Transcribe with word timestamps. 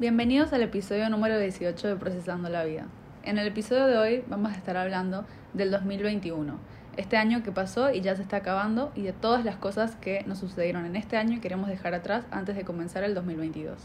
Bienvenidos 0.00 0.54
al 0.54 0.62
episodio 0.62 1.10
número 1.10 1.38
18 1.38 1.88
de 1.88 1.96
Procesando 1.96 2.48
la 2.48 2.64
Vida. 2.64 2.86
En 3.22 3.36
el 3.36 3.46
episodio 3.46 3.86
de 3.86 3.98
hoy 3.98 4.24
vamos 4.28 4.50
a 4.50 4.56
estar 4.56 4.74
hablando 4.78 5.26
del 5.52 5.70
2021, 5.70 6.58
este 6.96 7.18
año 7.18 7.42
que 7.42 7.52
pasó 7.52 7.92
y 7.92 8.00
ya 8.00 8.16
se 8.16 8.22
está 8.22 8.38
acabando 8.38 8.92
y 8.94 9.02
de 9.02 9.12
todas 9.12 9.44
las 9.44 9.56
cosas 9.56 9.96
que 9.96 10.24
nos 10.26 10.38
sucedieron 10.38 10.86
en 10.86 10.96
este 10.96 11.18
año 11.18 11.36
y 11.36 11.40
queremos 11.40 11.68
dejar 11.68 11.92
atrás 11.92 12.24
antes 12.30 12.56
de 12.56 12.64
comenzar 12.64 13.04
el 13.04 13.14
2022. 13.14 13.76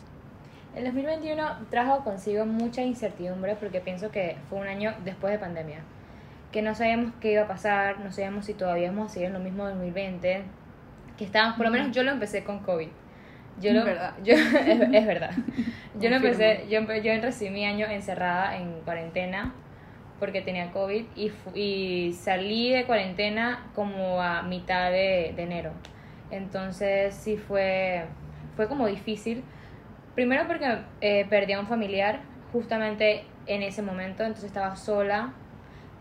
El 0.78 0.86
2021 0.86 1.44
trajo 1.70 2.06
consigo 2.06 2.46
mucha 2.46 2.82
incertidumbre 2.82 3.58
porque 3.58 3.82
pienso 3.82 4.10
que 4.10 4.38
fue 4.50 4.60
un 4.60 4.68
año 4.68 4.94
después 5.04 5.34
de 5.34 5.40
pandemia, 5.40 5.80
que 6.54 6.62
no 6.62 6.76
sabíamos 6.76 7.12
qué 7.20 7.34
iba 7.34 7.42
a 7.42 7.48
pasar, 7.50 8.00
no 8.00 8.14
sabíamos 8.14 8.46
si 8.46 8.54
todavía 8.54 8.86
íbamos 8.86 9.12
a 9.12 9.14
seguir 9.16 9.28
en 9.28 9.34
lo 9.34 9.40
mismo 9.40 9.66
2020, 9.66 10.44
que 11.18 11.26
estábamos, 11.26 11.58
por 11.58 11.66
lo 11.66 11.74
menos 11.74 11.94
yo 11.94 12.04
lo 12.04 12.12
empecé 12.12 12.46
con 12.46 12.60
COVID 12.60 12.88
yo 13.60 13.74
lo, 13.74 13.86
verdad. 13.86 14.14
Yo, 14.24 14.34
es, 14.94 15.06
verdad. 15.06 15.32
Yo 16.00 16.10
lo 16.10 16.18
empecé, 16.18 16.66
yo, 16.70 16.82
yo 16.82 17.22
recibí 17.22 17.52
mi 17.52 17.66
año 17.66 17.86
encerrada 17.88 18.58
en 18.58 18.82
cuarentena 18.82 19.54
porque 20.20 20.42
tenía 20.42 20.72
COVID 20.72 21.06
y, 21.16 21.32
y 21.54 22.14
salí 22.14 22.74
de 22.74 22.86
cuarentena 22.86 23.68
como 23.74 24.22
a 24.22 24.42
mitad 24.44 24.92
de, 24.92 25.34
de, 25.36 25.44
enero. 25.44 25.72
Entonces 26.32 27.16
sí 27.16 27.38
fue, 27.38 28.06
fue 28.58 28.68
como 28.68 28.88
difícil. 28.88 29.44
Primero 30.16 30.48
porque 30.48 30.80
eh, 31.00 31.26
perdí 31.30 31.54
a 31.54 31.60
un 31.62 31.68
familiar 31.68 32.20
justamente 32.52 33.24
en 33.48 33.62
ese 33.62 33.82
momento, 33.82 34.24
entonces 34.24 34.46
estaba 34.46 34.76
sola 34.76 35.34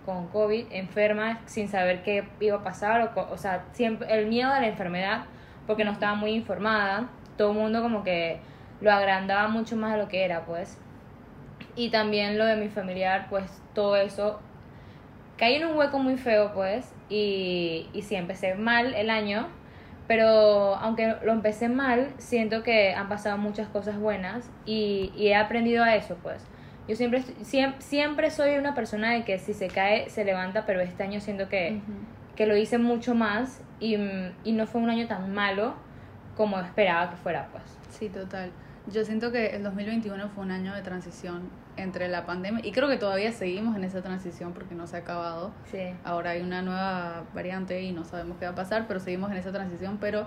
con 0.04 0.26
COVID, 0.28 0.66
enferma, 0.70 1.40
sin 1.46 1.68
saber 1.68 2.02
qué 2.02 2.24
iba 2.40 2.58
a 2.58 2.62
pasar, 2.64 3.12
o, 3.16 3.32
o 3.32 3.38
sea, 3.38 3.64
siempre, 3.72 4.12
el 4.12 4.26
miedo 4.26 4.50
a 4.50 4.60
la 4.60 4.66
enfermedad 4.66 5.24
porque 5.66 5.84
no 5.84 5.92
estaba 5.92 6.14
muy 6.14 6.32
informada 6.32 7.08
todo 7.36 7.52
el 7.52 7.58
mundo 7.58 7.82
como 7.82 8.04
que 8.04 8.40
lo 8.80 8.92
agrandaba 8.92 9.48
mucho 9.48 9.76
más 9.76 9.92
de 9.92 9.98
lo 9.98 10.08
que 10.08 10.24
era, 10.24 10.44
pues. 10.44 10.78
Y 11.76 11.90
también 11.90 12.38
lo 12.38 12.44
de 12.44 12.56
mi 12.56 12.68
familiar, 12.68 13.26
pues 13.30 13.62
todo 13.74 13.96
eso 13.96 14.40
caí 15.36 15.56
en 15.56 15.66
un 15.66 15.76
hueco 15.76 15.98
muy 15.98 16.16
feo, 16.16 16.52
pues, 16.54 16.92
y, 17.08 17.88
y 17.92 18.02
sí, 18.02 18.14
empecé 18.14 18.54
mal 18.54 18.94
el 18.94 19.10
año, 19.10 19.48
pero 20.06 20.76
aunque 20.76 21.16
lo 21.24 21.32
empecé 21.32 21.68
mal, 21.68 22.12
siento 22.18 22.62
que 22.62 22.94
han 22.94 23.08
pasado 23.08 23.38
muchas 23.38 23.68
cosas 23.68 23.98
buenas 23.98 24.50
y, 24.66 25.12
y 25.16 25.28
he 25.28 25.34
aprendido 25.34 25.82
a 25.82 25.96
eso, 25.96 26.16
pues. 26.22 26.46
Yo 26.86 26.96
siempre, 26.96 27.22
siempre, 27.42 27.80
siempre, 27.80 28.30
soy 28.30 28.58
una 28.58 28.74
persona 28.74 29.12
de 29.12 29.24
que 29.24 29.38
si 29.38 29.54
se 29.54 29.68
cae, 29.68 30.10
se 30.10 30.24
levanta, 30.24 30.66
pero 30.66 30.80
este 30.80 31.02
año 31.02 31.20
siento 31.20 31.48
que, 31.48 31.80
que 32.36 32.46
lo 32.46 32.54
hice 32.56 32.76
mucho 32.76 33.14
más 33.14 33.62
y, 33.80 33.96
y 34.44 34.52
no 34.52 34.66
fue 34.66 34.82
un 34.82 34.90
año 34.90 35.06
tan 35.06 35.32
malo 35.32 35.74
como 36.36 36.58
esperaba 36.60 37.10
que 37.10 37.16
fuera, 37.16 37.48
pues. 37.52 37.64
Sí, 37.90 38.08
total. 38.08 38.50
Yo 38.86 39.04
siento 39.04 39.32
que 39.32 39.56
el 39.56 39.62
2021 39.62 40.28
fue 40.28 40.44
un 40.44 40.50
año 40.50 40.74
de 40.74 40.82
transición 40.82 41.48
entre 41.76 42.08
la 42.08 42.26
pandemia 42.26 42.64
y 42.64 42.70
creo 42.70 42.88
que 42.88 42.98
todavía 42.98 43.32
seguimos 43.32 43.76
en 43.76 43.84
esa 43.84 44.02
transición 44.02 44.52
porque 44.52 44.74
no 44.74 44.86
se 44.86 44.96
ha 44.96 44.98
acabado. 45.00 45.52
Sí. 45.70 45.94
Ahora 46.04 46.30
hay 46.30 46.42
una 46.42 46.60
nueva 46.60 47.24
variante 47.34 47.82
y 47.82 47.92
no 47.92 48.04
sabemos 48.04 48.36
qué 48.38 48.44
va 48.44 48.52
a 48.52 48.54
pasar, 48.54 48.86
pero 48.86 49.00
seguimos 49.00 49.30
en 49.30 49.38
esa 49.38 49.52
transición, 49.52 49.98
pero 50.00 50.26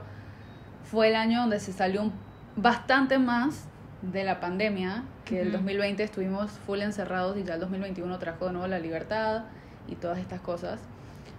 fue 0.84 1.10
el 1.10 1.16
año 1.16 1.42
donde 1.42 1.60
se 1.60 1.72
salió 1.72 2.12
bastante 2.56 3.20
más 3.20 3.68
de 4.02 4.24
la 4.24 4.40
pandemia, 4.40 5.04
que 5.26 5.42
el 5.42 5.52
2020 5.52 6.04
estuvimos 6.04 6.52
full 6.52 6.82
encerrados 6.82 7.38
y 7.38 7.44
ya 7.44 7.56
el 7.56 7.60
2021 7.60 8.18
trajo 8.20 8.46
de 8.46 8.54
nuevo 8.54 8.68
la 8.68 8.80
libertad 8.80 9.44
y 9.88 9.96
todas 9.96 10.18
estas 10.18 10.42
cosas. 10.42 10.80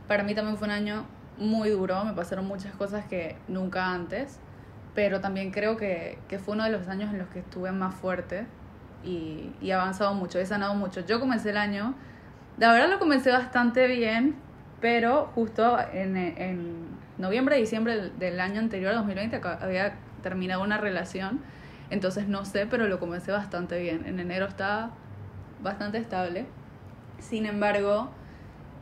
Para 0.07 0.23
mí 0.23 0.35
también 0.35 0.57
fue 0.57 0.69
un 0.69 0.73
año 0.73 1.05
muy 1.37 1.71
duro, 1.71 2.05
me 2.05 2.13
pasaron 2.13 2.47
muchas 2.47 2.75
cosas 2.75 3.07
que 3.07 3.37
nunca 3.49 3.93
antes 3.93 4.39
pero 4.95 5.21
también 5.21 5.51
creo 5.51 5.77
que, 5.77 6.19
que, 6.29 6.39
fue 6.39 6.55
uno 6.55 6.65
de 6.65 6.71
los 6.71 6.89
años 6.89 7.11
en 7.13 7.19
los 7.19 7.29
que 7.29 7.41
estuve 7.41 7.73
más 7.73 7.95
fuerte 7.95 8.47
y, 9.05 9.53
y 9.61 9.71
he 9.71 9.75
avanzado 9.75 10.15
mucho, 10.15 10.39
he 10.39 10.47
sanado 10.47 10.75
mucho. 10.75 11.01
Yo 11.07 11.21
comencé 11.21 11.51
el 11.51 11.57
año, 11.57 11.95
la 12.59 12.73
verdad 12.73 12.91
lo 12.91 12.99
comencé 12.99 13.31
bastante 13.31 13.87
bien, 13.87 14.35
pero 14.81 15.31
justo 15.35 15.79
en, 15.93 16.17
en 16.17 16.89
noviembre, 17.19 17.57
diciembre 17.57 18.11
del, 18.19 18.41
año 18.41 18.61
anterior, 18.61 18.95
2020, 18.95 19.41
había 19.61 19.95
terminado 20.23 20.63
una 20.63 20.79
relación, 20.79 21.41
entonces 21.91 22.29
no 22.29 22.45
sé, 22.45 22.67
pero 22.67 22.87
lo 22.89 22.99
comencé 22.99 23.33
bastante 23.33 23.81
bien. 23.81 24.05
En 24.07 24.21
enero 24.21 24.47
estaba 24.47 24.91
bastante 25.63 25.99
estable. 25.99 26.47
Sin 27.19 27.47
embargo, 27.47 28.11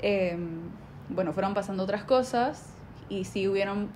eh, 0.01 0.39
bueno, 1.09 1.33
fueron 1.33 1.55
pasando 1.55 1.85
otras 1.85 2.05
cosas 2.05 2.73
y 3.09 3.25
sí 3.25 3.49
hubieron 3.49 3.89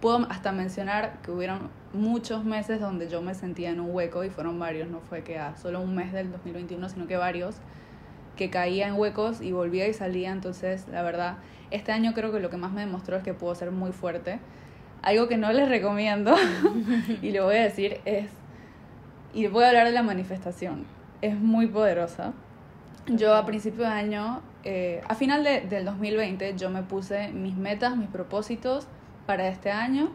puedo 0.00 0.26
hasta 0.30 0.52
mencionar 0.52 1.20
que 1.22 1.30
hubieron 1.30 1.70
muchos 1.92 2.44
meses 2.44 2.80
donde 2.80 3.08
yo 3.08 3.22
me 3.22 3.34
sentía 3.34 3.70
en 3.70 3.80
un 3.80 3.94
hueco 3.94 4.24
y 4.24 4.30
fueron 4.30 4.58
varios, 4.58 4.88
no 4.88 5.00
fue 5.00 5.22
que 5.22 5.38
a 5.38 5.56
solo 5.56 5.80
un 5.80 5.94
mes 5.94 6.12
del 6.12 6.30
2021, 6.30 6.88
sino 6.88 7.06
que 7.06 7.16
varios, 7.16 7.56
que 8.36 8.50
caía 8.50 8.86
en 8.86 8.94
huecos 8.94 9.40
y 9.40 9.52
volvía 9.52 9.88
y 9.88 9.94
salía. 9.94 10.30
Entonces, 10.30 10.86
la 10.88 11.02
verdad, 11.02 11.38
este 11.70 11.92
año 11.92 12.12
creo 12.14 12.30
que 12.32 12.40
lo 12.40 12.50
que 12.50 12.56
más 12.56 12.72
me 12.72 12.82
demostró 12.82 13.16
es 13.16 13.22
que 13.22 13.34
puedo 13.34 13.54
ser 13.54 13.70
muy 13.70 13.92
fuerte. 13.92 14.38
Algo 15.02 15.28
que 15.28 15.36
no 15.36 15.52
les 15.52 15.68
recomiendo, 15.68 16.34
y 17.22 17.30
lo 17.32 17.44
voy 17.44 17.56
a 17.56 17.62
decir, 17.62 18.00
es, 18.04 18.28
y 19.32 19.46
voy 19.46 19.64
a 19.64 19.68
hablar 19.68 19.86
de 19.86 19.92
la 19.92 20.02
manifestación, 20.02 20.84
es 21.22 21.36
muy 21.38 21.66
poderosa. 21.66 22.32
Yo 23.06 23.34
a 23.36 23.46
principio 23.46 23.84
de 23.84 23.90
año, 23.90 24.42
eh, 24.64 25.00
a 25.06 25.14
final 25.14 25.44
de, 25.44 25.60
del 25.60 25.84
2020, 25.84 26.56
yo 26.56 26.70
me 26.70 26.82
puse 26.82 27.28
mis 27.28 27.56
metas, 27.56 27.96
mis 27.96 28.08
propósitos, 28.08 28.88
para 29.26 29.48
este 29.48 29.70
año. 29.70 30.10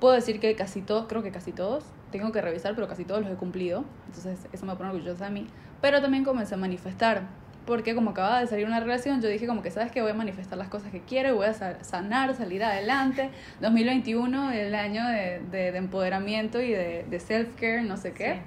Puedo 0.00 0.14
decir 0.14 0.40
que 0.40 0.54
casi 0.54 0.82
todos, 0.82 1.06
creo 1.08 1.22
que 1.22 1.30
casi 1.32 1.52
todos, 1.52 1.84
tengo 2.10 2.32
que 2.32 2.40
revisar, 2.40 2.74
pero 2.74 2.88
casi 2.88 3.04
todos 3.04 3.22
los 3.22 3.30
he 3.32 3.36
cumplido. 3.36 3.84
Entonces 4.06 4.46
eso 4.52 4.66
me 4.66 4.76
pone 4.76 4.90
orgullosa 4.90 5.26
de 5.26 5.30
mí. 5.30 5.46
Pero 5.80 6.00
también 6.00 6.24
comencé 6.24 6.54
a 6.54 6.58
manifestar. 6.58 7.22
Porque 7.66 7.94
como 7.94 8.10
acababa 8.10 8.40
de 8.40 8.46
salir 8.46 8.66
una 8.66 8.80
relación, 8.80 9.20
yo 9.20 9.28
dije 9.28 9.46
como 9.46 9.62
que, 9.62 9.70
¿sabes 9.70 9.92
que 9.92 10.00
Voy 10.00 10.10
a 10.10 10.14
manifestar 10.14 10.56
las 10.56 10.68
cosas 10.68 10.90
que 10.90 11.02
quiero, 11.02 11.34
voy 11.34 11.46
a 11.46 11.52
sanar, 11.52 12.34
salir 12.34 12.64
adelante. 12.64 13.30
2021, 13.60 14.52
el 14.52 14.74
año 14.74 15.06
de, 15.06 15.42
de, 15.50 15.76
empoderamiento 15.76 16.62
y 16.62 16.70
de, 16.70 17.04
de 17.10 17.20
self-care, 17.20 17.82
no 17.82 17.98
sé 17.98 18.12
qué. 18.12 18.40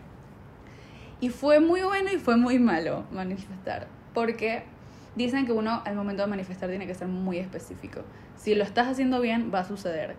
Y 1.19 1.29
fue 1.29 1.59
muy 1.59 1.81
bueno 1.81 2.11
y 2.11 2.17
fue 2.17 2.35
muy 2.35 2.57
malo 2.57 3.05
manifestar. 3.11 3.85
Porque 4.16 4.63
dicen 5.16 5.45
que 5.45 5.51
uno 5.51 5.81
al 5.85 5.95
momento 5.95 6.23
de 6.23 6.29
manifestar 6.29 6.69
tiene 6.69 6.88
que 6.88 6.95
ser 6.95 7.07
muy 7.07 7.38
específico. 7.38 8.01
Si 8.35 8.55
lo 8.55 8.63
estás 8.63 8.88
haciendo 8.88 9.19
bien, 9.19 9.51
va 9.53 9.59
a 9.59 9.66
suceder. 9.66 10.16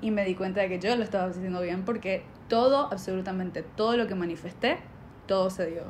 Y 0.00 0.10
me 0.10 0.24
di 0.24 0.34
cuenta 0.34 0.60
de 0.60 0.68
que 0.68 0.78
yo 0.78 0.94
lo 0.96 1.02
estaba 1.02 1.26
haciendo 1.26 1.60
bien 1.60 1.84
porque 1.84 2.22
todo, 2.48 2.88
absolutamente 2.92 3.62
todo 3.62 3.96
lo 3.96 4.06
que 4.06 4.14
manifesté, 4.14 4.78
todo 5.26 5.50
se 5.50 5.66
dio. 5.66 5.82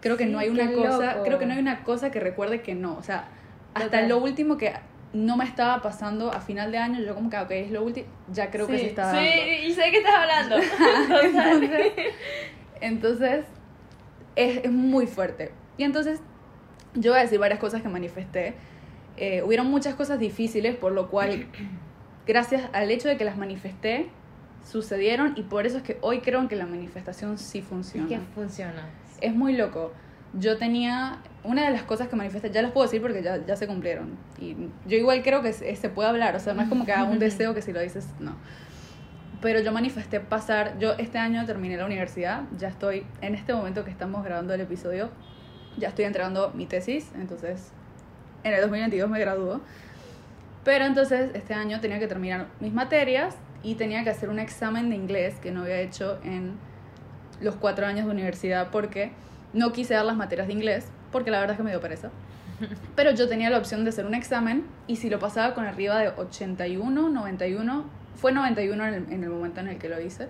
Creo 0.00 0.16
que 0.16 0.26
no 0.26 0.38
hay 0.38 0.48
una 0.48 0.70
cosa, 0.72 1.22
creo 1.24 1.38
que 1.38 1.46
no 1.46 1.54
hay 1.54 1.60
una 1.60 1.84
cosa 1.84 2.10
que 2.10 2.20
recuerde 2.20 2.60
que 2.60 2.74
no, 2.74 2.96
o 2.96 3.02
sea, 3.02 3.28
hasta 3.74 4.02
lo 4.02 4.18
último 4.18 4.56
que 4.56 4.72
no 5.12 5.36
me 5.36 5.44
estaba 5.44 5.82
pasando 5.82 6.32
a 6.32 6.40
final 6.40 6.72
de 6.72 6.78
año, 6.78 7.00
yo 7.00 7.14
como 7.14 7.30
que, 7.30 7.38
ok, 7.38 7.50
es 7.50 7.70
lo 7.70 7.82
último, 7.84 8.06
ya 8.32 8.50
creo 8.50 8.66
que 8.66 8.78
se 8.78 8.86
está 8.86 9.06
dando. 9.06 9.20
Sí, 9.20 9.66
y 9.66 9.72
sé 9.72 9.90
que 9.90 9.98
estás 9.98 10.14
hablando. 10.14 10.56
entonces, 11.22 11.92
entonces 12.80 13.44
es, 14.36 14.64
es 14.64 14.72
muy 14.72 15.06
fuerte. 15.06 15.52
Y 15.76 15.84
entonces 15.84 16.20
yo 16.94 17.12
voy 17.12 17.20
a 17.20 17.22
decir 17.22 17.38
varias 17.38 17.60
cosas 17.60 17.82
que 17.82 17.88
manifesté. 17.88 18.54
Eh, 19.16 19.42
hubieron 19.42 19.66
muchas 19.66 19.94
cosas 19.94 20.18
difíciles, 20.18 20.76
por 20.76 20.92
lo 20.92 21.08
cual, 21.10 21.46
gracias 22.26 22.68
al 22.72 22.90
hecho 22.90 23.08
de 23.08 23.16
que 23.16 23.24
las 23.24 23.36
manifesté, 23.36 24.10
sucedieron 24.64 25.34
y 25.36 25.42
por 25.42 25.66
eso 25.66 25.78
es 25.78 25.82
que 25.82 25.98
hoy 26.02 26.20
creo 26.20 26.46
que 26.48 26.56
la 26.56 26.66
manifestación 26.66 27.38
sí 27.38 27.62
funciona. 27.62 28.08
¿Qué 28.08 28.18
funciona? 28.34 28.88
Es 29.20 29.34
muy 29.34 29.56
loco. 29.56 29.92
Yo 30.34 30.56
tenía, 30.56 31.20
una 31.44 31.64
de 31.64 31.70
las 31.70 31.82
cosas 31.82 32.08
que 32.08 32.16
manifesté, 32.16 32.50
ya 32.50 32.62
las 32.62 32.72
puedo 32.72 32.86
decir 32.86 33.02
porque 33.02 33.22
ya, 33.22 33.44
ya 33.44 33.56
se 33.56 33.66
cumplieron. 33.66 34.16
Y 34.38 34.56
yo 34.86 34.96
igual 34.96 35.22
creo 35.22 35.42
que 35.42 35.52
se, 35.52 35.74
se 35.76 35.88
puede 35.90 36.08
hablar, 36.08 36.34
o 36.36 36.40
sea, 36.40 36.54
no 36.54 36.62
es 36.62 36.68
como 36.68 36.86
que 36.86 36.92
haga 36.92 37.04
un 37.04 37.18
deseo 37.18 37.54
que 37.54 37.60
si 37.60 37.72
lo 37.72 37.80
dices, 37.80 38.08
no. 38.18 38.36
Pero 39.42 39.60
yo 39.60 39.72
manifesté 39.72 40.20
pasar, 40.20 40.78
yo 40.78 40.92
este 40.92 41.18
año 41.18 41.44
terminé 41.44 41.76
la 41.76 41.84
universidad, 41.84 42.44
ya 42.56 42.68
estoy, 42.68 43.04
en 43.20 43.34
este 43.34 43.52
momento 43.52 43.84
que 43.84 43.90
estamos 43.90 44.24
grabando 44.24 44.54
el 44.54 44.60
episodio, 44.60 45.10
ya 45.76 45.88
estoy 45.88 46.04
entregando 46.04 46.52
mi 46.54 46.66
tesis, 46.66 47.10
entonces 47.14 47.72
en 48.44 48.54
el 48.54 48.60
2022 48.60 49.08
me 49.10 49.20
graduó. 49.20 49.60
Pero 50.64 50.84
entonces 50.84 51.30
este 51.34 51.54
año 51.54 51.80
tenía 51.80 51.98
que 51.98 52.06
terminar 52.06 52.46
mis 52.60 52.72
materias 52.72 53.34
y 53.62 53.74
tenía 53.74 54.04
que 54.04 54.10
hacer 54.10 54.28
un 54.28 54.38
examen 54.38 54.90
de 54.90 54.96
inglés 54.96 55.34
que 55.42 55.50
no 55.50 55.62
había 55.62 55.80
hecho 55.80 56.18
en 56.24 56.52
los 57.40 57.56
cuatro 57.56 57.86
años 57.86 58.06
de 58.06 58.12
universidad 58.12 58.70
porque 58.70 59.12
no 59.52 59.72
quise 59.72 59.94
dar 59.94 60.04
las 60.04 60.16
materias 60.16 60.46
de 60.46 60.52
inglés 60.52 60.86
porque 61.10 61.30
la 61.30 61.40
verdad 61.40 61.54
es 61.54 61.58
que 61.58 61.64
me 61.64 61.70
dio 61.70 61.80
pereza. 61.80 62.10
Pero 62.96 63.10
yo 63.10 63.28
tenía 63.28 63.50
la 63.50 63.58
opción 63.58 63.82
de 63.84 63.90
hacer 63.90 64.06
un 64.06 64.14
examen 64.14 64.64
y 64.86 64.96
si 64.96 65.10
lo 65.10 65.18
pasaba 65.18 65.54
con 65.54 65.64
arriba 65.64 65.98
de 65.98 66.08
81, 66.08 67.08
91, 67.08 67.84
fue 68.14 68.32
91 68.32 68.86
en 68.86 68.94
el, 68.94 69.12
en 69.12 69.24
el 69.24 69.30
momento 69.30 69.60
en 69.60 69.68
el 69.68 69.78
que 69.78 69.88
lo 69.88 70.00
hice, 70.00 70.28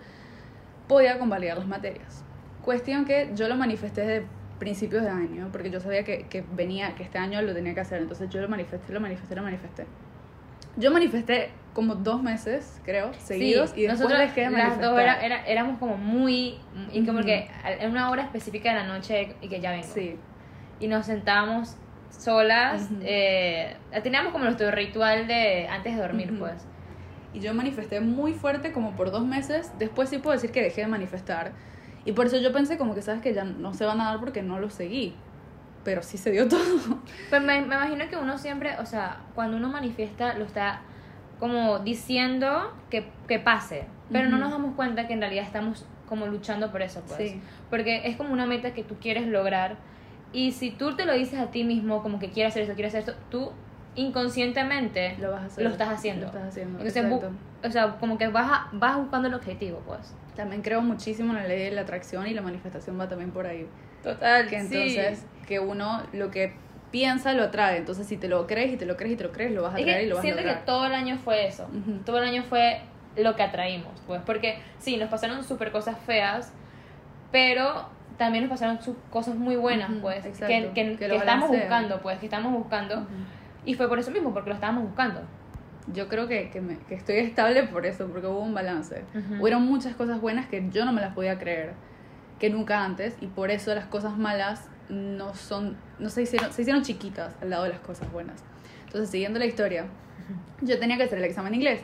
podía 0.89 1.19
convalidar 1.19 1.59
las 1.59 1.67
materias. 1.67 2.25
Cuestión 2.65 3.05
que 3.05 3.31
yo 3.35 3.49
lo 3.49 3.57
manifesté 3.57 4.01
desde 4.03 4.27
principios 4.63 5.03
de 5.03 5.11
año, 5.11 5.49
porque 5.51 5.71
yo 5.71 5.81
sabía 5.81 6.05
que, 6.05 6.27
que 6.31 6.45
venía, 6.55 6.95
que 6.95 7.03
este 7.03 7.19
año 7.19 7.43
lo 7.43 7.53
tenía 7.53 7.75
que 7.75 7.81
hacer, 7.81 8.01
entonces 8.01 8.31
yo 8.31 8.41
lo 8.41 8.49
manifesté, 8.49 8.93
lo 8.93 9.01
manifesté, 9.01 9.35
lo 9.35 9.43
manifesté. 9.43 9.87
Yo 10.77 10.93
manifesté 10.93 11.51
como 11.75 11.97
dos 11.97 12.23
meses, 12.23 12.81
creo, 12.85 13.13
seguidos, 13.15 13.71
Sí, 13.71 13.81
y 13.81 13.83
después 13.83 13.99
nosotros 14.01 14.21
dejé 14.21 14.43
de 14.43 14.51
las 14.51 14.53
manifestar. 14.53 14.91
dos 14.91 15.01
era- 15.01 15.21
era- 15.27 15.45
éramos 15.47 15.79
como 15.81 15.97
muy 15.97 16.61
y 16.93 17.05
como 17.05 17.23
que 17.23 17.51
en 17.81 17.91
una 17.91 18.11
hora 18.11 18.23
específica 18.23 18.71
de 18.71 18.77
la 18.77 18.87
noche 18.87 19.35
y 19.43 19.49
que 19.49 19.61
ya 19.61 19.73
vengo 19.73 19.87
Sí, 19.93 20.17
y 20.79 20.87
nos 20.87 21.07
sentábamos 21.07 21.75
solas 22.11 22.83
Ujú. 22.85 23.01
eh, 23.03 23.75
teníamos 24.05 24.33
como 24.33 24.45
nuestro 24.45 24.71
ritual 24.71 25.27
de 25.27 25.67
antes 25.69 25.97
de 25.97 26.01
dormir 26.01 26.31
Ujú. 26.31 26.39
pues 26.41 26.63
y 27.35 27.41
yo 27.41 27.53
manifesté 27.53 28.01
muy 28.01 28.33
fuerte 28.33 28.71
como 28.73 28.95
por 28.95 29.11
dos 29.11 29.27
meses, 29.27 29.73
después 29.79 30.09
sí 30.09 30.19
puedo 30.19 30.35
decir 30.35 30.53
que 30.53 30.63
dejé 30.63 30.83
de 30.83 30.87
manifestar. 30.87 31.51
Y 32.05 32.13
por 32.13 32.27
eso 32.27 32.39
yo 32.39 32.53
pensé 32.53 32.79
como 32.79 32.95
que, 32.95 33.03
¿sabes? 33.03 33.23
Que 33.23 33.33
ya 33.35 33.45
no 33.45 33.75
se 33.75 33.85
van 33.85 34.01
a 34.01 34.07
dar 34.07 34.21
porque 34.21 34.43
no 34.43 34.59
lo 34.59 34.71
seguí. 34.71 35.15
Pero 35.85 36.03
sí 36.03 36.19
se 36.19 36.31
dio 36.31 36.49
todo. 36.49 37.01
Pues 37.31 37.43
me, 37.43 37.61
me 37.61 37.75
imagino 37.77 38.09
que 38.09 38.17
uno 38.17 38.39
siempre, 38.39 38.77
o 38.79 38.87
sea, 38.87 39.21
cuando 39.35 39.57
uno 39.57 39.69
manifiesta, 39.69 40.35
lo 40.35 40.45
está 40.45 40.81
como 41.39 41.81
diciendo 41.81 42.73
que, 42.89 43.11
que 43.27 43.39
pase, 43.41 43.87
pero 44.13 44.29
no 44.29 44.37
Ujú. 44.37 44.45
nos 44.45 44.53
damos 44.53 44.75
cuenta 44.77 45.09
que 45.09 45.15
en 45.15 45.21
realidad 45.21 45.45
estamos 45.45 45.85
como 46.09 46.27
luchando 46.27 46.71
por 46.71 46.83
eso, 46.83 47.03
pues. 47.09 47.33
Sí. 47.33 47.41
Porque 47.71 48.07
es 48.07 48.17
como 48.17 48.33
una 48.33 48.47
meta 48.47 48.75
que 48.75 48.85
tú 48.85 48.97
quieres 49.01 49.27
lograr 49.27 49.77
y 50.33 50.53
si 50.53 50.71
tú 50.71 50.95
te 50.95 51.05
lo 51.05 51.15
dices 51.15 51.41
a 51.41 51.51
ti 51.51 51.65
mismo 51.65 52.03
como 52.03 52.19
que 52.19 52.31
quiero 52.31 52.49
hacer 52.49 52.63
esto, 52.63 52.75
quiero 52.75 52.89
hacer 52.89 53.01
esto, 53.01 53.15
tú 53.31 53.51
inconscientemente 53.95 55.17
Lo 55.19 55.31
vas 55.33 55.43
a 55.43 55.47
hacer. 55.47 55.65
lo 55.65 55.71
estás 55.71 55.89
haciendo. 55.89 56.23
Lo 56.23 56.27
estás 56.29 56.49
haciendo. 56.49 56.79
Entonces, 56.79 57.31
o 57.65 57.71
sea, 57.71 57.97
como 58.01 58.19
que 58.19 58.29
vas, 58.29 58.51
a- 58.51 58.69
vas 58.73 58.97
buscando 58.97 59.29
el 59.29 59.35
objetivo, 59.35 59.83
pues. 59.87 60.15
También 60.37 60.63
creo 60.63 60.81
muchísimo 60.81 61.33
en 61.33 61.39
la 61.43 61.47
ley 61.49 61.65
de 61.65 61.71
la 61.73 61.83
atracción 61.83 62.27
y 62.27 62.35
la 62.35 62.43
manifestación 62.43 62.99
va 62.99 63.09
también 63.09 63.31
por 63.31 63.47
ahí. 63.47 63.67
Total, 64.03 64.49
Que 64.49 64.57
entonces, 64.59 65.25
que 65.47 65.61
uno 65.61 66.03
lo 66.13 66.31
que 66.31 66.55
piensa 66.91 67.33
lo 67.35 67.45
atrae. 67.45 67.77
Entonces, 67.79 68.07
si 68.07 68.17
te 68.17 68.29
lo 68.29 68.47
crees 68.47 68.73
y 68.73 68.77
te 68.77 68.87
lo 68.87 68.97
crees 68.97 69.15
y 69.15 69.17
te 69.17 69.25
lo 69.25 69.33
crees, 69.33 69.53
lo 69.53 69.63
vas 69.63 69.75
a 69.75 69.79
Es 69.79 69.83
atraer 69.83 70.01
que 70.01 70.07
y 70.07 70.09
lo 70.09 70.17
vas 70.17 70.21
a 70.21 70.23
siento 70.23 70.41
que 70.43 70.47
lograr. 70.49 70.65
todo 70.65 70.87
el 70.87 70.95
año 70.95 71.19
fue 71.19 71.47
eso. 71.47 71.65
Ujú. 71.65 71.99
Todo 72.05 72.19
el 72.19 72.25
año 72.25 72.43
fue 72.43 72.81
lo 73.17 73.37
que 73.37 73.43
atraímos, 73.43 73.93
pues. 74.07 74.21
Porque 74.27 74.59
sí, 74.79 74.97
nos 74.97 75.09
pasaron 75.09 75.45
súper 75.45 75.71
cosas 75.71 75.97
feas, 76.07 76.53
pero 77.31 77.87
también 78.19 78.45
nos 78.45 78.51
pasaron 78.51 78.79
cosas 79.11 79.35
muy 79.37 79.57
buenas, 79.57 79.91
Ujú, 79.91 80.01
pues. 80.01 80.25
exacto, 80.27 80.47
Que, 80.47 80.71
que, 80.75 80.97
que 80.97 81.09
que 81.09 81.17
estamos 81.17 81.49
buscando, 81.51 82.01
pues. 82.01 82.19
Que 82.19 82.27
estamos 82.27 82.53
buscando. 82.53 82.97
Ujú. 82.97 83.07
Y 83.65 83.75
fue 83.75 83.89
por 83.89 83.99
eso 83.99 84.11
mismo, 84.11 84.33
porque 84.33 84.49
lo 84.51 84.55
estábamos 84.55 84.85
buscando. 84.85 85.21
Yo 85.93 86.09
creo 86.09 86.29
que, 86.29 86.51
que, 86.51 86.61
me- 86.61 86.79
que 86.79 86.95
estoy 86.95 87.17
estable 87.17 87.65
por 87.65 87.87
eso, 87.87 88.07
porque 88.09 88.27
hubo 88.27 88.41
un 88.41 88.55
balance. 88.55 89.05
Ujú. 89.15 89.43
Hubieron 89.43 89.63
muchas 89.63 89.95
cosas 89.95 90.21
buenas 90.21 90.47
que 90.47 90.69
yo 90.71 90.85
no 90.85 90.93
me 90.93 91.01
las 91.01 91.15
podía 91.15 91.39
creer, 91.39 91.75
que 92.39 92.51
nunca 92.51 92.85
antes, 92.85 93.17
y 93.21 93.27
por 93.27 93.51
eso 93.51 93.75
las 93.75 93.87
cosas 93.87 94.17
malas 94.19 94.69
no 94.89 95.35
son, 95.35 95.77
no 95.99 96.09
se 96.09 96.23
hicieron, 96.23 96.53
se 96.53 96.63
hicieron 96.63 96.83
chiquitas 96.83 97.35
al 97.41 97.51
lado 97.51 97.65
de 97.65 97.71
las 97.71 97.81
cosas 97.81 98.11
buenas. 98.13 98.43
Entonces, 98.87 99.11
siguiendo 99.11 99.39
la 99.39 99.47
historia, 99.47 99.87
yo 100.61 100.79
tenía 100.79 100.97
que 100.97 101.05
hacer 101.05 101.19
el 101.19 101.25
examen 101.25 101.53
de 101.53 101.57
inglés. 101.57 101.81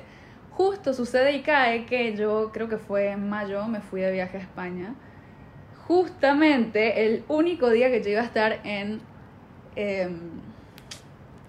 Justo 0.50 0.92
sucede 0.92 1.32
y 1.32 1.42
cae 1.42 1.86
que 1.86 2.16
yo 2.16 2.50
creo 2.52 2.68
que 2.68 2.78
fue 2.78 3.10
en 3.10 3.28
mayo, 3.28 3.66
me 3.68 3.80
fui 3.80 4.00
de 4.00 4.10
viaje 4.12 4.36
a 4.36 4.40
España. 4.40 4.94
Justamente 5.86 7.06
el 7.06 7.24
único 7.28 7.70
día 7.70 7.90
que 7.90 8.02
yo 8.02 8.10
iba 8.10 8.20
a 8.20 8.24
estar 8.24 8.60
en, 8.64 9.00
em, 9.76 10.18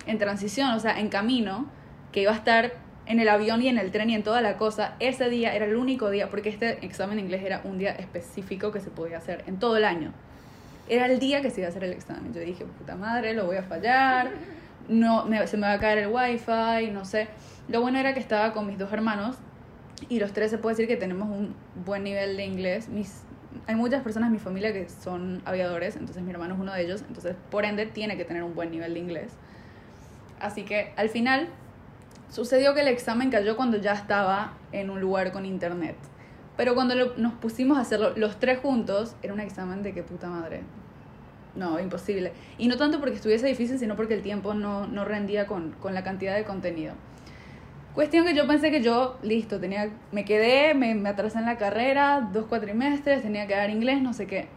en 0.10 0.18
transición, 0.18 0.72
o 0.72 0.80
sea, 0.80 1.00
en 1.00 1.10
camino, 1.10 1.68
que 2.12 2.22
iba 2.22 2.32
a 2.32 2.36
estar 2.36 2.74
en 3.06 3.20
el 3.20 3.30
avión 3.30 3.62
y 3.62 3.68
en 3.70 3.78
el 3.78 3.92
tren 3.92 4.10
y 4.10 4.16
en 4.16 4.24
toda 4.24 4.42
la 4.42 4.58
cosa, 4.58 4.96
ese 5.00 5.30
día 5.30 5.56
era 5.56 5.66
el 5.66 5.76
único 5.76 6.10
día, 6.10 6.30
porque 6.30 6.50
este 6.50 6.86
examen 6.86 7.18
de 7.18 7.24
inglés 7.24 7.44
era 7.44 7.62
un 7.64 7.78
día 7.80 7.92
específico 7.92 8.72
que 8.72 8.80
se 8.82 8.90
podía 8.92 9.18
hacer 9.18 9.44
en 9.48 9.58
todo 9.58 9.78
el 9.78 9.84
año. 9.86 10.12
Era 10.88 11.06
el 11.06 11.20
día 11.20 11.42
que 11.42 11.50
se 11.52 11.62
iba 11.62 11.68
a 11.68 11.70
hacer 11.70 11.84
el 11.84 11.94
examen. 11.94 12.34
Yo 12.34 12.42
dije, 12.42 12.66
puta 12.66 12.96
madre, 12.96 13.34
lo 13.34 13.46
voy 13.46 13.58
a 13.58 13.64
fallar, 13.64 14.30
no, 14.88 15.26
me- 15.26 15.46
se 15.48 15.58
me 15.58 15.68
va 15.68 15.74
a 15.74 15.80
caer 15.80 16.00
el 16.00 16.08
wifi, 16.08 16.92
no 16.92 17.06
sé. 17.06 17.28
Lo 17.68 17.82
bueno 17.82 18.00
era 18.00 18.14
que 18.14 18.20
estaba 18.20 18.54
con 18.54 18.66
mis 18.68 18.78
dos 18.78 18.92
hermanos 18.92 19.38
y 20.08 20.20
los 20.20 20.32
tres 20.34 20.50
se 20.52 20.58
puede 20.58 20.76
decir 20.76 20.88
que 20.88 20.98
tenemos 20.98 21.30
un 21.30 21.54
buen 21.86 22.04
nivel 22.04 22.38
de 22.38 22.46
inglés. 22.46 22.90
Mis, 22.90 23.22
hay 23.68 23.76
muchas 23.76 24.02
personas 24.02 24.28
en 24.28 24.34
mi 24.34 24.40
familia 24.40 24.72
que 24.74 24.88
son 24.90 25.42
aviadores, 25.46 25.96
entonces 25.96 26.24
mi 26.24 26.32
hermano 26.32 26.56
es 26.56 26.60
uno 26.60 26.74
de 26.74 26.82
ellos, 26.84 27.04
entonces 27.08 27.36
por 27.52 27.66
ende 27.66 27.86
tiene 27.86 28.18
que 28.18 28.26
tener 28.26 28.42
un 28.44 28.56
buen 28.56 28.72
nivel 28.72 28.94
de 28.96 29.00
inglés. 29.00 29.32
Así 30.40 30.64
que 30.64 30.94
al 30.96 31.10
final 31.10 31.50
sucedió 32.30 32.74
que 32.74 32.82
el 32.82 32.88
examen 32.88 33.30
cayó 33.30 33.56
cuando 33.58 33.78
ya 33.78 33.94
estaba 33.94 34.54
en 34.72 34.90
un 34.90 35.02
lugar 35.02 35.32
con 35.32 35.46
internet. 35.46 35.96
Pero 36.58 36.76
cuando 36.76 36.96
lo- 36.96 37.16
nos 37.18 37.34
pusimos 37.34 37.78
a 37.78 37.82
hacerlo 37.82 38.12
los 38.16 38.40
tres 38.40 38.60
juntos, 38.60 39.16
era 39.22 39.34
un 39.34 39.40
examen 39.40 39.82
de 39.84 39.94
qué 39.94 40.04
puta 40.04 40.28
madre. 40.28 40.62
No, 41.56 41.80
imposible. 41.80 42.32
Y 42.58 42.68
no 42.68 42.78
tanto 42.78 43.00
porque 43.00 43.16
estuviese 43.16 43.48
difícil, 43.48 43.80
sino 43.80 43.96
porque 43.96 44.14
el 44.14 44.22
tiempo 44.22 44.54
no, 44.54 44.86
no 44.88 45.04
rendía 45.06 45.48
con, 45.48 45.72
con 45.74 45.94
la 45.94 46.04
cantidad 46.04 46.36
de 46.36 46.44
contenido. 46.44 46.94
Cuestión 47.96 48.26
que 48.26 48.36
yo 48.36 48.46
pensé 48.48 48.72
que 48.72 48.82
yo, 48.82 49.18
listo, 49.24 49.60
tenía, 49.60 49.90
me 50.12 50.24
quedé, 50.24 50.74
me, 50.76 50.94
me 50.96 51.10
atrasé 51.10 51.40
en 51.40 51.46
la 51.46 51.58
carrera, 51.58 52.30
dos 52.32 52.46
cuatrimestres, 52.46 53.24
tenía 53.24 53.48
que 53.48 53.56
dar 53.56 53.70
inglés, 53.72 54.02
no 54.02 54.14
sé 54.14 54.28
qué. 54.28 54.48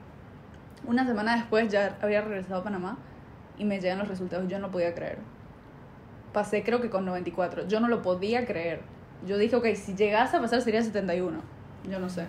Una 0.86 1.06
semana 1.06 1.36
después 1.36 1.68
ya 1.72 1.96
había 2.02 2.20
regresado 2.20 2.60
a 2.60 2.64
Panamá 2.64 2.98
y 3.58 3.64
me 3.64 3.80
llegan 3.80 3.98
los 3.98 4.08
resultados. 4.08 4.48
Yo 4.48 4.58
no 4.58 4.70
podía 4.70 4.94
creer. 4.94 5.18
Pasé 6.32 6.62
creo 6.62 6.80
que 6.80 6.90
con 6.90 7.04
94. 7.04 7.66
Yo 7.68 7.80
no 7.80 7.88
lo 7.88 8.02
podía 8.02 8.46
creer. 8.46 8.80
Yo 9.26 9.38
dije, 9.38 9.56
ok, 9.56 9.66
si 9.74 9.94
llegase 9.94 10.36
a 10.36 10.40
pasar 10.40 10.60
sería 10.62 10.82
71. 10.82 11.38
Yo 11.88 11.98
no 11.98 12.08
sé. 12.08 12.26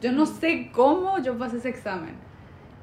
Yo 0.00 0.12
no 0.12 0.26
sé 0.26 0.70
cómo 0.72 1.18
yo 1.18 1.38
pasé 1.38 1.58
ese 1.58 1.68
examen. 1.68 2.14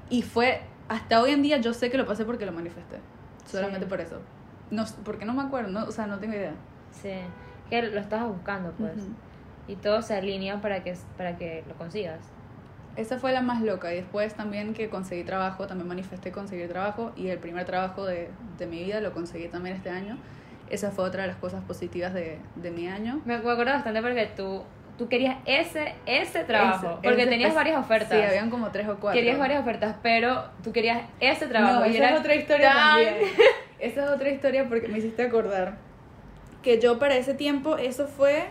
Y 0.09 0.21
fue, 0.21 0.61
hasta 0.87 1.21
hoy 1.21 1.31
en 1.31 1.41
día 1.41 1.57
yo 1.57 1.73
sé 1.73 1.89
que 1.89 1.97
lo 1.97 2.05
pasé 2.05 2.25
porque 2.25 2.45
lo 2.45 2.51
manifesté. 2.51 2.97
Solamente 3.45 3.85
Sí. 3.85 3.89
por 3.89 4.01
eso. 4.01 4.19
No, 4.69 4.85
porque 5.03 5.25
no 5.25 5.33
me 5.33 5.41
acuerdo, 5.41 5.69
no, 5.69 5.85
o 5.85 5.91
sea, 5.91 6.07
no 6.07 6.19
tengo 6.19 6.33
idea. 6.35 6.53
Sí. 6.91 7.13
Que 7.69 7.81
lo 7.83 7.99
estabas 7.99 8.27
buscando, 8.29 8.71
pues. 8.73 8.97
Ujú. 8.97 9.13
Y 9.67 9.75
todo 9.75 10.01
se 10.01 10.15
alinea 10.15 10.61
para 10.61 10.83
que, 10.83 10.95
para 11.17 11.37
que 11.37 11.63
lo 11.67 11.75
consigas. 11.75 12.19
Esa 12.95 13.17
fue 13.19 13.31
la 13.31 13.41
más 13.41 13.61
loca. 13.61 13.91
Y 13.93 13.97
después 13.97 14.33
también 14.33 14.73
que 14.73 14.89
conseguí 14.89 15.23
trabajo, 15.23 15.67
también 15.67 15.87
manifesté 15.87 16.31
conseguir 16.31 16.67
trabajo. 16.69 17.11
Y 17.15 17.27
el 17.27 17.39
primer 17.39 17.65
trabajo 17.65 18.05
de, 18.05 18.29
de 18.57 18.65
mi 18.67 18.83
vida 18.83 18.99
lo 19.01 19.13
conseguí 19.13 19.47
también 19.47 19.75
este 19.75 19.89
año. 19.89 20.17
Esa 20.71 20.91
fue 20.91 21.03
otra 21.05 21.23
de 21.23 21.27
las 21.27 21.37
cosas 21.37 21.63
positivas 21.63 22.13
de, 22.13 22.39
de 22.55 22.71
mi 22.71 22.87
año. 22.87 23.21
Me, 23.25 23.37
me 23.37 23.51
acuerdo 23.51 23.65
bastante 23.73 24.01
porque 24.01 24.25
tú, 24.35 24.63
tú 24.97 25.07
querías 25.09 25.37
ese, 25.45 25.93
ese 26.05 26.43
trabajo. 26.45 26.87
Ese- 26.87 26.95
porque 27.03 27.21
ese 27.23 27.29
tenías 27.31 27.53
varias 27.53 27.77
ofertas. 27.79 28.09
Sí, 28.17 28.23
habían 28.23 28.49
como 28.49 28.71
tres 28.71 28.87
o 28.87 28.95
cuatro. 28.99 29.11
Querías 29.19 29.37
varias 29.37 29.61
ofertas, 29.61 29.95
pero 30.01 30.45
tú 30.63 30.71
querías 30.71 31.01
ese 31.19 31.47
trabajo. 31.47 31.81
No, 31.81 31.85
y 31.87 31.95
esa 31.97 32.09
es 32.13 32.19
otra 32.19 32.35
historia 32.35 32.71
tan- 32.71 32.87
también. 33.05 33.15
Esa 33.79 34.03
es 34.05 34.09
otra 34.11 34.29
historia 34.29 34.69
porque 34.69 34.87
me 34.87 34.99
hiciste 34.99 35.23
acordar 35.23 35.77
que 36.61 36.79
yo 36.79 36.99
para 36.99 37.15
ese 37.15 37.33
tiempo, 37.33 37.77
eso 37.77 38.07
fue 38.07 38.45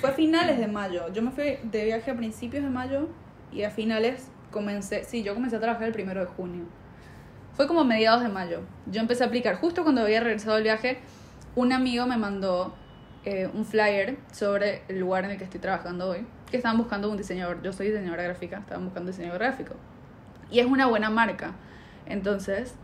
fue 0.00 0.10
a 0.10 0.12
finales 0.12 0.58
de 0.58 0.66
mayo. 0.66 1.10
Yo 1.12 1.22
me 1.22 1.30
fui 1.30 1.56
de 1.62 1.84
viaje 1.84 2.10
a 2.10 2.14
principios 2.16 2.62
de 2.64 2.68
mayo 2.68 3.08
y 3.52 3.62
a 3.62 3.70
finales 3.70 4.28
comencé, 4.50 5.04
sí, 5.04 5.22
yo 5.22 5.34
comencé 5.34 5.56
a 5.56 5.60
trabajar 5.60 5.86
el 5.86 5.92
primero 5.92 6.20
de 6.20 6.26
junio. 6.26 6.64
Fue 7.58 7.66
como 7.66 7.82
mediados 7.82 8.22
de 8.22 8.28
mayo. 8.28 8.60
Yo 8.86 9.00
empecé 9.00 9.24
a 9.24 9.26
aplicar 9.26 9.56
justo 9.56 9.82
cuando 9.82 10.02
había 10.02 10.20
regresado 10.20 10.54
del 10.54 10.62
viaje. 10.62 11.00
Un 11.56 11.72
amigo 11.72 12.06
me 12.06 12.16
mandó 12.16 12.72
eh, 13.24 13.50
un 13.52 13.64
flyer 13.64 14.16
sobre 14.30 14.82
el 14.86 15.00
lugar 15.00 15.24
en 15.24 15.32
el 15.32 15.38
que 15.38 15.42
estoy 15.42 15.58
trabajando 15.58 16.08
hoy, 16.08 16.24
que 16.48 16.56
estaban 16.56 16.78
buscando 16.78 17.10
un 17.10 17.16
diseñador. 17.16 17.60
Yo 17.60 17.72
soy 17.72 17.88
diseñadora 17.88 18.22
gráfica, 18.22 18.58
estaban 18.58 18.84
buscando 18.84 19.10
diseñador 19.10 19.40
gráfico. 19.40 19.74
Y 20.52 20.60
es 20.60 20.66
una 20.66 20.86
buena 20.86 21.10
marca. 21.10 21.50
Entonces, 22.06 22.76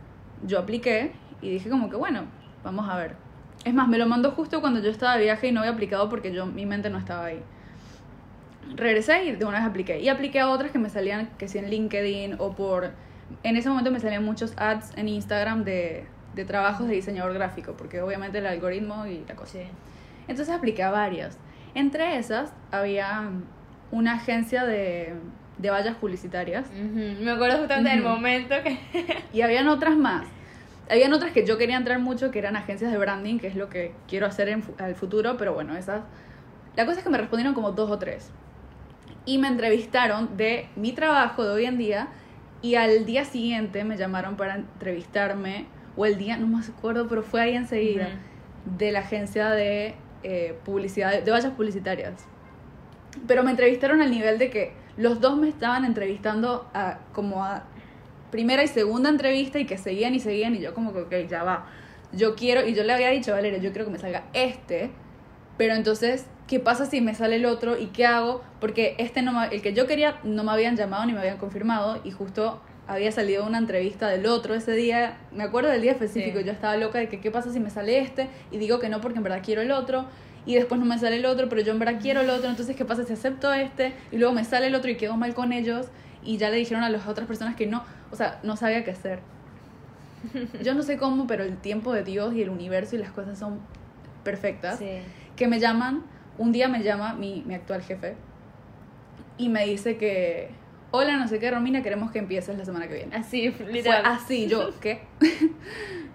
yo 0.45 0.59
apliqué 0.59 1.13
y 1.41 1.51
dije 1.51 1.69
como 1.69 1.89
que 1.89 1.95
bueno, 1.95 2.25
vamos 2.61 2.89
a 2.89 2.97
ver. 2.97 3.15
Es 3.63 3.73
más, 3.73 3.87
me 3.87 3.97
lo 3.97 4.07
mandó 4.07 4.31
justo 4.31 4.59
cuando 4.59 4.81
yo 4.81 4.89
estaba 4.89 5.15
de 5.15 5.23
viaje 5.23 5.47
y 5.47 5.51
no 5.53 5.61
había 5.61 5.71
aplicado 5.71 6.09
porque 6.09 6.33
yo 6.33 6.47
mi 6.47 6.65
mente 6.65 6.89
no 6.89 6.97
estaba 6.97 7.23
ahí. 7.23 7.41
Regresé 8.75 9.23
y 9.23 9.31
de 9.37 9.45
una 9.45 9.59
vez 9.59 9.67
apliqué. 9.69 10.01
Y 10.01 10.09
apliqué 10.09 10.41
a 10.41 10.49
otras 10.49 10.71
que 10.71 10.79
me 10.79 10.89
salían, 10.89 11.29
que 11.37 11.47
si 11.47 11.59
en 11.59 11.69
LinkedIn 11.69 12.35
o 12.39 12.51
por... 12.57 13.04
En 13.43 13.57
ese 13.57 13.69
momento 13.69 13.91
me 13.91 13.99
salían 13.99 14.23
muchos 14.23 14.53
ads 14.57 14.91
en 14.97 15.07
Instagram 15.07 15.63
de, 15.63 16.05
de 16.35 16.45
trabajos 16.45 16.87
de 16.87 16.93
diseñador 16.95 17.33
gráfico, 17.33 17.73
porque 17.77 18.01
obviamente 18.01 18.37
el 18.37 18.45
algoritmo 18.45 19.05
y 19.05 19.23
la 19.27 19.35
cosa. 19.35 19.53
Sí. 19.53 19.63
Entonces 20.27 20.53
apliqué 20.53 20.83
a 20.83 20.91
varias. 20.91 21.37
Entre 21.73 22.17
esas 22.17 22.53
había 22.71 23.29
una 23.91 24.13
agencia 24.13 24.65
de, 24.65 25.13
de 25.57 25.69
vallas 25.69 25.95
publicitarias. 25.95 26.65
Me 26.71 27.31
acuerdo 27.31 27.59
justamente 27.59 27.89
del 27.91 28.01
Ujú. 28.01 28.09
momento 28.09 28.55
que... 28.63 28.79
y 29.33 29.41
habían 29.41 29.67
otras 29.67 29.95
más. 29.95 30.25
Habían 30.89 31.13
otras 31.13 31.31
que 31.31 31.45
yo 31.45 31.57
quería 31.57 31.77
entrar 31.77 31.99
mucho, 31.99 32.29
que 32.31 32.39
eran 32.39 32.55
agencias 32.55 32.91
de 32.91 32.97
branding, 32.97 33.39
que 33.39 33.47
es 33.47 33.55
lo 33.55 33.69
que 33.69 33.93
quiero 34.07 34.27
hacer 34.27 34.49
en 34.49 34.63
al 34.77 34.95
futuro, 34.95 35.35
pero 35.37 35.53
bueno, 35.53 35.75
esas... 35.75 36.01
La 36.75 36.85
cosa 36.85 36.99
es 36.99 37.03
que 37.03 37.09
me 37.09 37.17
respondieron 37.17 37.53
como 37.55 37.71
dos 37.71 37.89
o 37.89 37.97
tres. 37.97 38.29
Y 39.25 39.37
me 39.39 39.47
entrevistaron 39.47 40.37
de 40.37 40.69
mi 40.75 40.91
trabajo 40.93 41.43
de 41.43 41.49
hoy 41.49 41.65
en 41.65 41.77
día 41.77 42.07
Y 42.65 42.73
al 42.73 43.05
día 43.05 43.25
siguiente 43.25 43.83
me 43.83 43.95
llamaron 43.95 44.37
para 44.37 44.55
entrevistarme, 44.55 45.67
o 45.95 46.07
el 46.07 46.17
día, 46.17 46.35
no 46.35 46.47
me 46.47 46.65
acuerdo, 46.65 47.07
pero 47.07 47.21
fue 47.21 47.41
ahí 47.41 47.55
enseguida, 47.55 48.09
de 48.65 48.91
la 48.91 49.01
agencia 49.01 49.51
de 49.51 49.93
eh, 50.23 50.57
publicidad, 50.65 51.21
de 51.21 51.29
vallas 51.29 51.53
publicitarias. 51.53 52.25
Pero 53.27 53.43
me 53.43 53.51
entrevistaron 53.51 54.01
al 54.01 54.09
nivel 54.09 54.39
de 54.39 54.49
que 54.49 54.73
los 54.97 55.21
dos 55.21 55.37
me 55.37 55.47
estaban 55.47 55.85
entrevistando 55.85 56.67
a, 56.73 57.01
como 57.13 57.45
a 57.45 57.65
primera 58.31 58.63
y 58.63 58.67
segunda 58.67 59.11
entrevista 59.11 59.59
y 59.59 59.67
que 59.67 59.77
seguían 59.77 60.15
y 60.15 60.19
seguían 60.19 60.55
y 60.55 60.59
yo 60.59 60.73
como 60.73 60.91
que, 60.91 61.01
ok, 61.01 61.29
ya 61.29 61.43
va. 61.43 61.67
Yo 62.13 62.33
quiero, 62.33 62.65
y 62.65 62.73
yo 62.73 62.83
le 62.83 62.93
había 62.93 63.09
dicho 63.09 63.31
a 63.31 63.35
Valeria, 63.35 63.59
yo 63.59 63.69
quiero 63.73 63.85
que 63.85 63.91
me 63.91 63.99
salga 63.99 64.23
este, 64.33 64.89
pero 65.55 65.75
entonces, 65.75 66.25
¿qué 66.47 66.59
pasa 66.59 66.85
si 66.85 67.01
me 67.01 67.15
sale 67.15 67.37
el 67.37 67.45
otro 67.45 67.77
y 67.77 67.87
qué 67.87 68.05
hago? 68.05 68.43
Porque 68.59 68.95
este 68.99 69.21
no 69.21 69.43
el 69.43 69.61
que 69.61 69.73
yo 69.73 69.87
quería 69.87 70.19
no 70.23 70.43
me 70.43 70.51
habían 70.51 70.75
llamado 70.75 71.05
ni 71.05 71.13
me 71.13 71.19
habían 71.19 71.37
confirmado 71.37 71.99
y 72.03 72.11
justo 72.11 72.61
había 72.87 73.11
salido 73.11 73.45
una 73.45 73.57
entrevista 73.57 74.07
del 74.07 74.27
otro 74.27 74.53
ese 74.53 74.73
día, 74.73 75.17
me 75.31 75.43
acuerdo 75.43 75.69
del 75.69 75.81
día 75.81 75.91
específico, 75.91 76.39
yo 76.39 76.51
estaba 76.51 76.77
loca 76.77 76.99
de 76.99 77.09
que 77.09 77.19
qué 77.19 77.31
pasa 77.31 77.51
si 77.51 77.59
me 77.59 77.71
sale 77.71 77.99
este 77.99 78.29
y 78.51 78.57
digo 78.57 78.79
que 78.79 78.89
no 78.89 79.01
porque 79.01 79.17
en 79.17 79.23
verdad 79.23 79.41
quiero 79.43 79.61
el 79.61 79.71
otro 79.71 80.05
y 80.45 80.53
después 80.53 80.79
no 80.79 80.85
me 80.85 80.99
sale 80.99 81.17
el 81.17 81.25
otro, 81.25 81.49
pero 81.49 81.61
yo 81.61 81.71
en 81.71 81.79
verdad 81.79 81.99
quiero 81.99 82.21
el 82.21 82.29
otro, 82.29 82.47
entonces 82.47 82.75
qué 82.75 82.85
pasa 82.85 83.03
si 83.03 83.13
acepto 83.13 83.51
este 83.51 83.93
y 84.11 84.17
luego 84.17 84.33
me 84.33 84.43
sale 84.43 84.67
el 84.67 84.75
otro 84.75 84.91
y 84.91 84.97
quedo 84.97 85.17
mal 85.17 85.33
con 85.33 85.51
ellos 85.51 85.87
y 86.23 86.37
ya 86.37 86.49
le 86.49 86.57
dijeron 86.57 86.83
a 86.83 86.89
las 86.89 87.07
otras 87.07 87.27
personas 87.27 87.55
que 87.55 87.65
no, 87.65 87.83
o 88.11 88.15
sea, 88.15 88.39
no 88.43 88.55
sabía 88.55 88.83
qué 88.83 88.91
hacer. 88.91 89.19
Yo 90.63 90.73
no 90.73 90.81
sé 90.81 90.97
cómo, 90.97 91.27
pero 91.27 91.43
el 91.43 91.57
tiempo 91.57 91.93
de 91.93 92.03
Dios 92.03 92.33
y 92.33 92.41
el 92.41 92.49
universo 92.49 92.95
y 92.95 92.99
las 92.99 93.11
cosas 93.11 93.37
son 93.37 93.59
perfectas. 94.23 94.79
Que 95.35 95.47
me 95.47 95.59
llaman, 95.59 96.03
un 96.37 96.51
día 96.51 96.67
me 96.67 96.83
llama 96.83 97.13
mi, 97.13 97.43
mi 97.45 97.55
actual 97.55 97.81
jefe 97.81 98.15
y 99.37 99.49
me 99.49 99.65
dice 99.65 99.97
que, 99.97 100.49
hola, 100.91 101.17
no 101.17 101.27
sé 101.27 101.39
qué, 101.39 101.51
Romina, 101.51 101.83
queremos 101.83 102.11
que 102.11 102.19
empieces 102.19 102.57
la 102.57 102.65
semana 102.65 102.87
que 102.87 102.95
viene. 102.95 103.15
Así, 103.15 103.49
literal. 103.69 104.03
Fue 104.03 104.13
así, 104.13 104.47
yo, 104.47 104.69
¿qué? 104.81 105.01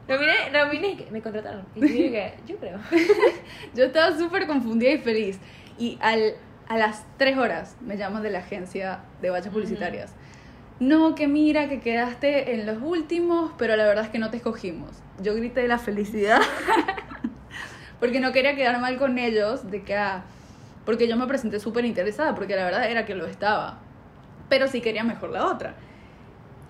Romina, 0.09 0.65
Romina, 0.65 0.89
me 1.11 1.23
contrataron. 1.23 1.67
Y 1.75 1.81
yo 1.81 1.87
dije, 1.87 2.35
yo 2.47 2.57
creo. 2.57 2.79
yo 3.75 3.85
estaba 3.85 4.17
súper 4.17 4.47
confundida 4.47 4.91
y 4.91 4.99
feliz. 4.99 5.39
Y 5.79 5.99
al, 6.01 6.35
a 6.69 6.77
las 6.79 7.07
tres 7.17 7.37
horas 7.37 7.77
me 7.81 7.97
llaman 7.97 8.23
de 8.23 8.31
la 8.31 8.41
agencia 8.41 9.01
de 9.21 9.31
baches 9.31 9.53
publicitarias 9.53 10.15
no, 10.81 11.15
que 11.15 11.29
mira, 11.29 11.69
que 11.69 11.81
quedaste 11.81 12.55
en 12.55 12.65
los 12.65 12.79
últimos, 12.83 13.53
pero 13.59 13.77
la 13.77 13.85
verdad 13.85 14.07
es 14.07 14.11
que 14.11 14.19
no 14.19 14.31
te 14.31 14.39
escogimos. 14.39 14.91
Yo 15.23 15.35
grité 15.35 15.61
de 15.61 15.69
la 15.69 15.79
felicidad, 15.79 16.41
porque 18.01 18.19
no 18.19 18.33
quería 18.33 18.57
quedar 18.57 18.81
mal 18.81 18.97
con 18.97 19.19
ellos, 19.19 19.71
de 19.71 19.83
que, 19.83 19.95
ah, 19.95 20.25
porque 20.85 21.07
yo 21.07 21.17
me 21.17 21.27
presenté 21.27 21.61
súper 21.61 21.85
interesada, 21.85 22.35
porque 22.35 22.57
la 22.57 22.65
verdad 22.65 22.91
era 22.91 23.05
que 23.05 23.15
lo 23.15 23.27
estaba, 23.27 23.79
pero 24.49 24.67
sí 24.67 24.81
quería 24.81 25.05
mejor 25.05 25.31
la 25.31 25.47
otra. 25.47 25.75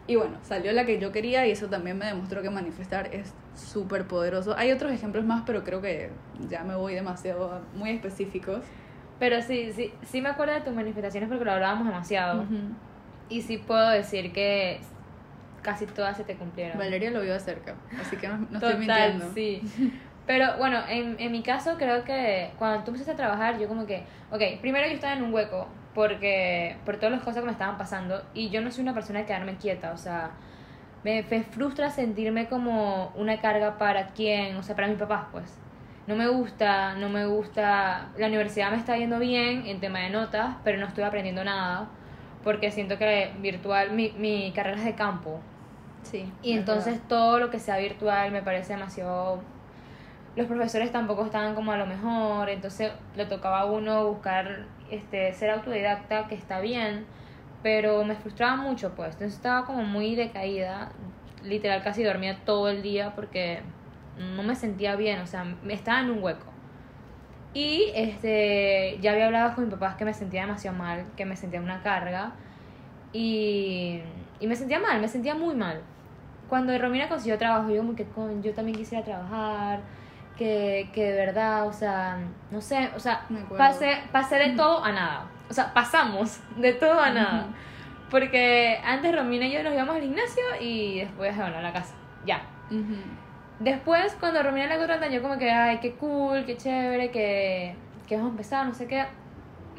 Y 0.06 0.16
bueno, 0.16 0.38
salió 0.42 0.72
la 0.72 0.84
que 0.84 0.98
yo 0.98 1.12
quería 1.12 1.46
y 1.46 1.52
eso 1.52 1.68
también 1.68 1.96
me 1.96 2.06
demostró 2.06 2.42
que 2.42 2.50
manifestar 2.50 3.14
es 3.14 3.32
súper 3.54 4.06
poderoso. 4.06 4.56
Hay 4.58 4.72
otros 4.72 4.90
ejemplos 4.90 5.24
más, 5.24 5.44
pero 5.46 5.62
creo 5.62 5.80
que 5.80 6.10
ya 6.48 6.64
me 6.64 6.74
voy 6.74 6.94
demasiado 6.94 7.60
muy 7.76 7.90
específicos. 7.90 8.64
Pero 9.20 9.40
sí, 9.40 9.72
sí, 9.72 9.92
sí 10.02 10.20
me 10.20 10.30
acuerdo 10.30 10.54
de 10.54 10.62
tus 10.62 10.74
manifestaciones 10.74 11.28
porque 11.28 11.44
lo 11.44 11.52
hablábamos 11.52 11.86
demasiado. 11.86 12.44
Y 13.28 13.42
sí 13.42 13.58
puedo 13.58 13.88
decir 13.90 14.32
que 14.32 14.80
casi 15.62 15.86
todas 15.86 16.16
se 16.16 16.24
te 16.24 16.34
cumplieron. 16.34 16.76
Valeria 16.76 17.10
lo 17.12 17.20
vio 17.20 17.34
de 17.34 17.40
cerca, 17.40 17.76
así 18.00 18.16
que 18.16 18.26
no, 18.26 18.48
estoy 18.52 18.76
mintiendo. 18.76 19.30
sí. 19.32 19.62
Pero 20.26 20.56
bueno, 20.58 20.80
en, 20.88 21.16
en 21.18 21.32
mi 21.32 21.42
caso 21.42 21.76
creo 21.76 22.04
que 22.04 22.50
cuando 22.58 22.84
tú 22.84 22.90
empezaste 22.90 23.12
a 23.12 23.16
trabajar, 23.16 23.58
yo 23.58 23.68
como 23.68 23.86
que, 23.86 24.04
ok, 24.30 24.60
primero 24.60 24.86
yo 24.86 24.94
estaba 24.94 25.14
en 25.14 25.24
un 25.24 25.34
hueco 25.34 25.66
porque 25.94 26.76
por 26.84 26.96
todas 26.96 27.10
las 27.10 27.22
cosas 27.22 27.40
que 27.40 27.46
me 27.46 27.52
estaban 27.52 27.76
pasando 27.76 28.22
y 28.32 28.48
yo 28.50 28.60
no 28.60 28.70
soy 28.70 28.82
una 28.82 28.94
persona 28.94 29.20
de 29.20 29.26
quedarme 29.26 29.56
quieta, 29.56 29.92
o 29.92 29.96
sea, 29.96 30.30
me, 31.02 31.24
me 31.28 31.42
frustra 31.42 31.90
sentirme 31.90 32.48
como 32.48 33.12
una 33.16 33.40
carga 33.40 33.76
para 33.76 34.08
quién, 34.08 34.56
o 34.56 34.62
sea, 34.62 34.76
para 34.76 34.88
mis 34.88 34.98
papás, 34.98 35.24
pues. 35.32 35.58
No 36.06 36.16
me 36.16 36.28
gusta, 36.28 36.94
no 36.94 37.08
me 37.08 37.26
gusta, 37.26 38.08
la 38.16 38.26
universidad 38.26 38.70
me 38.70 38.76
está 38.76 38.96
yendo 38.96 39.18
bien 39.18 39.66
en 39.66 39.80
tema 39.80 40.00
de 40.00 40.10
notas, 40.10 40.56
pero 40.64 40.78
no 40.78 40.86
estoy 40.86 41.04
aprendiendo 41.04 41.44
nada 41.44 41.88
porque 42.42 42.70
siento 42.70 42.98
que 42.98 43.32
virtual, 43.40 43.92
mi, 43.92 44.12
mi 44.12 44.52
carrera 44.52 44.78
es 44.78 44.84
de 44.84 44.94
campo. 44.94 45.40
Sí. 46.02 46.32
Y 46.42 46.52
entonces 46.52 47.00
todo 47.06 47.38
lo 47.38 47.50
que 47.50 47.58
sea 47.58 47.76
virtual 47.78 48.32
me 48.32 48.42
parece 48.42 48.72
demasiado... 48.72 49.42
Los 50.36 50.46
profesores 50.46 50.92
tampoco 50.92 51.24
estaban 51.24 51.54
como 51.54 51.72
a 51.72 51.76
lo 51.76 51.86
mejor, 51.86 52.48
entonces 52.50 52.92
le 53.16 53.26
tocaba 53.26 53.60
a 53.60 53.64
uno 53.64 54.06
buscar 54.08 54.66
este, 54.90 55.32
ser 55.32 55.50
autodidacta, 55.50 56.28
que 56.28 56.34
está 56.34 56.60
bien, 56.60 57.04
pero 57.62 58.04
me 58.04 58.14
frustraba 58.14 58.56
mucho 58.56 58.94
pues, 58.94 59.14
entonces 59.14 59.34
estaba 59.34 59.66
como 59.66 59.82
muy 59.82 60.14
decaída, 60.14 60.92
literal 61.42 61.82
casi 61.82 62.04
dormía 62.04 62.38
todo 62.44 62.68
el 62.68 62.82
día 62.82 63.14
porque 63.14 63.60
no 64.36 64.42
me 64.42 64.54
sentía 64.54 64.96
bien, 64.96 65.20
o 65.20 65.26
sea, 65.26 65.44
me 65.44 65.74
estaba 65.74 66.00
en 66.00 66.10
un 66.10 66.22
hueco. 66.22 66.46
Y 67.52 67.90
este, 67.94 68.98
ya 69.00 69.12
había 69.12 69.26
hablado 69.26 69.54
con 69.54 69.64
mis 69.64 69.74
papás 69.74 69.96
que 69.96 70.04
me 70.04 70.14
sentía 70.14 70.42
demasiado 70.42 70.76
mal, 70.76 71.04
que 71.16 71.24
me 71.24 71.34
sentía 71.36 71.60
una 71.60 71.82
carga. 71.82 72.32
Y, 73.12 74.00
y 74.38 74.46
me 74.46 74.54
sentía 74.54 74.78
mal, 74.78 75.00
me 75.00 75.08
sentía 75.08 75.34
muy 75.34 75.54
mal. 75.54 75.80
Cuando 76.48 76.76
Romina 76.78 77.08
consiguió 77.08 77.38
trabajo, 77.38 77.70
yo 77.70 77.78
como 77.78 77.96
que 77.96 78.04
con, 78.04 78.42
yo 78.42 78.54
también 78.54 78.76
quisiera 78.76 79.04
trabajar, 79.04 79.80
que, 80.36 80.88
que 80.94 81.04
de 81.04 81.26
verdad, 81.26 81.66
o 81.66 81.72
sea, 81.72 82.18
no 82.50 82.60
sé, 82.60 82.90
o 82.96 82.98
sea, 82.98 83.26
pasé, 83.56 83.98
pasé 84.12 84.36
de 84.36 84.50
todo 84.50 84.82
a 84.82 84.92
nada. 84.92 85.26
O 85.48 85.52
sea, 85.52 85.74
pasamos 85.74 86.40
de 86.56 86.72
todo 86.72 87.00
a 87.00 87.10
nada. 87.10 87.48
Porque 88.10 88.80
antes 88.84 89.14
Romina 89.14 89.46
y 89.46 89.52
yo 89.52 89.62
nos 89.62 89.72
íbamos 89.72 89.94
al 89.94 90.02
gimnasio 90.02 90.42
y 90.60 91.00
después, 91.00 91.36
bueno, 91.36 91.58
a 91.58 91.62
la 91.62 91.72
casa. 91.72 91.94
Ya. 92.26 92.42
Después, 93.60 94.16
cuando 94.18 94.42
Romina 94.42 94.66
le 94.66 94.78
contrata, 94.78 95.08
yo 95.08 95.22
como 95.22 95.38
que, 95.38 95.50
ay, 95.50 95.78
qué 95.80 95.92
cool, 95.92 96.44
qué 96.44 96.56
chévere, 96.56 97.10
que, 97.10 97.74
que 98.08 98.16
vamos 98.16 98.30
a 98.30 98.32
empezar, 98.32 98.66
no 98.66 98.74
sé 98.74 98.88
qué. 98.88 99.04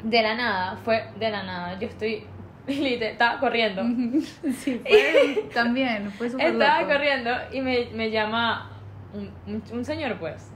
De 0.02 0.22
la 0.22 0.34
nada, 0.34 0.76
fue 0.84 1.04
de 1.18 1.30
la 1.30 1.42
nada. 1.42 1.78
Yo 1.78 1.88
estoy, 1.88 2.24
literal, 2.66 3.12
estaba 3.12 3.38
corriendo. 3.38 3.82
Sí, 4.54 4.80
fue, 4.82 5.48
también, 5.52 6.10
fue 6.12 6.30
súper 6.30 6.52
Estaba 6.52 6.86
corriendo 6.86 7.30
y 7.52 7.60
me, 7.60 7.88
me 7.92 8.10
llama 8.10 8.71
un, 9.14 9.62
un, 9.72 9.84
señor, 9.84 10.18
pues, 10.18 10.50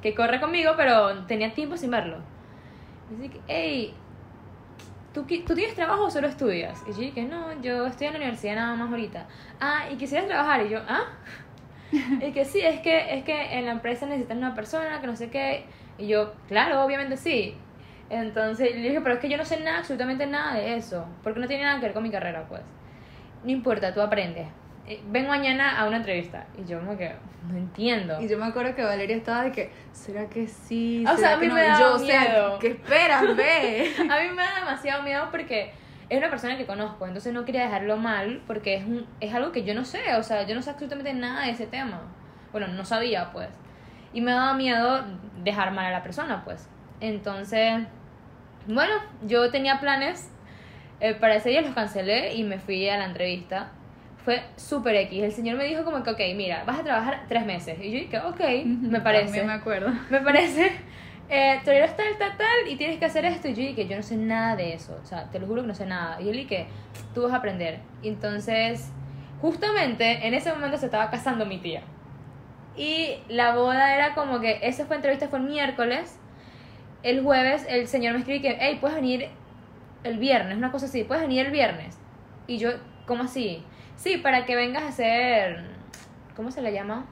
que 0.00 0.14
corre 0.14 0.40
conmigo, 0.40 0.72
pero 0.76 1.24
tenía 1.26 1.54
tiempo 1.54 1.76
sin 1.76 1.90
verlo. 1.90 2.18
Dice, 3.10 3.40
hey, 3.48 3.94
¿Tú, 5.12 5.26
¿tú, 5.46 5.54
tienes 5.54 5.74
trabajo 5.74 6.04
o 6.04 6.10
solo 6.10 6.26
estudias? 6.26 6.82
Y 6.88 6.92
yo 6.92 7.00
dije, 7.00 7.22
no, 7.24 7.60
yo 7.60 7.86
estoy 7.86 8.06
en 8.06 8.14
la 8.14 8.18
universidad 8.18 8.54
nada 8.54 8.76
más 8.76 8.90
ahorita. 8.90 9.26
Ah, 9.60 9.84
¿y 9.92 9.96
quisieras 9.96 10.26
trabajar? 10.26 10.64
Y 10.64 10.70
yo, 10.70 10.80
¿ah? 10.88 11.04
y 11.92 12.32
que 12.32 12.46
sí, 12.46 12.60
es 12.60 12.80
que, 12.80 13.14
es 13.18 13.22
que 13.22 13.58
en 13.58 13.66
la 13.66 13.72
empresa 13.72 14.06
necesitan 14.06 14.38
una 14.38 14.54
persona, 14.54 15.02
que 15.02 15.06
no 15.06 15.14
sé 15.14 15.28
qué. 15.28 15.66
Y 15.98 16.06
yo, 16.06 16.32
claro, 16.48 16.82
obviamente 16.82 17.18
sí. 17.18 17.54
Entonces 18.08 18.74
le 18.74 18.88
dije, 18.88 19.00
pero 19.02 19.16
es 19.16 19.20
que 19.20 19.28
yo 19.28 19.36
no 19.36 19.44
sé 19.44 19.60
nada, 19.60 19.80
absolutamente 19.80 20.26
nada 20.26 20.54
de 20.54 20.76
eso. 20.76 21.06
Porque 21.22 21.40
no 21.40 21.46
tiene 21.46 21.64
nada 21.64 21.78
que 21.78 21.86
ver 21.86 21.94
con 21.94 22.02
mi 22.02 22.10
carrera, 22.10 22.46
pues. 22.48 22.62
No 23.44 23.50
importa, 23.50 23.92
tú 23.92 24.00
aprendes. 24.00 24.48
Eh, 24.86 25.00
ven 25.08 25.28
mañana 25.28 25.78
a 25.78 25.86
una 25.86 25.98
entrevista. 25.98 26.46
Y 26.58 26.68
yo 26.68 26.80
como 26.80 26.96
que 26.96 27.12
no 27.48 27.56
entiendo. 27.56 28.20
Y 28.20 28.28
yo 28.28 28.38
me 28.38 28.46
acuerdo 28.46 28.74
que 28.74 28.82
Valeria 28.82 29.16
estaba 29.16 29.44
de 29.44 29.52
que, 29.52 29.70
¿será 29.92 30.28
que 30.28 30.46
sí? 30.46 31.04
O 31.06 31.16
sea, 31.16 31.34
a 31.34 31.36
mí 31.36 31.48
me 31.48 31.62
da 31.62 31.76
miedo. 31.76 31.94
O 31.94 31.98
sea, 31.98 32.58
¿qué 32.60 32.68
esperas? 32.68 33.36
Ve. 33.36 33.92
a 33.98 34.20
mí 34.20 34.28
me 34.34 34.42
da 34.42 34.60
demasiado 34.60 35.02
miedo 35.02 35.28
porque 35.30 35.72
es 36.12 36.18
una 36.18 36.28
persona 36.28 36.58
que 36.58 36.66
conozco, 36.66 37.06
entonces 37.06 37.32
no 37.32 37.46
quería 37.46 37.62
dejarlo 37.62 37.96
mal 37.96 38.42
porque 38.46 38.74
es, 38.74 38.84
un, 38.84 39.06
es 39.20 39.32
algo 39.34 39.50
que 39.50 39.64
yo 39.64 39.74
no 39.74 39.84
sé, 39.84 40.14
o 40.16 40.22
sea, 40.22 40.46
yo 40.46 40.54
no 40.54 40.60
sé 40.60 40.68
absolutamente 40.68 41.14
nada 41.14 41.46
de 41.46 41.52
ese 41.52 41.66
tema. 41.66 42.02
Bueno, 42.50 42.68
no 42.68 42.84
sabía, 42.84 43.32
pues. 43.32 43.48
Y 44.12 44.20
me 44.20 44.32
daba 44.32 44.52
miedo 44.52 45.04
dejar 45.42 45.72
mal 45.72 45.86
a 45.86 45.90
la 45.90 46.02
persona, 46.02 46.44
pues. 46.44 46.68
Entonces, 47.00 47.80
bueno, 48.66 48.92
yo 49.22 49.50
tenía 49.50 49.80
planes, 49.80 50.30
eh, 51.00 51.14
para 51.14 51.36
ese 51.36 51.48
día 51.48 51.62
los 51.62 51.74
cancelé 51.74 52.34
y 52.34 52.44
me 52.44 52.58
fui 52.58 52.86
a 52.90 52.98
la 52.98 53.06
entrevista. 53.06 53.70
Fue 54.24 54.42
súper 54.56 54.94
X. 54.96 55.22
El 55.22 55.32
señor 55.32 55.56
me 55.56 55.64
dijo 55.64 55.84
como 55.84 56.02
que, 56.02 56.10
ok, 56.10 56.20
mira, 56.36 56.64
vas 56.64 56.80
a 56.80 56.84
trabajar 56.84 57.24
tres 57.28 57.44
meses. 57.44 57.78
Y 57.80 57.90
yo 57.90 57.98
dije, 57.98 58.18
ok, 58.18 58.40
me 58.64 59.00
parece. 59.00 59.24
También 59.24 59.46
me 59.46 59.52
acuerdo. 59.54 59.90
Me 60.10 60.20
parece 60.20 60.72
eh, 61.34 61.62
Torero 61.64 61.86
está 61.86 62.06
el 62.06 62.18
tal, 62.18 62.36
tal, 62.36 62.68
y 62.68 62.76
tienes 62.76 62.98
que 62.98 63.06
hacer 63.06 63.24
esto. 63.24 63.48
Y 63.48 63.54
yo 63.54 63.62
dije, 63.62 63.88
yo 63.88 63.96
no 63.96 64.02
sé 64.02 64.16
nada 64.16 64.54
de 64.54 64.74
eso. 64.74 64.98
O 65.02 65.06
sea, 65.06 65.30
te 65.30 65.38
lo 65.38 65.46
juro 65.46 65.62
que 65.62 65.68
no 65.68 65.74
sé 65.74 65.86
nada. 65.86 66.20
Y 66.20 66.28
él 66.28 66.36
dije, 66.36 66.66
tú 67.14 67.22
vas 67.22 67.32
a 67.32 67.36
aprender. 67.36 67.80
Y 68.02 68.08
entonces, 68.08 68.92
justamente 69.40 70.26
en 70.26 70.34
ese 70.34 70.52
momento 70.52 70.76
se 70.76 70.86
estaba 70.86 71.10
casando 71.10 71.46
mi 71.46 71.56
tía. 71.56 71.84
Y 72.76 73.16
la 73.28 73.54
boda 73.54 73.94
era 73.94 74.14
como 74.14 74.40
que, 74.40 74.58
esa 74.62 74.84
fue 74.84 74.96
entrevista, 74.96 75.28
fue 75.28 75.38
el 75.38 75.46
miércoles. 75.46 76.18
El 77.02 77.22
jueves 77.22 77.64
el 77.66 77.88
señor 77.88 78.12
me 78.12 78.18
escribe 78.18 78.42
que, 78.42 78.58
hey, 78.60 78.76
puedes 78.78 78.96
venir 78.96 79.30
el 80.04 80.18
viernes, 80.18 80.58
una 80.58 80.70
cosa 80.70 80.84
así, 80.84 81.04
puedes 81.04 81.22
venir 81.22 81.46
el 81.46 81.52
viernes. 81.52 81.98
Y 82.46 82.58
yo, 82.58 82.72
¿cómo 83.06 83.24
así? 83.24 83.64
Sí, 83.96 84.16
para 84.18 84.44
que 84.44 84.56
vengas 84.56 84.82
a 84.84 84.88
hacer, 84.88 85.64
¿cómo 86.36 86.50
se 86.50 86.62
le 86.62 86.72
llama? 86.72 87.06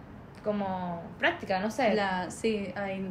como 0.44 1.02
práctica, 1.18 1.60
no 1.60 1.70
sé. 1.70 1.94
La, 1.94 2.30
sí, 2.30 2.72
hay, 2.74 3.06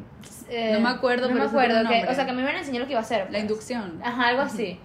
eh, 0.49 0.71
no 0.73 0.79
me 0.79 0.89
acuerdo, 0.89 1.29
no 1.29 1.35
me 1.35 1.43
acuerdo. 1.43 1.87
Que, 1.87 2.05
o 2.07 2.13
sea, 2.13 2.25
que 2.25 2.31
me 2.33 2.41
iban 2.41 2.55
a 2.55 2.59
enseñar 2.59 2.81
lo 2.81 2.87
que 2.87 2.93
iba 2.93 2.99
a 2.99 3.03
hacer. 3.03 3.25
La 3.25 3.29
pues. 3.29 3.41
inducción. 3.41 4.01
Ajá, 4.03 4.29
algo 4.29 4.41
así. 4.41 4.79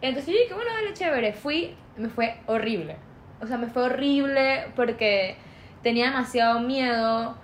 Entonces 0.00 0.32
yo 0.32 0.40
dije, 0.40 0.54
bueno, 0.54 0.70
dale, 0.72 0.92
chévere. 0.92 1.32
Fui, 1.32 1.74
me 1.96 2.08
fue 2.08 2.36
horrible. 2.46 2.96
o 3.40 3.46
sea, 3.46 3.58
me 3.58 3.66
fue 3.66 3.82
horrible 3.82 4.66
porque 4.76 5.36
tenía 5.82 6.06
demasiado 6.06 6.60
miedo, 6.60 7.36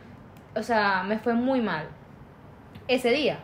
o 0.54 0.62
sea, 0.62 1.02
me 1.02 1.18
fue 1.18 1.34
muy 1.34 1.60
mal 1.60 1.88
ese 2.86 3.10
día. 3.10 3.38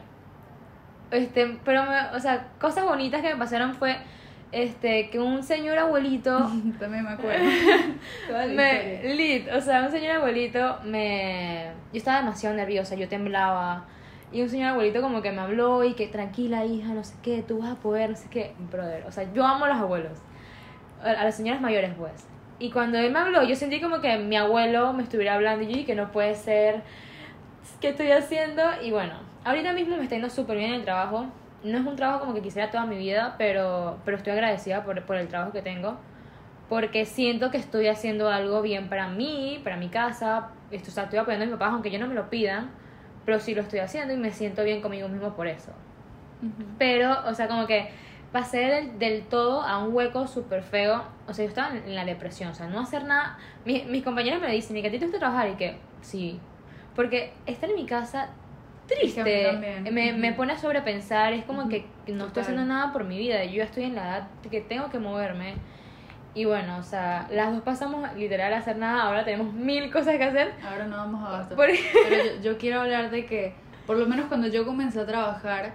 Este, 1.11 1.59
pero, 1.65 1.85
me- 1.85 2.17
o 2.17 2.21
sea, 2.21 2.49
cosas 2.61 2.85
bonitas 2.85 3.21
que 3.21 3.33
me 3.35 3.37
pasaron 3.37 3.75
fue 3.75 3.97
este 4.53 5.11
que 5.11 5.19
un 5.19 5.43
señor 5.43 5.79
abuelito 5.79 6.39
También 6.79 7.05
me 7.05 7.11
acuerdo. 7.11 7.45
Toda 8.29 8.47
la 8.47 8.55
me 8.55 9.15
lit, 9.15 9.49
o 9.53 9.61
sea, 9.61 9.85
un 9.85 9.91
señor 9.91 10.17
abuelito 10.17 10.79
me 10.85 11.71
yo 11.93 11.99
estaba 11.99 12.19
demasiado 12.19 12.57
nerviosa, 12.57 12.95
yo 12.95 13.09
temblaba 13.09 13.87
y 14.33 14.43
un 14.43 14.49
señor 14.49 14.71
abuelito 14.71 15.01
como 15.01 15.23
que 15.23 15.33
me 15.33 15.41
habló 15.41 15.85
y 15.85 15.95
que 15.95 16.07
tranquila 16.07 16.65
hija, 16.65 16.93
no 16.95 17.03
sé 17.03 17.15
qué, 17.23 17.43
tú 17.43 17.59
vas 17.59 17.71
a 17.71 17.75
poder, 17.77 18.11
no 18.11 18.17
sé 18.17 18.29
qué, 18.31 18.55
brother, 18.71 19.05
o 19.07 19.13
sea, 19.13 19.33
yo 19.33 19.45
amo 19.45 19.65
a 19.65 19.69
los 19.69 19.79
abuelos, 19.79 20.19
a, 21.03 21.25
las 21.25 21.37
señoras 21.37 21.61
mayores 21.61 21.93
pues. 21.99 22.27
Y 22.59 22.71
cuando 22.71 22.99
él 22.99 23.11
me 23.11 23.19
habló, 23.19 23.43
yo 23.43 23.57
sentí 23.57 23.81
como 23.81 24.01
que 24.01 24.19
mi 24.19 24.37
abuelo 24.37 24.93
me 24.93 25.03
estuviera 25.03 25.35
hablando 25.35 25.65
y 25.65 25.67
yo 25.67 25.73
dije 25.73 25.87
que 25.87 25.95
no 25.95 26.13
puede 26.13 26.35
ser, 26.35 26.83
¿qué 27.81 27.89
estoy 27.89 28.13
haciendo? 28.13 28.63
Y 28.83 28.91
bueno, 28.91 29.15
ahorita 29.45 29.73
mismo 29.73 29.97
me 29.97 30.03
está 30.03 30.15
yendo 30.15 30.31
súper 30.31 30.59
bien 30.59 30.75
el 30.75 30.85
trabajo. 30.85 31.27
No 31.63 31.79
es 31.79 31.87
un 31.87 31.97
trabajo 31.97 32.21
como 32.21 32.35
que 32.35 32.43
quisiera 32.43 32.71
toda 32.71 32.87
mi 32.87 32.97
vida, 32.97 33.35
pero, 33.39 34.01
pero 34.05 34.17
estoy 34.17 34.33
agradecida 34.33 34.85
por, 34.85 35.05
por 35.05 35.17
el 35.17 35.29
trabajo 35.29 35.53
que 35.53 35.63
tengo. 35.63 35.99
Porque 36.69 37.05
siento 37.07 37.51
que 37.51 37.59
estoy 37.59 37.89
haciendo 37.89 38.29
algo 38.31 38.63
bien 38.63 38.89
para 38.89 39.09
mí, 39.09 39.61
para 39.65 39.77
mi 39.77 39.89
casa. 39.91 40.51
Esto, 40.71 40.91
o 40.91 40.95
sea, 40.95 41.05
estoy 41.05 41.19
apoyando 41.21 41.45
a 41.45 41.49
mis 41.49 41.57
papás, 41.57 41.73
aunque 41.75 41.91
yo 41.91 41.99
no 41.99 42.07
me 42.09 42.15
lo 42.15 42.31
pidan. 42.31 42.71
Pero 43.27 43.41
sí 43.41 43.55
lo 43.55 43.63
estoy 43.63 43.81
haciendo 43.81 44.15
y 44.15 44.17
me 44.19 44.33
siento 44.33 44.65
bien 44.65 44.83
conmigo 44.83 45.09
mismo 45.09 45.35
por 45.37 45.47
eso. 45.49 45.73
Pero, 46.79 47.17
o 47.29 47.35
sea, 47.35 47.49
como 47.49 47.67
que 47.67 47.91
pasé 48.33 48.59
del, 48.59 48.99
del 48.99 49.29
todo 49.29 49.63
a 49.63 49.79
un 49.85 49.95
hueco 49.95 50.27
súper 50.27 50.63
feo. 50.63 51.05
O 51.27 51.35
sea, 51.35 51.45
yo 51.45 51.49
estaba 51.51 51.77
en, 51.77 51.85
en 51.85 51.95
la 51.95 52.05
depresión, 52.05 52.51
o 52.51 52.55
sea, 52.55 52.69
no 52.69 52.81
hacer 52.81 53.05
nada. 53.05 53.39
Mi- 53.65 53.85
mis 53.85 54.03
compañeros 54.05 54.41
me 54.41 54.51
dicen, 54.53 54.77
¿y 54.77 54.83
que 54.83 54.89
a 54.89 54.91
ti 54.91 54.99
te 54.99 55.07
gusta 55.07 55.19
trabajar? 55.19 55.51
Y 55.51 55.57
que, 55.57 55.79
sí. 56.01 56.41
Porque 56.95 57.35
estar 57.47 57.69
en 57.71 57.77
mi 57.77 57.87
casa 57.87 58.31
triste 58.99 59.23
me, 59.91 60.13
me 60.13 60.33
pone 60.33 60.53
a 60.53 60.59
sobrepensar. 60.59 61.33
Es 61.33 61.45
como 61.45 61.69
que 61.69 61.85
que 62.07 62.13
no 62.13 62.27
estoy 62.27 62.43
haciendo 62.43 62.65
nada 62.65 62.93
por 62.93 63.05
mi 63.05 63.19
vida. 63.19 63.45
Yo 63.45 63.57
ya 63.59 63.65
estoy 63.65 63.85
en 63.85 63.95
la 63.95 64.03
edad 64.03 64.29
que 64.51 64.61
tengo 64.61 64.91
que 64.91 64.99
moverme. 64.99 65.55
Y 66.35 66.45
bueno, 66.45 66.77
o 66.79 66.83
sea, 66.83 67.27
las 67.33 67.53
dos 67.53 67.63
pasamos 67.63 68.09
literal 68.17 68.53
a 68.55 68.59
hacer 68.59 68.77
nada. 68.77 69.03
Ahora 69.03 69.25
tenemos 69.25 69.53
mil 69.53 69.91
cosas 69.91 70.17
que 70.17 70.25
hacer. 70.25 70.53
Ahora 70.65 70.87
no 70.87 70.97
vamos 70.97 71.23
a. 71.29 71.49
Porque- 71.57 71.81
Pero 72.09 72.25
yo, 72.37 72.43
yo 72.53 72.59
quiero 72.59 72.81
hablar 72.83 73.11
de 73.11 73.27
que, 73.27 73.53
por 73.87 73.97
lo 73.97 74.07
menos 74.07 74.27
cuando 74.27 74.47
yo 74.47 74.65
comencé 74.65 75.01
a 75.01 75.07
trabajar, 75.07 75.75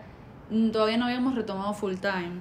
mm, 0.49 0.69
todavía 0.71 0.97
no 0.97 1.05
habíamos 1.05 1.35
retomado 1.35 1.73
full 1.73 1.95
time. 1.95 2.39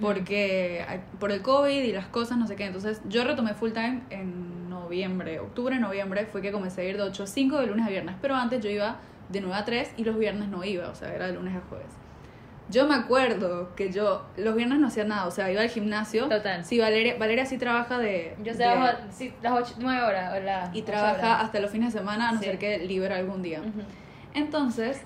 Porque 0.00 0.82
por 1.20 1.30
el 1.30 1.42
COVID 1.42 1.82
y 1.82 1.92
las 1.92 2.06
cosas, 2.06 2.38
no 2.38 2.46
sé 2.46 2.56
qué. 2.56 2.64
Entonces, 2.64 3.02
yo 3.06 3.22
retomé 3.24 3.52
full 3.52 3.72
time 3.72 4.00
en 4.08 4.70
noviembre, 4.70 5.40
octubre, 5.40 5.78
noviembre. 5.78 6.24
Fue 6.24 6.40
que 6.40 6.50
comencé 6.52 6.80
a 6.80 6.84
ir 6.84 6.96
de 6.96 7.02
8 7.02 7.24
a 7.24 7.26
5 7.26 7.58
de 7.60 7.66
lunes 7.66 7.86
a 7.86 7.90
viernes. 7.90 8.14
Pero 8.22 8.34
antes 8.34 8.62
yo 8.64 8.70
iba 8.70 8.96
de 9.28 9.40
9 9.40 9.56
a 9.56 9.64
3 9.64 9.92
y 9.96 10.04
los 10.04 10.16
viernes 10.18 10.48
no 10.48 10.64
iba. 10.64 10.88
O 10.88 10.94
sea, 10.94 11.14
era 11.14 11.26
de 11.26 11.32
lunes 11.34 11.54
a 11.56 11.60
jueves. 11.68 11.86
Yo 12.70 12.86
me 12.88 12.94
acuerdo 12.94 13.74
que 13.76 13.92
yo 13.92 14.24
los 14.38 14.54
viernes 14.54 14.78
no 14.78 14.86
hacía 14.86 15.04
nada. 15.04 15.26
O 15.26 15.30
sea, 15.30 15.50
iba 15.52 15.60
al 15.60 15.68
gimnasio. 15.68 16.28
Total. 16.28 16.64
Sí, 16.64 16.78
Valeria, 16.78 17.16
Valeria 17.18 17.44
sí 17.44 17.58
trabaja 17.58 17.98
de. 17.98 18.36
Yo 18.42 18.56
trabajo 18.56 18.98
sí, 19.10 19.34
las 19.42 19.52
8, 19.52 19.74
9 19.80 20.02
horas. 20.02 20.34
O 20.34 20.40
las 20.42 20.74
y 20.74 20.82
trabaja 20.82 21.18
horas. 21.18 21.44
hasta 21.44 21.60
los 21.60 21.70
fines 21.70 21.92
de 21.92 21.98
semana, 22.00 22.30
a 22.30 22.32
no 22.32 22.38
Sí. 22.38 22.46
ser 22.46 22.58
que 22.58 22.78
libera 22.78 23.16
algún 23.16 23.42
día. 23.42 23.60
Entonces, 24.32 25.02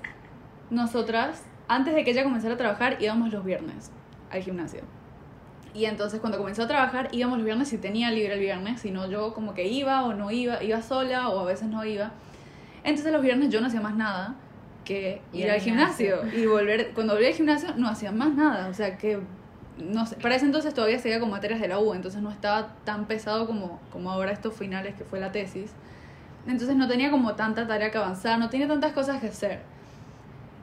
nosotras, 0.70 1.42
antes 1.66 1.94
de 1.94 2.04
que 2.04 2.12
ella 2.12 2.22
comenzara 2.24 2.54
a 2.54 2.56
trabajar, 2.56 2.96
íbamos 3.00 3.32
los 3.32 3.44
viernes 3.44 3.90
al 4.30 4.42
gimnasio. 4.42 4.82
Y 5.74 5.84
entonces 5.84 6.20
cuando 6.20 6.38
comenzó 6.38 6.62
a 6.62 6.68
trabajar, 6.68 7.08
íbamos 7.12 7.38
los 7.38 7.44
viernes 7.44 7.68
si 7.68 7.78
tenía 7.78 8.10
libre 8.10 8.34
el 8.34 8.40
viernes, 8.40 8.80
si 8.80 8.90
no 8.90 9.08
yo 9.08 9.34
como 9.34 9.54
que 9.54 9.66
iba 9.68 10.02
o 10.04 10.14
no 10.14 10.30
iba, 10.30 10.62
iba 10.62 10.80
sola 10.82 11.28
o 11.28 11.40
a 11.40 11.44
veces 11.44 11.68
no 11.68 11.84
iba. 11.84 12.12
Entonces 12.84 13.12
los 13.12 13.22
viernes 13.22 13.50
yo 13.50 13.60
no 13.60 13.66
hacía 13.66 13.80
más 13.80 13.94
nada 13.94 14.34
que 14.84 15.20
Ir 15.32 15.40
ir 15.40 15.50
al 15.50 15.56
al 15.56 15.60
gimnasio 15.60 16.20
y 16.34 16.46
volver, 16.46 16.92
cuando 16.94 17.14
volví 17.14 17.26
al 17.26 17.34
gimnasio 17.34 17.74
no 17.76 17.88
hacía 17.88 18.10
más 18.10 18.34
nada, 18.34 18.68
o 18.68 18.74
sea 18.74 18.96
que 18.96 19.20
no 19.78 20.06
sé, 20.06 20.16
para 20.16 20.34
ese 20.34 20.46
entonces 20.46 20.74
todavía 20.74 20.98
seguía 20.98 21.20
con 21.20 21.30
materias 21.30 21.60
de 21.60 21.68
la 21.68 21.78
U, 21.78 21.94
entonces 21.94 22.20
no 22.20 22.30
estaba 22.30 22.74
tan 22.84 23.06
pesado 23.06 23.46
como, 23.46 23.80
como 23.92 24.10
ahora 24.10 24.32
estos 24.32 24.54
finales 24.54 24.94
que 24.94 25.04
fue 25.04 25.20
la 25.20 25.30
tesis. 25.30 25.70
Entonces 26.46 26.76
no 26.76 26.88
tenía 26.88 27.10
como 27.10 27.34
tanta 27.34 27.66
tarea 27.66 27.90
que 27.90 27.98
avanzar, 27.98 28.38
no 28.38 28.48
tenía 28.48 28.66
tantas 28.66 28.92
cosas 28.92 29.20
que 29.20 29.28
hacer. 29.28 29.60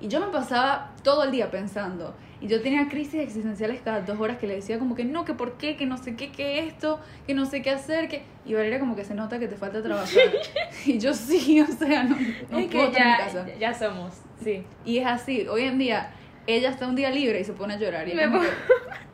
Y 0.01 0.07
yo 0.07 0.19
me 0.19 0.27
pasaba 0.27 0.91
todo 1.03 1.23
el 1.23 1.31
día 1.31 1.49
pensando. 1.49 2.13
Y 2.41 2.47
yo 2.47 2.61
tenía 2.61 2.87
crisis 2.89 3.21
existenciales 3.21 3.81
cada 3.83 4.01
dos 4.01 4.19
horas 4.19 4.37
que 4.37 4.45
le 4.47 4.55
decía 4.55 4.77
como 4.77 4.93
que 4.95 5.05
no, 5.05 5.23
que 5.25 5.33
por 5.33 5.57
qué, 5.57 5.77
que 5.77 5.85
no 5.85 5.97
sé 5.97 6.15
qué, 6.15 6.31
que 6.31 6.59
esto, 6.59 6.99
que 7.25 7.33
no 7.33 7.45
sé 7.45 7.61
qué 7.61 7.71
hacer, 7.71 8.07
que... 8.09 8.23
Y 8.45 8.53
Valeria 8.53 8.79
como 8.79 8.95
que 8.95 9.03
se 9.05 9.15
nota 9.15 9.39
que 9.39 9.47
te 9.47 9.55
falta 9.55 9.81
trabajar. 9.81 10.23
y 10.85 10.99
yo 10.99 11.13
sí, 11.13 11.61
o 11.67 11.67
sea, 11.67 12.03
no, 12.03 12.15
no 12.51 12.59
es 12.59 12.67
puedo 12.67 12.69
que 12.69 12.97
estar 12.97 13.01
en 13.01 13.07
mi 13.11 13.17
ya, 13.17 13.17
casa. 13.17 13.45
ya 13.59 13.73
somos, 13.73 14.13
sí. 14.43 14.63
Y 14.83 14.97
es 14.99 15.07
así, 15.07 15.47
hoy 15.47 15.63
en 15.63 15.77
día 15.79 16.11
ella 16.47 16.69
está 16.69 16.87
un 16.87 16.95
día 16.95 17.09
libre 17.09 17.39
y 17.39 17.43
se 17.43 17.53
pone 17.53 17.73
a 17.73 17.77
llorar. 17.79 18.07
Y 18.07 18.13
Me 18.13 18.25
como 18.25 18.41
que, 18.41 18.47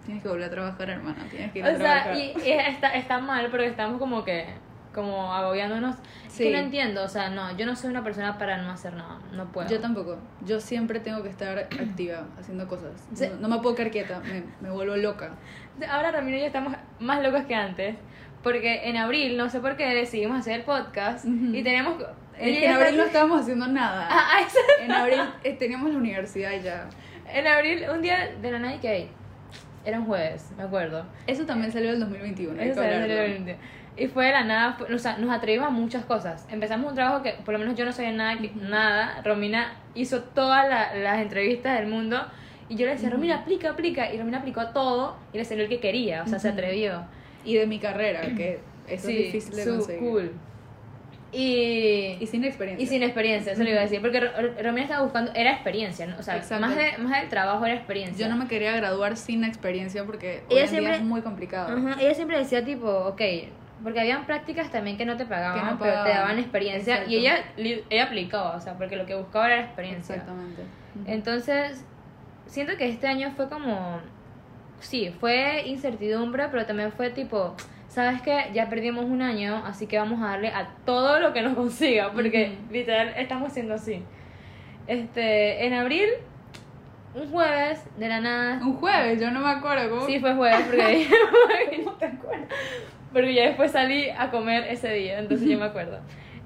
tienes 0.06 0.22
que 0.24 0.28
volver 0.30 0.46
a 0.46 0.50
trabajar, 0.50 0.90
hermana, 0.90 1.26
tienes 1.30 1.52
que 1.54 1.60
ir 1.60 1.66
a 1.66 1.70
O 1.70 1.78
sea, 1.78 2.04
trabajar. 2.04 2.18
y, 2.18 2.34
y 2.46 2.52
está, 2.52 2.90
está 2.90 3.20
mal 3.20 3.50
porque 3.50 3.68
estamos 3.68 4.00
como 4.00 4.26
que, 4.26 4.48
como 4.94 5.34
agobiándonos. 5.34 5.96
Es 6.26 6.34
Sí. 6.34 6.44
que 6.46 6.52
no 6.52 6.58
entiendo, 6.58 7.04
o 7.04 7.08
sea, 7.08 7.30
no, 7.30 7.56
yo 7.58 7.66
no 7.66 7.76
soy 7.76 7.90
una 7.90 8.04
persona 8.04 8.38
para 8.38 8.58
no 8.62 8.72
hacer 8.72 8.94
nada, 8.94 9.20
no 9.34 9.52
puedo. 9.52 9.70
Yo 9.70 9.80
tampoco. 9.80 10.18
Yo 10.46 10.60
siempre 10.60 11.00
tengo 11.00 11.22
que 11.24 11.30
estar 11.30 11.58
activa, 11.80 12.26
haciendo 12.40 12.68
cosas. 12.68 12.92
Sí. 13.14 13.28
No, 13.40 13.48
no 13.48 13.56
me 13.56 13.62
puedo 13.62 13.76
quedar 13.76 13.92
quieta, 13.92 14.20
me, 14.20 14.44
me 14.62 14.70
vuelvo 14.74 14.96
loca. 14.96 15.32
Ahora 15.90 16.12
Ramiro 16.12 16.38
y 16.38 16.42
yo 16.42 16.46
estamos 16.48 16.74
más 17.00 17.22
locos 17.24 17.44
que 17.46 17.56
antes. 17.56 17.96
Porque 18.44 18.90
en 18.90 18.98
abril, 18.98 19.38
no 19.38 19.50
sé 19.52 19.60
por 19.60 19.78
qué, 19.78 19.86
decidimos 19.94 20.40
hacer 20.40 20.54
el 20.62 20.64
podcast 20.64 21.26
y. 21.26 21.62
Es 22.40 22.58
que 22.58 22.66
en 22.66 22.72
abril 22.72 22.98
no 22.98 23.04
está- 23.04 23.06
estábamos 23.06 23.42
haciendo 23.42 23.68
nada. 23.68 24.08
Ah, 24.10 24.40
ah, 24.40 24.48
En 24.84 24.92
abril 24.92 25.20
eh, 25.44 25.54
teníamos 25.54 25.92
la 25.92 25.98
universidad 26.00 26.52
ya. 26.60 26.90
En 27.32 27.46
abril, 27.46 27.86
un 27.94 28.02
día 28.02 28.32
de 28.42 28.52
la 28.52 28.58
night 28.58 28.82
que 28.82 29.10
era 29.86 30.00
un 30.00 30.06
jueves, 30.08 30.52
me 30.58 30.64
acuerdo. 30.64 31.06
Eso 31.28 31.46
también 31.46 31.72
salió 31.72 31.92
del 31.92 32.00
2021. 32.00 32.60
hay 32.60 32.70
Eso 32.70 32.82
que 32.82 32.88
salió 32.90 33.04
en 33.06 33.12
el 33.12 33.30
20. 33.46 33.58
Y 34.02 34.08
fue 34.08 34.26
de 34.28 34.32
la 34.32 34.44
nada, 34.44 34.74
fue- 34.74 34.94
o 34.94 34.98
sea, 34.98 35.18
nos 35.18 35.30
atrevimos 35.30 35.68
a 35.68 35.72
muchas 35.72 36.04
cosas. 36.06 36.48
Empezamos 36.50 36.90
un 36.90 36.96
trabajo 36.96 37.22
que 37.22 37.34
por 37.46 37.54
lo 37.54 37.60
menos 37.60 37.76
yo 37.76 37.86
no 37.86 37.92
sabía 37.92 38.12
nada, 38.12 38.38
que- 38.40 38.52
nada. 38.56 39.22
Romina 39.24 39.74
hizo 39.96 40.22
todas 40.24 40.68
la- 40.68 40.96
las 40.96 41.22
entrevistas 41.22 41.78
del 41.80 41.88
mundo 41.88 42.18
y 42.70 42.76
yo 42.78 42.86
le 42.86 42.94
decía. 42.94 43.10
Romina, 43.10 43.36
aplica, 43.36 43.70
aplica. 43.72 44.12
Y 44.14 44.18
Romina 44.18 44.40
aplicó 44.40 44.68
todo 44.70 45.18
y 45.34 45.38
le 45.38 45.46
salió 45.46 45.64
el 45.64 45.70
que 45.70 45.80
quería, 45.80 46.24
o 46.24 46.28
sea, 46.28 46.40
se 46.40 46.50
atrevió. 46.50 47.04
Y 47.46 47.56
de 47.56 47.68
mi 47.68 47.80
carrera, 47.80 48.22
que 48.38 48.60
eso 48.88 49.08
sí, 49.08 49.18
es 49.18 49.34
difícil 49.34 49.56
de 49.56 49.66
conseguir. 49.70 50.00
cool. 50.10 50.32
Y, 51.34 52.18
Y 52.20 52.28
sin 52.28 52.44
experiencia. 52.44 52.84
y 52.84 52.88
sin 52.88 53.04
experiencia, 53.04 53.54
eso 53.54 53.64
le 53.64 53.70
iba 53.72 53.80
a 53.80 53.84
decir. 53.84 54.02
Porque 54.02 54.20
Ro- 54.20 54.32
Romina 54.64 54.82
estaba 54.84 55.04
buscando, 55.04 55.32
era 55.34 55.52
experiencia, 55.52 56.06
¿no? 56.06 56.18
o 56.20 56.24
sea, 56.24 56.36
Exacto. 56.36 56.66
más, 56.66 56.76
de, 56.76 56.98
más 56.98 57.22
del 57.22 57.30
trabajo 57.30 57.66
era 57.66 57.76
experiencia. 57.76 58.26
Yo 58.28 58.34
no 58.34 58.38
me 58.42 58.50
quería 58.50 58.76
graduar 58.76 59.16
sin 59.16 59.46
experiencia 59.46 60.04
porque 60.04 60.42
Ella 60.50 60.56
hoy 60.56 60.58
en 60.64 60.68
siempre- 60.68 60.92
día 60.92 60.96
es 60.98 61.04
muy 61.06 61.22
complicado. 61.22 61.78
Ella 62.00 62.14
siempre 62.16 62.38
decía 62.38 62.66
tipo, 62.66 62.90
ok, 62.90 63.22
porque 63.84 64.00
habían 64.00 64.26
prácticas 64.26 64.70
también 64.72 64.98
que 64.98 65.06
no 65.06 65.18
te 65.18 65.26
pagaban, 65.26 65.60
Que 65.60 65.66
no 65.66 65.80
pero 65.80 66.04
te 66.04 66.10
daban 66.10 66.40
experiencia 66.40 67.04
y 67.08 67.18
ella, 67.18 67.44
ella 67.58 68.04
aplicaba, 68.04 68.56
o 68.56 68.62
sea, 68.62 68.78
porque 68.78 68.96
lo 68.96 69.06
que 69.06 69.16
buscaba 69.16 69.48
era 69.48 69.62
experiencia. 69.62 70.16
Exactamente. 70.16 70.64
Entonces, 71.06 71.84
siento 72.46 72.78
que 72.78 72.88
este 72.90 73.08
año 73.08 73.32
fue 73.36 73.50
como, 73.50 74.00
sí, 74.80 75.14
fue 75.20 75.64
incertidumbre, 75.66 76.48
pero 76.52 76.66
también 76.66 76.92
fue 76.92 77.10
tipo, 77.10 77.56
sabes 77.88 78.22
que 78.22 78.50
ya 78.54 78.70
perdimos 78.70 79.06
un 79.06 79.22
año, 79.22 79.64
así 79.66 79.88
que 79.88 79.98
vamos 79.98 80.22
a 80.22 80.28
darle 80.32 80.50
a 80.50 80.70
todo 80.86 81.20
lo 81.20 81.34
que 81.34 81.42
nos 81.42 81.56
consiga, 81.56 82.12
porque 82.12 82.58
Ujú. 82.64 82.74
literal 82.74 83.14
estamos 83.18 83.54
siendo 83.54 83.74
así. 83.76 84.04
Este, 84.88 85.66
en 85.66 85.74
abril, 85.74 86.08
un 87.14 87.32
jueves, 87.32 87.84
de 87.98 88.08
la 88.08 88.20
nada, 88.20 88.60
Un 88.62 88.76
jueves, 88.76 89.20
yo 89.20 89.32
no 89.32 89.40
me 89.40 89.50
acuerdo 89.50 89.90
cómo. 89.90 90.06
Sí, 90.06 90.20
fue 90.20 90.36
jueves 90.36 90.66
porque, 90.66 91.08
¿Cómo 91.84 91.92
te 91.94 92.06
acuerdas? 92.06 92.48
Porque 93.14 93.34
ya 93.34 93.44
después 93.44 93.72
salí 93.72 94.10
a 94.10 94.30
comer 94.32 94.66
ese 94.70 94.92
día, 94.94 95.20
entonces 95.20 95.48
yo 95.50 95.58
me 95.58 95.66
acuerdo. 95.66 96.00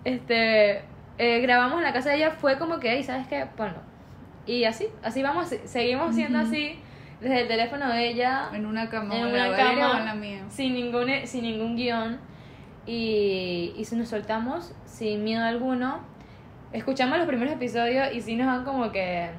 Este, 0.03 0.81
eh, 1.17 1.39
grabamos 1.41 1.77
en 1.77 1.83
la 1.83 1.93
casa 1.93 2.09
de 2.11 2.17
ella, 2.17 2.31
fue 2.31 2.57
como 2.57 2.79
que, 2.79 2.93
"Ey, 2.93 3.03
¿sabes 3.03 3.27
qué? 3.27 3.45
Bueno, 3.57 3.75
y 4.45 4.63
así, 4.65 4.87
así 5.03 5.23
vamos, 5.23 5.47
seguimos 5.65 6.13
siendo 6.15 6.39
así, 6.39 6.79
desde 7.21 7.41
el 7.41 7.47
teléfono 7.47 7.87
de 7.89 8.07
ella, 8.09 8.49
En 8.53 8.65
una 8.65 8.89
cama, 8.89 9.15
en 9.17 9.25
una 9.27 9.55
cama, 9.55 9.91
o 9.93 9.97
en 9.99 10.05
la 10.05 10.13
mía. 10.15 10.43
sin 10.49 10.73
ningún, 10.73 11.07
sin 11.25 11.43
ningún 11.43 11.75
guion, 11.75 12.19
y, 12.85 13.73
y 13.77 13.85
si 13.85 13.95
nos 13.95 14.09
soltamos 14.09 14.73
sin 14.85 15.23
miedo 15.23 15.43
alguno. 15.43 15.99
Escuchamos 16.71 17.17
los 17.17 17.27
primeros 17.27 17.53
episodios 17.53 18.13
y 18.13 18.21
sí 18.21 18.35
nos 18.35 18.47
dan 18.47 18.63
como 18.65 18.91
que, 18.91 19.29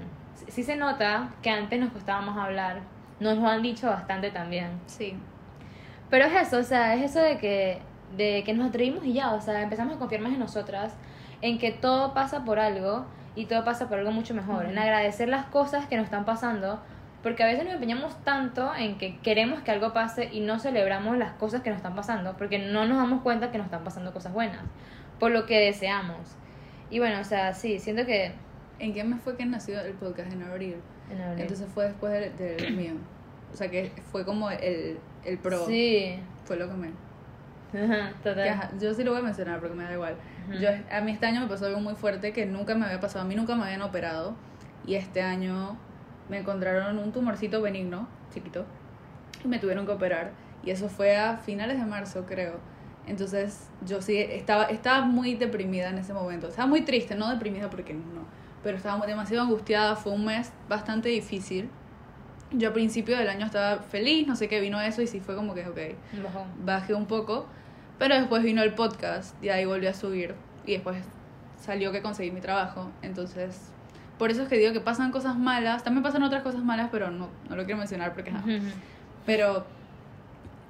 sí 0.48 0.62
se 0.62 0.74
nota 0.76 1.30
que 1.42 1.50
antes 1.50 1.78
nos 1.78 1.92
costaba 1.92 2.20
más 2.22 2.36
hablar, 2.38 2.80
nos 3.20 3.36
lo 3.38 3.46
han 3.46 3.62
dicho 3.62 3.88
bastante 3.88 4.30
también. 4.30 4.70
Sí. 4.86 5.16
Pero 6.10 6.24
es 6.26 6.48
eso, 6.48 6.58
o 6.58 6.62
sea, 6.62 6.94
es 6.94 7.10
eso 7.10 7.20
de 7.20 7.38
que, 7.38 7.78
de 8.16 8.42
que 8.44 8.54
nos 8.54 8.68
atrevimos 8.68 9.04
y 9.04 9.12
ya, 9.12 9.32
o 9.34 9.40
sea, 9.40 9.60
empezamos 9.62 9.96
a 9.96 9.98
confiar 9.98 10.20
más 10.20 10.32
en 10.32 10.38
nosotras, 10.38 10.94
en 11.42 11.58
que 11.58 11.72
todo 11.72 12.14
pasa 12.14 12.44
por 12.44 12.58
algo 12.58 13.06
y 13.34 13.46
todo 13.46 13.64
pasa 13.64 13.88
por 13.88 13.98
algo 13.98 14.12
mucho 14.12 14.32
mejor, 14.34 14.64
en 14.64 14.72
Ujú. 14.72 14.80
agradecer 14.80 15.28
las 15.28 15.46
cosas 15.46 15.86
que 15.86 15.96
nos 15.96 16.04
están 16.04 16.24
pasando, 16.24 16.80
Porque 17.22 17.42
a 17.42 17.46
veces 17.46 17.64
nos 17.64 17.74
empeñamos 17.74 18.14
tanto 18.22 18.72
en 18.76 18.98
que 18.98 19.18
queremos 19.18 19.60
que 19.62 19.72
algo 19.72 19.92
pase 19.92 20.28
y 20.32 20.38
no 20.40 20.60
celebramos 20.60 21.18
las 21.18 21.32
cosas 21.32 21.60
que 21.60 21.70
nos 21.70 21.78
están 21.78 21.96
pasando, 21.96 22.36
porque 22.36 22.58
no 22.60 22.86
nos 22.86 22.98
damos 22.98 23.22
cuenta 23.22 23.50
que 23.50 23.58
nos 23.58 23.64
están 23.64 23.82
pasando 23.82 24.12
cosas 24.12 24.32
buenas, 24.32 24.60
por 25.18 25.32
lo 25.32 25.44
que 25.44 25.58
deseamos. 25.58 26.36
Y 26.88 27.00
bueno, 27.00 27.18
o 27.20 27.24
sea, 27.24 27.52
sí, 27.52 27.80
siento 27.80 28.06
que... 28.06 28.32
¿En 28.78 28.92
qué 28.94 29.02
mes 29.02 29.20
fue 29.22 29.36
que 29.36 29.44
nació 29.44 29.80
el 29.80 29.94
podcast? 29.94 30.30
En 30.30 30.42
abril. 30.42 30.76
En 31.10 31.20
abril. 31.20 31.40
Entonces 31.40 31.66
fue 31.74 31.86
después 31.86 32.12
del, 32.12 32.36
del 32.36 32.76
mío. 32.76 32.92
O 33.52 33.56
sea 33.56 33.68
que 33.70 33.90
fue 34.12 34.24
como 34.24 34.50
el, 34.50 34.98
el 35.26 35.38
pro. 35.38 35.66
Sí. 35.66 36.18
Fue 36.44 36.56
lo 36.56 36.68
que 36.68 36.74
me... 36.74 36.90
Ajá, 37.74 38.12
que, 38.22 38.30
total. 38.30 38.48
ajá, 38.48 38.70
yo 38.80 38.94
sí 38.94 39.02
lo 39.04 39.10
voy 39.10 39.20
a 39.20 39.24
mencionar 39.24 39.60
porque 39.60 39.74
me 39.74 39.84
da 39.84 39.92
igual. 39.92 40.16
Yo, 40.60 40.68
a 40.90 41.00
mí 41.00 41.12
este 41.12 41.26
año 41.26 41.40
me 41.40 41.48
pasó 41.48 41.66
algo 41.66 41.80
muy 41.80 41.94
fuerte 41.94 42.32
que 42.32 42.46
nunca 42.46 42.74
me 42.74 42.86
había 42.86 43.00
pasado. 43.00 43.24
A 43.24 43.28
mí 43.28 43.34
nunca 43.34 43.56
me 43.56 43.64
habían 43.64 43.82
operado. 43.82 44.34
Y 44.86 44.94
este 44.94 45.20
año 45.20 45.76
me 46.28 46.38
encontraron 46.38 46.98
un 46.98 47.12
tumorcito 47.12 47.60
benigno, 47.60 48.08
chiquito. 48.32 48.64
Y 49.44 49.48
me 49.48 49.58
tuvieron 49.58 49.84
que 49.84 49.92
operar. 49.92 50.30
Y 50.64 50.70
eso 50.70 50.88
fue 50.88 51.16
a 51.16 51.38
finales 51.38 51.78
de 51.78 51.84
marzo, 51.84 52.24
creo. 52.26 52.60
Entonces 53.06 53.68
yo 53.84 54.02
sí 54.02 54.18
estaba, 54.18 54.64
estaba 54.64 55.04
muy 55.04 55.34
deprimida 55.34 55.90
en 55.90 55.98
ese 55.98 56.12
momento. 56.12 56.48
Estaba 56.48 56.68
muy 56.68 56.82
triste, 56.82 57.14
no 57.16 57.30
deprimida 57.30 57.68
porque 57.68 57.94
no. 57.94 58.24
Pero 58.62 58.76
estaba 58.76 59.04
demasiado 59.06 59.42
angustiada. 59.42 59.96
Fue 59.96 60.12
un 60.12 60.24
mes 60.24 60.52
bastante 60.68 61.08
difícil. 61.08 61.68
Yo 62.52 62.70
a 62.70 62.72
principio 62.72 63.16
del 63.16 63.28
año 63.28 63.46
estaba 63.46 63.78
feliz, 63.78 64.26
no 64.26 64.36
sé 64.36 64.48
qué 64.48 64.60
vino 64.60 64.80
eso 64.80 65.02
y 65.02 65.06
sí 65.06 65.20
fue 65.20 65.34
como 65.34 65.54
que, 65.54 65.66
ok, 65.66 65.78
bajé 66.64 66.94
un 66.94 67.06
poco, 67.06 67.46
pero 67.98 68.14
después 68.14 68.42
vino 68.42 68.62
el 68.62 68.74
podcast 68.74 69.42
y 69.42 69.48
ahí 69.48 69.64
volví 69.64 69.86
a 69.86 69.94
subir 69.94 70.34
y 70.64 70.72
después 70.72 70.98
salió 71.60 71.90
que 71.92 72.02
conseguí 72.02 72.30
mi 72.30 72.40
trabajo. 72.40 72.90
Entonces, 73.02 73.72
por 74.18 74.30
eso 74.30 74.42
es 74.42 74.48
que 74.48 74.56
digo 74.58 74.72
que 74.72 74.80
pasan 74.80 75.10
cosas 75.10 75.36
malas, 75.36 75.82
también 75.82 76.02
pasan 76.02 76.22
otras 76.22 76.42
cosas 76.42 76.62
malas, 76.62 76.88
pero 76.92 77.10
no, 77.10 77.28
no 77.48 77.56
lo 77.56 77.64
quiero 77.64 77.78
mencionar 77.78 78.14
porque... 78.14 78.30
Ujú. 78.30 78.68
Pero 79.24 79.66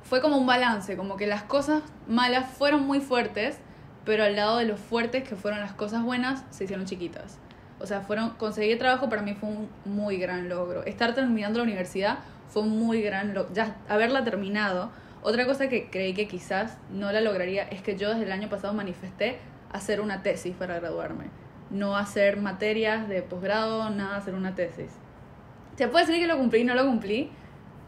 fue 0.03 0.21
como 0.21 0.39
un 0.39 0.47
balance, 0.47 0.97
como 0.97 1.17
que 1.17 1.27
las 1.27 1.43
cosas 1.43 1.83
malas 2.09 2.49
fueron 2.49 2.87
muy 2.87 3.01
fuertes, 3.01 3.59
pero 4.05 4.25
al 4.25 4.37
lado 4.37 4.57
de 4.59 4.65
lo 4.65 4.77
fuertes 4.77 5.29
que 5.29 5.37
fueron 5.37 5.61
las 5.61 5.73
cosas 5.73 6.03
buenas, 6.05 6.45
se 6.51 6.65
hicieron 6.65 6.87
chiquitas. 6.87 7.39
O 7.79 7.87
sea, 7.87 8.01
fueron 8.01 8.31
conseguir 8.31 8.79
trabajo 8.79 9.09
para 9.09 9.23
mí 9.23 9.35
fue 9.35 9.51
un 9.51 9.69
muy 9.85 10.17
gran 10.17 10.49
logro. 10.49 10.85
Estar 10.85 11.15
terminando 11.15 11.59
la 11.59 11.65
universidad 11.65 12.19
fue 12.49 12.63
un 12.63 12.79
muy 12.79 13.03
gran 13.03 13.35
logro. 13.35 13.53
Ya 13.53 13.77
haberla 13.89 14.25
terminado. 14.25 14.91
Otra 15.23 15.45
cosa 15.47 15.69
que 15.69 15.91
creí 15.91 16.15
que 16.15 16.29
quizás 16.29 16.79
no 16.91 17.11
la 17.13 17.21
lograría 17.21 17.65
es 17.65 17.83
que 17.83 17.97
yo 17.97 18.11
desde 18.11 18.25
el 18.25 18.33
año 18.33 18.49
pasado 18.49 18.73
manifesté 18.73 19.39
hacer 19.73 20.01
una 20.01 20.23
tesis 20.23 20.55
para 20.55 20.79
graduarme. 20.79 21.27
No 21.71 21.97
hacer 21.97 22.37
materias 22.37 23.09
de 23.09 23.23
posgrado, 23.23 23.91
nada, 23.91 24.17
hacer 24.17 24.35
una 24.35 24.55
tesis. 24.55 24.91
Se 25.77 25.89
puede 25.89 26.07
decir 26.07 26.21
que 26.21 26.29
lo 26.29 26.39
cumplí, 26.39 26.65
no 26.65 26.75
lo 26.75 26.87
cumplí, 26.87 27.31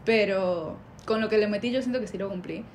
pero 0.05 0.77
con 1.05 1.21
lo 1.21 1.29
que 1.29 1.37
le 1.37 1.47
metí 1.47 1.71
yo 1.71 1.81
siento 1.81 1.99
que 1.99 2.07
sí 2.07 2.17
lo 2.17 2.29
cumplí. 2.29 2.65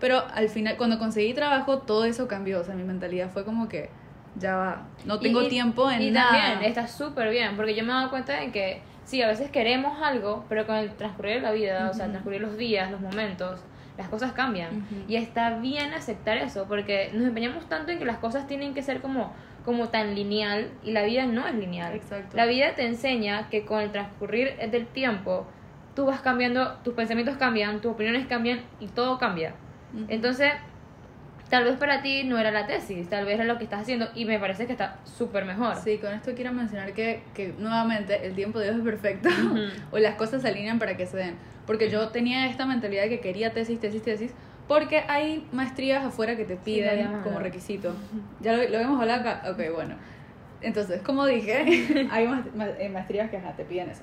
Pero 0.00 0.24
al 0.32 0.48
final, 0.48 0.76
cuando 0.76 0.98
conseguí 0.98 1.34
trabajo, 1.34 1.78
todo 1.78 2.04
eso 2.04 2.28
cambió. 2.28 2.60
O 2.60 2.64
sea, 2.64 2.74
mi 2.74 2.84
mentalidad 2.84 3.30
fue 3.30 3.44
como 3.44 3.68
que 3.68 3.90
ya 4.36 4.56
va, 4.56 4.82
no 5.04 5.18
tengo 5.20 5.42
Y- 5.42 5.46
y- 5.46 5.48
tiempo 5.48 5.90
en 5.90 6.02
y 6.02 6.10
nada. 6.10 6.30
también 6.54 6.70
está 6.70 6.86
súper 6.88 7.30
bien, 7.30 7.56
porque 7.56 7.74
yo 7.74 7.84
me 7.84 7.90
he 7.92 7.94
dado 7.94 8.10
cuenta 8.10 8.40
de 8.40 8.50
que 8.50 8.80
sí, 9.04 9.22
a 9.22 9.28
veces 9.28 9.50
queremos 9.50 10.00
algo, 10.02 10.44
pero 10.48 10.66
con 10.66 10.76
el 10.76 10.90
transcurrir 10.94 11.34
de 11.36 11.40
la 11.40 11.52
vida, 11.52 11.88
o 11.90 11.94
sea, 11.94 12.06
transcurrir 12.08 12.40
los 12.40 12.56
días, 12.56 12.90
los 12.90 13.00
momentos, 13.00 13.60
las 13.98 14.08
cosas 14.08 14.32
cambian. 14.32 14.86
Y 15.06 15.16
está 15.16 15.58
bien 15.58 15.92
aceptar 15.92 16.36
eso, 16.38 16.64
porque 16.66 17.10
nos 17.12 17.28
empeñamos 17.28 17.68
tanto 17.68 17.92
en 17.92 17.98
que 17.98 18.04
las 18.04 18.18
cosas 18.18 18.46
tienen 18.48 18.74
que 18.74 18.82
ser 18.82 19.00
como, 19.00 19.32
como 19.64 19.88
tan 19.90 20.14
lineal, 20.14 20.68
y 20.82 20.90
la 20.92 21.02
vida 21.04 21.26
no 21.26 21.46
es 21.46 21.54
lineal. 21.54 21.94
Exacto. 21.94 22.36
La 22.36 22.46
vida 22.46 22.74
te 22.74 22.86
enseña 22.86 23.48
que 23.50 23.64
con 23.64 23.80
el 23.80 23.92
transcurrir 23.92 24.56
del 24.70 24.86
tiempo, 24.86 25.46
tú 25.94 26.06
vas 26.06 26.20
cambiando, 26.22 26.72
tus 26.82 26.94
pensamientos 26.94 27.36
cambian, 27.36 27.80
tus 27.80 27.92
opiniones 27.92 28.26
cambian, 28.26 28.62
y 28.80 28.88
todo 28.88 29.18
cambia. 29.18 29.54
Entonces, 30.08 30.50
tal 31.50 31.64
vez 31.64 31.76
para 31.76 32.02
ti 32.02 32.24
no 32.24 32.38
era 32.38 32.50
la 32.50 32.66
tesis, 32.66 33.08
tal 33.08 33.24
vez 33.24 33.34
era 33.34 33.44
lo 33.44 33.58
que 33.58 33.64
estás 33.64 33.82
haciendo 33.82 34.08
y 34.14 34.24
me 34.24 34.38
parece 34.38 34.66
que 34.66 34.72
está 34.72 34.98
súper 35.04 35.44
mejor. 35.44 35.76
Sí, 35.76 35.98
con 35.98 36.12
esto 36.12 36.32
quiero 36.34 36.52
mencionar 36.52 36.92
que, 36.94 37.22
que 37.34 37.54
nuevamente 37.58 38.26
el 38.26 38.34
tiempo 38.34 38.58
de 38.58 38.66
Dios 38.66 38.78
es 38.78 38.84
perfecto 38.84 39.28
o 39.92 39.98
las 39.98 40.14
cosas 40.16 40.42
se 40.42 40.48
alinean 40.48 40.78
para 40.78 40.96
que 40.96 41.06
se 41.06 41.16
den. 41.16 41.36
Porque 41.66 41.90
yo 41.90 42.08
tenía 42.08 42.46
esta 42.46 42.66
mentalidad 42.66 43.04
de 43.04 43.08
que 43.10 43.20
quería 43.20 43.52
tesis, 43.52 43.80
tesis, 43.80 44.02
tesis, 44.02 44.32
porque 44.68 45.04
hay 45.08 45.46
maestrías 45.52 46.04
afuera 46.04 46.36
que 46.36 46.44
te 46.44 46.56
piden 46.56 46.98
como 47.22 47.38
requisito. 47.38 47.94
¿Ya 48.40 48.52
lo, 48.52 48.62
lo 48.68 48.76
habíamos 48.76 49.00
hablado 49.00 49.20
acá? 49.20 49.42
Ok, 49.50 49.60
bueno. 49.74 49.94
Entonces, 50.60 51.02
como 51.02 51.26
dije, 51.26 52.08
hay 52.10 52.26
ma- 52.26 52.44
ma- 52.54 52.68
eh, 52.78 52.88
maestrías 52.88 53.30
que 53.30 53.36
ajá, 53.36 53.52
te 53.52 53.64
piden 53.64 53.90
eso. 53.90 54.00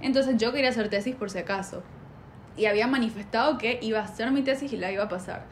Entonces 0.00 0.36
yo 0.38 0.52
quería 0.52 0.70
hacer 0.70 0.88
tesis 0.88 1.14
por 1.14 1.30
si 1.30 1.38
acaso. 1.38 1.82
Y 2.56 2.66
había 2.66 2.86
manifestado 2.86 3.56
que 3.58 3.78
iba 3.82 4.00
a 4.00 4.04
hacer 4.04 4.30
mi 4.30 4.42
tesis 4.42 4.72
y 4.72 4.76
la 4.76 4.90
iba 4.92 5.04
a 5.04 5.08
pasar. 5.08 5.44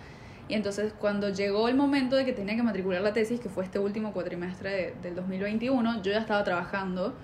Y 0.51 0.55
entonces 0.55 0.93
cuando 0.99 1.29
llegó 1.29 1.69
el 1.69 1.77
momento 1.77 2.17
de 2.17 2.25
que 2.25 2.33
tenía 2.33 2.57
que 2.57 2.63
matricular 2.63 3.01
la 3.03 3.13
tesis, 3.13 3.41
que 3.41 3.49
fue 3.49 3.65
este 3.65 3.79
último 3.79 4.13
cuatrimestre 4.13 4.71
de- 4.71 4.95
del 5.03 5.15
2021, 5.15 6.03
yo 6.03 6.11
ya 6.13 6.19
estaba 6.19 6.43
trabajando 6.45 7.15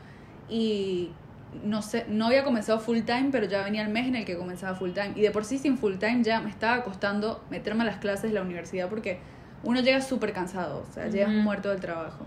y 0.48 1.10
no 1.64 1.82
sé, 1.82 2.04
no 2.08 2.26
había 2.26 2.44
comenzado 2.44 2.78
full 2.78 3.00
time, 3.00 3.28
pero 3.32 3.46
ya 3.46 3.64
venía 3.64 3.82
el 3.82 3.88
mes 3.88 4.06
en 4.06 4.16
el 4.16 4.24
que 4.24 4.36
comenzaba 4.36 4.76
full 4.76 4.92
time. 4.92 5.12
Y 5.16 5.22
de 5.22 5.30
por 5.30 5.44
sí 5.44 5.58
sin 5.58 5.76
full 5.78 5.96
time 5.96 6.22
ya 6.22 6.40
me 6.40 6.50
estaba 6.50 6.82
costando 6.84 7.42
meterme 7.50 7.82
a 7.82 7.86
las 7.86 7.96
clases 7.96 8.30
de 8.30 8.34
la 8.34 8.42
universidad 8.42 8.88
porque 8.88 9.18
uno 9.64 9.80
llega 9.80 10.00
súper 10.00 10.32
cansado, 10.32 10.84
o 10.88 10.92
sea, 10.92 11.08
llegas 11.08 11.30
Ujú. 11.30 11.38
muerto 11.40 11.70
del 11.70 11.80
trabajo. 11.80 12.24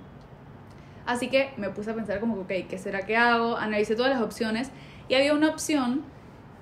Así 1.06 1.30
que 1.30 1.52
me 1.58 1.70
puse 1.70 1.92
a 1.92 1.94
pensar 1.96 2.20
como 2.20 2.46
que, 2.48 2.62
ok, 2.64 2.68
¿qué 2.70 2.78
será 2.78 3.02
que 3.06 3.16
hago? 3.16 3.58
Analicé 3.58 3.96
todas 3.96 4.12
las 4.12 4.22
opciones 4.22 4.72
y 5.08 5.16
había 5.16 5.34
una 5.34 5.48
opción 5.50 6.04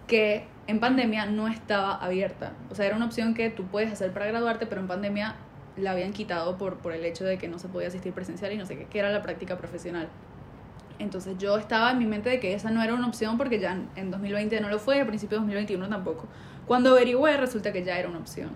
que 0.07 0.45
en 0.67 0.79
pandemia 0.79 1.25
no 1.25 1.47
estaba 1.47 1.95
abierta. 1.95 2.53
O 2.71 2.75
sea, 2.75 2.85
era 2.85 2.95
una 2.95 3.05
opción 3.05 3.33
que 3.33 3.49
tú 3.49 3.63
puedes 3.65 3.91
hacer 3.91 4.11
para 4.11 4.25
graduarte, 4.27 4.65
pero 4.67 4.81
en 4.81 4.87
pandemia 4.87 5.35
la 5.77 5.91
habían 5.91 6.11
quitado 6.13 6.57
por, 6.57 6.77
por 6.77 6.93
el 6.93 7.05
hecho 7.05 7.23
de 7.23 7.37
que 7.37 7.47
no 7.47 7.59
se 7.59 7.67
podía 7.67 7.87
asistir 7.87 8.11
presencial 8.13 8.51
y 8.51 8.57
no 8.57 8.65
sé 8.65 8.77
qué, 8.77 8.85
que 8.85 8.99
era 8.99 9.11
la 9.11 9.21
práctica 9.21 9.57
profesional. 9.57 10.07
Entonces 10.99 11.37
yo 11.37 11.57
estaba 11.57 11.91
en 11.91 11.99
mi 11.99 12.05
mente 12.05 12.29
de 12.29 12.39
que 12.39 12.53
esa 12.55 12.71
no 12.71 12.81
era 12.81 12.93
una 12.95 13.07
opción 13.07 13.37
porque 13.37 13.59
ya 13.59 13.73
en- 13.73 13.87
en 13.95 14.09
2020 14.11 14.59
no 14.61 14.69
lo 14.69 14.79
fue 14.79 14.97
y 14.97 14.99
al 14.99 15.05
principio 15.07 15.35
de 15.37 15.41
2021 15.41 15.87
tampoco. 15.87 16.25
Cuando 16.65 16.89
averigüé 16.91 17.37
resulta 17.37 17.71
que 17.71 17.83
ya 17.83 17.97
era 17.99 18.09
una 18.09 18.17
opción. 18.17 18.49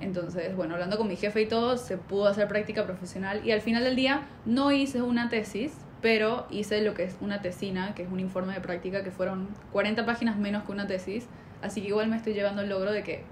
Entonces, 0.00 0.56
bueno, 0.56 0.74
hablando 0.74 0.96
con 0.98 1.06
mi 1.08 1.16
jefe 1.16 1.42
y 1.42 1.46
todo, 1.46 1.76
se 1.76 1.96
pudo 1.98 2.26
hacer 2.26 2.48
práctica 2.48 2.84
profesional 2.84 3.46
y 3.46 3.52
al 3.52 3.60
final 3.60 3.84
del 3.84 3.94
día 3.96 4.22
no 4.46 4.72
hice 4.72 5.02
una 5.02 5.28
tesis, 5.28 5.72
pero 6.02 6.46
hice 6.50 6.80
lo 6.82 6.94
que 6.94 7.04
es 7.04 7.16
una 7.20 7.40
tesina, 7.42 7.94
que 7.94 8.02
es 8.04 8.10
un 8.10 8.20
informe 8.20 8.54
de 8.54 8.60
práctica 8.60 9.02
que 9.04 9.10
fueron 9.10 9.48
40 9.72 10.06
páginas 10.06 10.36
menos 10.36 10.64
que 10.64 10.72
una 10.72 10.86
tesis, 10.86 11.26
así 11.62 11.82
que 11.82 11.88
igual 11.88 12.08
me 12.08 12.16
estoy 12.16 12.34
llevando 12.34 12.62
el 12.62 12.68
logro 12.68 12.92
de 12.92 13.02
que 13.02 13.24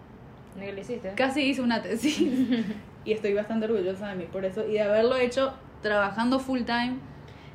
¿De 0.58 0.66
qué 0.66 0.72
lo 0.72 0.80
hiciste? 0.80 1.12
casi 1.16 1.42
hice 1.42 1.62
una 1.62 1.82
tesis 1.82 2.20
y 3.04 3.12
estoy 3.12 3.34
bastante 3.34 3.66
orgullosa 3.66 4.08
de 4.08 4.16
mí 4.16 4.24
por 4.24 4.44
eso 4.44 4.66
y 4.66 4.72
de 4.72 4.82
haberlo 4.82 5.16
hecho 5.16 5.54
trabajando 5.82 6.38
full 6.40 6.62
time. 6.62 6.96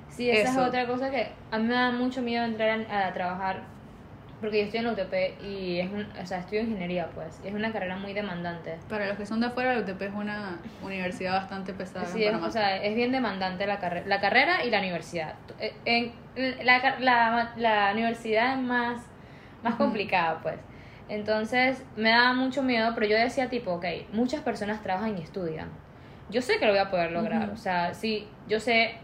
Sí, 0.10 0.30
esa 0.30 0.52
Eso. 0.52 0.62
es 0.62 0.68
otra 0.68 0.86
cosa 0.88 1.10
que 1.10 1.32
a 1.52 1.58
mí 1.58 1.68
me 1.68 1.74
da 1.74 1.92
mucho 1.92 2.22
miedo 2.22 2.46
entrar 2.46 2.86
a, 2.90 3.08
a 3.08 3.14
trabajar 3.14 3.64
porque 4.44 4.58
yo 4.58 4.66
estoy 4.66 4.80
en 4.80 4.88
la 4.88 4.92
UTP 4.92 5.42
y 5.42 5.80
es 5.80 5.90
un, 5.90 6.06
o 6.22 6.26
sea, 6.26 6.40
estudio 6.40 6.64
ingeniería 6.64 7.08
pues, 7.16 7.40
y 7.46 7.48
es 7.48 7.54
una 7.54 7.72
carrera 7.72 7.96
muy 7.96 8.12
demandante. 8.12 8.78
Para 8.90 9.08
los 9.08 9.16
que 9.16 9.26
son 9.26 9.40
de 9.40 9.48
afuera, 9.48 9.74
la 9.74 9.80
UTP 9.80 10.02
es 10.02 10.14
una 10.14 10.60
universidad 10.82 11.32
bastante 11.32 11.72
pesada. 11.72 12.06
Sí, 12.08 12.26
en 12.26 12.36
es, 12.36 12.42
o 12.42 12.52
sea, 12.52 12.76
es 12.76 12.94
bien 12.94 13.14
demandante 13.14 13.66
la, 13.66 13.80
carrera 13.80 14.06
la 14.06 14.20
carrera 14.20 14.66
y 14.66 14.70
la 14.70 14.80
universidad. 14.80 15.36
Eh, 15.60 15.74
En, 15.86 16.12
la, 16.66 16.98
la, 17.00 17.54
la 17.56 17.92
universidad 17.94 18.52
es 18.52 18.60
más, 18.60 19.00
más 19.64 19.76
Ujú. 19.76 19.84
complicada, 19.86 20.42
pues. 20.42 20.60
Entonces, 21.08 21.82
me 21.96 22.10
daba 22.10 22.34
mucho 22.34 22.64
miedo, 22.64 22.92
pero 22.96 23.08
yo 23.08 23.16
decía 23.16 23.50
tipo, 23.50 23.72
ok, 23.72 23.86
muchas 24.12 24.42
personas 24.42 24.84
trabajan 24.84 25.18
y 25.18 25.22
estudian. 25.22 25.70
Yo 26.30 26.42
sé 26.42 26.60
que 26.60 26.66
lo 26.66 26.74
voy 26.74 26.82
a 26.82 26.90
poder 26.92 27.14
lograr. 27.14 27.44
Ujú. 27.44 27.54
O 27.54 27.58
sea, 27.58 27.94
sí, 27.94 28.28
yo 28.50 28.60
sé, 28.60 28.96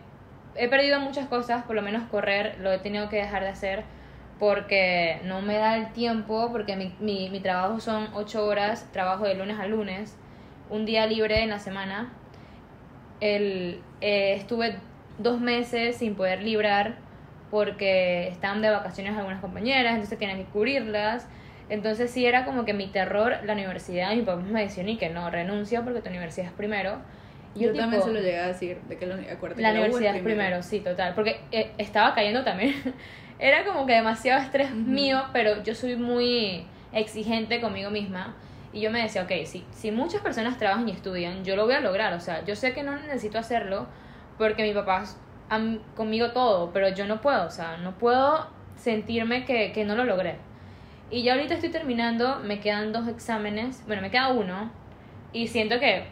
he 0.56 0.68
perdido 0.68 1.00
muchas 1.00 1.28
cosas, 1.30 1.64
por 1.64 1.78
lo 1.78 1.82
menos 1.82 2.04
correr 2.10 2.58
lo 2.60 2.74
he 2.74 2.80
tenido 2.80 3.08
que 3.08 3.16
dejar 3.16 3.44
de 3.44 3.50
hacer 3.50 3.99
porque 4.40 5.20
no 5.26 5.42
me 5.42 5.56
da 5.56 5.78
el 5.78 5.92
tiempo, 5.92 6.50
porque 6.52 6.76
mi, 6.76 7.30
mi, 7.30 7.40
trabajo 7.42 7.80
son 7.82 8.08
ocho 8.14 8.46
horas, 8.46 8.90
trabajo 8.94 9.26
de 9.26 9.36
lunes 9.36 9.60
a 9.60 9.68
lunes, 9.68 10.16
un 10.70 10.86
día 10.86 11.06
libre 11.06 11.44
en 11.44 11.50
la 11.50 11.60
semana. 11.60 12.14
El, 13.20 13.82
eh, 14.00 14.36
estuve 14.36 14.78
dos 15.18 15.42
meses 15.42 15.98
sin 15.98 16.16
poder 16.16 16.42
librar 16.42 16.96
porque 17.52 18.30
estaban 18.30 18.62
de 18.62 18.70
vacaciones 18.70 19.18
algunas 19.18 19.42
compañeras, 19.42 19.96
entonces 19.96 20.18
tenía 20.18 20.38
que 20.38 20.46
cubrirlas. 20.46 21.28
Entonces 21.68 22.10
sí 22.10 22.26
era 22.26 22.46
como 22.46 22.66
que 22.66 22.74
mi 22.74 22.88
terror 22.88 23.38
la 23.44 23.54
universidad, 23.54 24.16
mi 24.16 24.22
papá 24.22 24.42
me 24.42 24.62
decía 24.62 24.84
ni 24.84 24.98
que 24.98 25.10
no, 25.10 25.30
renuncia 25.30 25.84
porque 25.84 26.02
tu 26.02 26.10
universidad 26.10 26.48
es 26.48 26.54
primero. 26.54 27.00
Yo, 27.60 27.74
también 27.74 28.02
tipo, 28.02 28.06
se 28.06 28.12
lo 28.12 28.20
llegué 28.20 28.40
a 28.40 28.48
decir, 28.48 28.78
de 28.88 28.98
que 28.98 29.06
la, 29.06 29.16
acuérdate 29.32 29.62
la 29.62 29.74
que 29.74 29.80
universidad 29.80 30.16
es 30.16 30.22
primero, 30.24 30.64
sí, 30.64 30.80
total. 30.80 31.14
Porque 31.14 31.40
eh, 31.52 31.72
estaba 31.78 32.14
cayendo 32.14 32.44
también. 32.44 32.76
Era 33.40 33.64
como 33.64 33.86
que 33.86 33.94
demasiado 33.94 34.42
estrés 34.42 34.70
Ujú. 34.72 34.78
mío, 34.80 35.24
pero 35.32 35.64
yo 35.64 35.74
soy 35.76 35.96
muy 35.96 36.66
exigente 36.92 37.62
conmigo 37.62 37.90
misma. 37.90 38.36
Y 38.74 38.82
yo 38.82 38.92
me 38.92 39.02
decía, 39.02 39.24
ok, 39.24 39.32
si, 39.46 39.66
si 39.72 39.92
muchas 39.92 40.22
personas 40.22 40.58
trabajan 40.58 40.88
y 40.88 40.92
estudian, 40.92 41.44
yo 41.44 41.56
lo 41.56 41.66
voy 41.66 41.76
a 41.76 41.80
lograr. 41.80 42.14
O 42.14 42.20
sea, 42.20 42.44
yo 42.46 42.56
sé 42.56 42.74
que 42.74 42.84
no 42.84 42.96
necesito 42.96 43.38
hacerlo 43.40 43.88
porque 44.38 44.64
mi 44.64 44.74
papá 44.74 45.04
am- 45.50 45.80
conmigo 45.96 46.32
todo, 46.32 46.72
pero 46.72 46.90
yo 46.90 47.06
no 47.08 47.22
puedo. 47.22 47.46
O 47.46 47.52
sea, 47.52 47.78
no 47.78 47.98
puedo 47.98 48.48
sentirme 48.76 49.46
que, 49.46 49.72
que 49.72 49.86
no 49.86 49.96
lo 49.96 50.06
logré. 50.06 50.36
Y 51.12 51.24
ya 51.24 51.34
ahorita 51.34 51.56
estoy 51.56 51.70
terminando, 51.70 52.40
me 52.44 52.60
quedan 52.60 52.94
dos 52.94 53.08
exámenes, 53.08 53.84
bueno, 53.88 54.02
me 54.02 54.12
queda 54.12 54.28
uno, 54.30 54.72
y 55.34 55.48
siento 55.48 55.80
que 55.80 56.04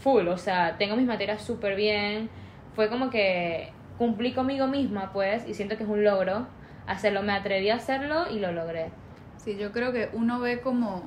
full, 0.00 0.28
o 0.28 0.38
sea, 0.38 0.76
tengo 0.78 0.96
mis 0.96 1.06
materias 1.06 1.42
súper 1.42 1.76
bien, 1.76 2.28
fue 2.74 2.88
como 2.88 3.10
que 3.10 3.70
cumplí 3.98 4.32
conmigo 4.32 4.66
misma, 4.66 5.12
pues, 5.12 5.46
y 5.48 5.54
siento 5.54 5.76
que 5.76 5.84
es 5.84 5.88
un 5.88 6.04
logro 6.04 6.46
hacerlo, 6.86 7.22
me 7.22 7.32
atreví 7.32 7.70
a 7.70 7.76
hacerlo 7.76 8.30
y 8.30 8.38
lo 8.38 8.52
logré. 8.52 8.90
Sí, 9.38 9.56
yo 9.56 9.72
creo 9.72 9.92
que 9.92 10.10
uno 10.12 10.38
ve 10.40 10.60
como, 10.60 11.04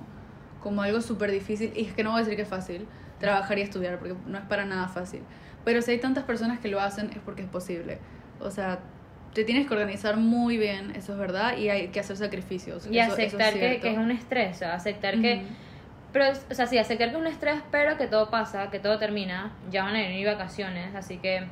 como 0.61 0.81
algo 0.81 1.01
súper 1.01 1.31
difícil, 1.31 1.71
y 1.75 1.85
es 1.85 1.93
que 1.93 2.03
no 2.03 2.11
voy 2.11 2.17
a 2.21 2.23
decir 2.23 2.35
que 2.35 2.41
es 2.43 2.47
fácil, 2.49 2.87
trabajar 3.19 3.57
y 3.59 3.61
estudiar, 3.61 3.99
porque 3.99 4.15
no 4.25 4.37
es 4.37 4.43
para 4.45 4.65
nada 4.65 4.87
fácil. 4.87 5.21
Pero 5.65 5.81
si 5.81 5.91
hay 5.91 5.99
tantas 5.99 6.23
personas 6.23 6.59
que 6.59 6.67
lo 6.69 6.79
hacen 6.79 7.11
es 7.11 7.19
porque 7.23 7.41
es 7.43 7.47
posible. 7.49 7.99
O 8.39 8.49
sea, 8.49 8.79
te 9.33 9.43
tienes 9.43 9.67
que 9.67 9.73
organizar 9.73 10.17
muy 10.17 10.57
bien, 10.57 10.91
eso 10.95 11.13
es 11.13 11.19
verdad, 11.19 11.57
y 11.57 11.69
hay 11.69 11.89
que 11.89 11.99
hacer 11.99 12.17
sacrificios. 12.17 12.87
Y 12.87 12.97
eso- 12.99 13.11
eso 13.17 13.37
aceptar 13.37 13.53
que, 13.53 13.79
que 13.81 13.91
es 13.91 13.97
un 13.97 14.11
estrés, 14.11 14.61
aceptar 14.63 15.19
que... 15.21 15.43
Pero, 16.11 16.25
o 16.49 16.53
sea, 16.53 16.65
sí, 16.65 16.77
aceptar 16.77 17.11
que 17.11 17.17
un 17.17 17.27
estrés, 17.27 17.61
pero 17.71 17.97
que 17.97 18.07
todo 18.07 18.29
pasa, 18.29 18.69
que 18.71 18.79
todo 18.79 18.97
termina, 18.97 19.51
ya 19.69 19.83
van 19.83 19.95
a 19.95 19.99
venir 19.99 20.25
vacaciones, 20.25 20.95
así 20.95 21.17
que 21.17 21.43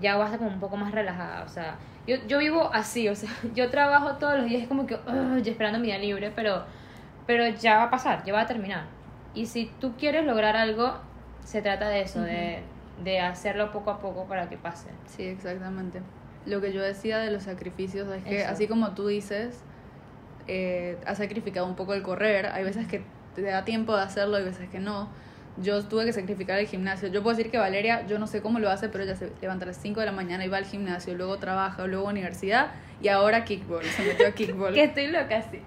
ya 0.00 0.16
vas 0.16 0.30
a 0.30 0.34
estar 0.34 0.38
como 0.38 0.52
un 0.52 0.60
poco 0.60 0.76
más 0.76 0.92
relajada, 0.92 1.42
o 1.42 1.48
sea, 1.48 1.76
yo, 2.06 2.16
yo 2.26 2.38
vivo 2.38 2.70
así, 2.72 3.08
o 3.08 3.14
sea, 3.14 3.30
yo 3.54 3.70
trabajo 3.70 4.16
todos 4.16 4.38
los 4.38 4.46
días, 4.46 4.62
es 4.62 4.68
como 4.68 4.86
que, 4.86 4.98
yo 5.42 5.50
esperando 5.50 5.78
mi 5.78 5.86
día 5.86 5.98
libre, 5.98 6.32
pero, 6.34 6.64
pero 7.26 7.48
ya 7.48 7.78
va 7.78 7.84
a 7.84 7.90
pasar, 7.90 8.24
ya 8.24 8.32
va 8.32 8.42
a 8.42 8.46
terminar. 8.46 8.84
Y 9.34 9.46
si 9.46 9.70
tú 9.80 9.94
quieres 9.96 10.24
lograr 10.24 10.56
algo, 10.56 10.98
se 11.44 11.62
trata 11.62 11.88
de 11.88 12.02
eso, 12.02 12.20
de, 12.20 12.62
de 13.02 13.20
hacerlo 13.20 13.72
poco 13.72 13.90
a 13.90 14.00
poco 14.00 14.26
para 14.26 14.48
que 14.48 14.56
pase. 14.56 14.90
Sí, 15.06 15.24
exactamente. 15.24 16.02
Lo 16.44 16.60
que 16.60 16.72
yo 16.72 16.82
decía 16.82 17.18
de 17.18 17.30
los 17.30 17.44
sacrificios 17.44 18.08
es 18.14 18.24
que, 18.24 18.42
Eso. 18.42 18.50
así 18.50 18.66
como 18.66 18.92
tú 18.92 19.06
dices, 19.06 19.62
eh, 20.48 20.98
has 21.06 21.18
sacrificado 21.18 21.66
un 21.66 21.76
poco 21.76 21.94
el 21.94 22.02
correr. 22.02 22.46
Hay 22.46 22.64
veces 22.64 22.86
que 22.86 23.02
te 23.34 23.42
da 23.42 23.64
tiempo 23.64 23.96
de 23.96 24.02
hacerlo, 24.02 24.36
hay 24.36 24.44
veces 24.44 24.68
que 24.68 24.78
no. 24.80 25.08
Yo 25.58 25.82
tuve 25.84 26.06
que 26.06 26.12
sacrificar 26.14 26.58
el 26.58 26.66
gimnasio. 26.66 27.08
Yo 27.08 27.22
puedo 27.22 27.36
decir 27.36 27.50
que 27.52 27.58
Valeria, 27.58 28.06
yo 28.06 28.18
no 28.18 28.26
sé 28.26 28.40
cómo 28.40 28.58
lo 28.58 28.70
hace, 28.70 28.88
pero 28.88 29.04
ella 29.04 29.16
se 29.16 29.30
levanta 29.42 29.64
a 29.64 29.68
las 29.68 29.76
5 29.76 30.00
de 30.00 30.06
la 30.06 30.12
mañana 30.12 30.44
y 30.44 30.48
va 30.48 30.56
al 30.56 30.64
gimnasio, 30.64 31.14
luego 31.14 31.36
trabaja, 31.38 31.86
luego 31.86 32.06
universidad 32.08 32.68
y 33.02 33.08
ahora 33.08 33.44
kickball. 33.44 33.84
Se 33.84 34.02
metió 34.02 34.26
a 34.28 34.30
kickball. 34.32 34.72
Que 34.74 34.84
estoy 34.84 35.08
loca, 35.08 35.42
sí. 35.50 35.60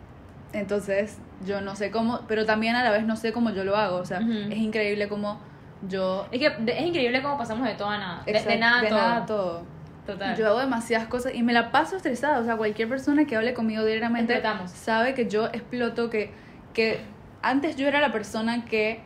Entonces, 0.54 1.18
yo 1.46 1.62
no 1.62 1.76
sé 1.76 1.92
cómo, 1.92 2.22
pero 2.28 2.46
también 2.46 2.76
a 2.76 2.84
la 2.84 2.92
vez 2.92 3.06
no 3.06 3.16
sé 3.16 3.32
cómo 3.34 3.52
yo 3.52 3.64
lo 3.64 3.76
hago. 3.76 3.98
O 3.98 4.06
sea, 4.06 4.20
Ujú. 4.22 4.32
es 4.32 4.58
increíble 4.58 5.08
cómo 5.08 5.40
yo. 5.88 6.28
Es 6.32 6.40
que 6.40 6.50
de- 6.50 6.80
es 6.80 6.86
increíble 6.86 7.22
cómo 7.22 7.38
pasamos 7.38 7.68
de 7.68 7.76
todo 7.76 7.90
a 7.90 7.98
nada, 7.98 8.24
de, 8.26 8.32
de 8.32 8.38
Exacto, 8.40 8.60
nada 8.60 8.82
de 8.82 8.88
todo. 8.88 8.98
nada 8.98 9.16
a 9.18 9.26
todo. 9.26 9.64
Total. 10.08 10.36
Yo 10.38 10.48
hago 10.48 10.60
demasiadas 10.60 11.08
cosas 11.08 11.34
y 11.36 11.42
me 11.44 11.52
la 11.52 11.72
paso 11.72 11.96
estresada. 11.98 12.40
O 12.40 12.44
sea, 12.46 12.56
cualquier 12.58 12.88
persona 12.88 13.26
que 13.26 13.36
hable 13.36 13.54
conmigo 13.54 13.84
diariamente 13.84 14.34
Explotamos. 14.34 14.72
sabe 14.72 15.14
que 15.14 15.28
yo 15.28 15.48
exploto, 15.48 16.10
que, 16.10 16.32
que 16.74 17.00
antes 17.46 17.76
yo 17.76 17.88
era 17.88 18.02
la 18.02 18.12
persona 18.12 18.66
que 18.66 19.02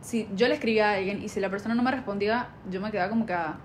si 0.00 0.28
yo 0.34 0.48
le 0.48 0.54
escribía 0.54 0.90
a 0.90 0.94
alguien 0.94 1.22
y 1.22 1.28
si 1.28 1.38
la 1.40 1.50
persona 1.50 1.74
no 1.74 1.82
me 1.82 1.90
respondía, 1.90 2.48
yo 2.70 2.80
me 2.80 2.90
quedaba 2.90 3.10
como 3.10 3.26
que 3.26 3.32
ah, 3.34 3.56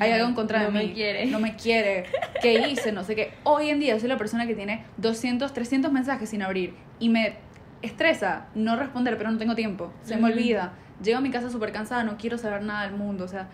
hay 0.00 0.10
No, 0.10 0.16
algo 0.16 0.28
en 0.28 0.34
contra 0.34 0.60
de 0.60 0.66
no 0.66 0.72
mí. 0.72 0.86
me 0.88 0.92
quiere. 0.92 1.26
No 1.26 1.38
me 1.40 1.56
quiere. 1.56 2.04
¿Qué 2.42 2.54
hice? 2.70 2.92
No 2.92 3.04
sé 3.04 3.14
qué. 3.14 3.34
Hoy 3.44 3.68
en 3.70 3.78
día 3.80 3.98
soy 4.00 4.08
la 4.08 4.16
persona 4.18 4.46
que 4.46 4.54
tiene 4.54 4.84
200, 4.96 5.52
300 5.52 5.92
mensajes 5.92 6.28
sin 6.30 6.42
abrir 6.42 6.74
y 6.98 7.08
me 7.08 7.36
estresa 7.82 8.46
no 8.54 8.76
responder, 8.76 9.16
pero 9.18 9.30
no 9.30 9.38
tengo 9.38 9.54
tiempo. 9.54 9.92
Se 10.02 10.16
me 10.16 10.24
olvida. 10.32 10.72
Llego 11.02 11.18
a 11.18 11.20
mi 11.20 11.30
casa 11.30 11.48
súper 11.50 11.70
cansada, 11.72 12.04
no 12.04 12.16
quiero 12.16 12.38
saber 12.38 12.62
nada 12.62 12.82
del 12.86 12.96
mundo. 12.96 13.24
O 13.24 13.28
sea, 13.28 13.48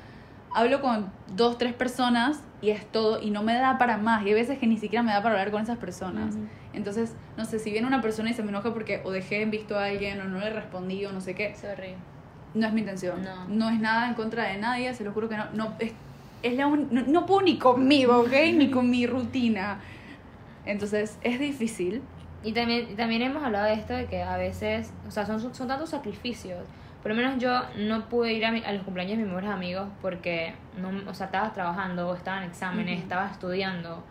hablo 0.54 0.80
con 0.80 1.10
dos, 1.36 1.58
tres 1.58 1.72
personas 1.74 2.40
y 2.62 2.70
es 2.70 2.86
todo 2.90 3.20
y 3.22 3.30
no 3.30 3.42
me 3.42 3.54
da 3.54 3.78
para 3.78 3.96
más. 3.98 4.24
Y 4.24 4.28
hay 4.28 4.34
veces 4.34 4.58
que 4.58 4.66
ni 4.66 4.78
siquiera 4.78 5.02
me 5.02 5.12
da 5.12 5.22
para 5.22 5.34
hablar 5.34 5.50
con 5.50 5.62
esas 5.62 5.76
personas. 5.78 6.34
Ujú. 6.34 6.46
Entonces, 6.74 7.14
no 7.36 7.44
sé, 7.44 7.58
si 7.58 7.70
viene 7.70 7.86
una 7.86 8.00
persona 8.02 8.30
y 8.30 8.34
se 8.34 8.42
me 8.42 8.50
enoja 8.50 8.72
porque 8.72 9.00
o 9.04 9.10
dejé 9.10 9.42
en 9.42 9.50
visto 9.50 9.78
a 9.78 9.84
alguien 9.86 10.20
o 10.20 10.24
no 10.24 10.38
le 10.40 10.50
respondí 10.50 11.04
o 11.06 11.12
no 11.12 11.20
sé 11.20 11.34
qué, 11.34 11.54
Sorry. 11.54 11.94
no 12.54 12.66
es 12.66 12.72
mi 12.72 12.80
intención. 12.80 13.26
No. 13.48 13.70
es 13.70 13.80
nada 13.80 14.08
en 14.08 14.14
contra 14.14 14.44
de 14.44 14.58
nadie, 14.58 14.92
se 14.94 15.04
lo 15.04 15.12
juro 15.12 15.28
que 15.28 15.36
no. 15.36 15.44
No, 15.54 15.74
es, 15.78 15.92
es 16.42 16.54
la 16.56 16.66
un- 16.66 16.88
no, 16.90 17.02
no 17.06 17.26
puedo 17.26 17.42
ni 17.42 17.58
conmigo, 17.58 18.18
¿ok? 18.20 18.32
ni 18.54 18.70
con 18.70 18.90
mi 18.90 19.06
rutina. 19.06 19.78
Entonces, 20.66 21.18
es 21.22 21.38
difícil. 21.38 22.02
Y 22.42 22.52
también, 22.52 22.94
también 22.96 23.22
hemos 23.22 23.42
hablado 23.42 23.66
de 23.66 23.74
esto 23.74 23.94
de 23.94 24.06
que 24.06 24.22
a 24.22 24.36
veces, 24.36 24.92
o 25.08 25.10
sea, 25.10 25.24
son, 25.26 25.54
son 25.54 25.68
tantos 25.68 25.90
sacrificios. 25.90 26.62
Por 27.02 27.10
lo 27.10 27.16
menos 27.16 27.38
yo 27.38 27.62
no 27.78 28.08
pude 28.08 28.32
ir 28.32 28.44
a, 28.46 28.52
mi- 28.52 28.64
a 28.64 28.72
los 28.72 28.82
cumpleaños 28.82 29.12
de 29.18 29.24
mis 29.24 29.26
mejores 29.26 29.50
amigos 29.50 29.88
porque, 30.02 30.54
no, 30.78 30.90
o 31.10 31.14
sea, 31.14 31.26
estaba 31.26 31.52
trabajando, 31.52 32.08
o 32.08 32.14
estaba 32.14 32.38
en 32.42 32.50
exámenes, 32.50 32.94
Ujú. 32.96 33.02
estaba 33.02 33.30
estudiando. 33.30 34.02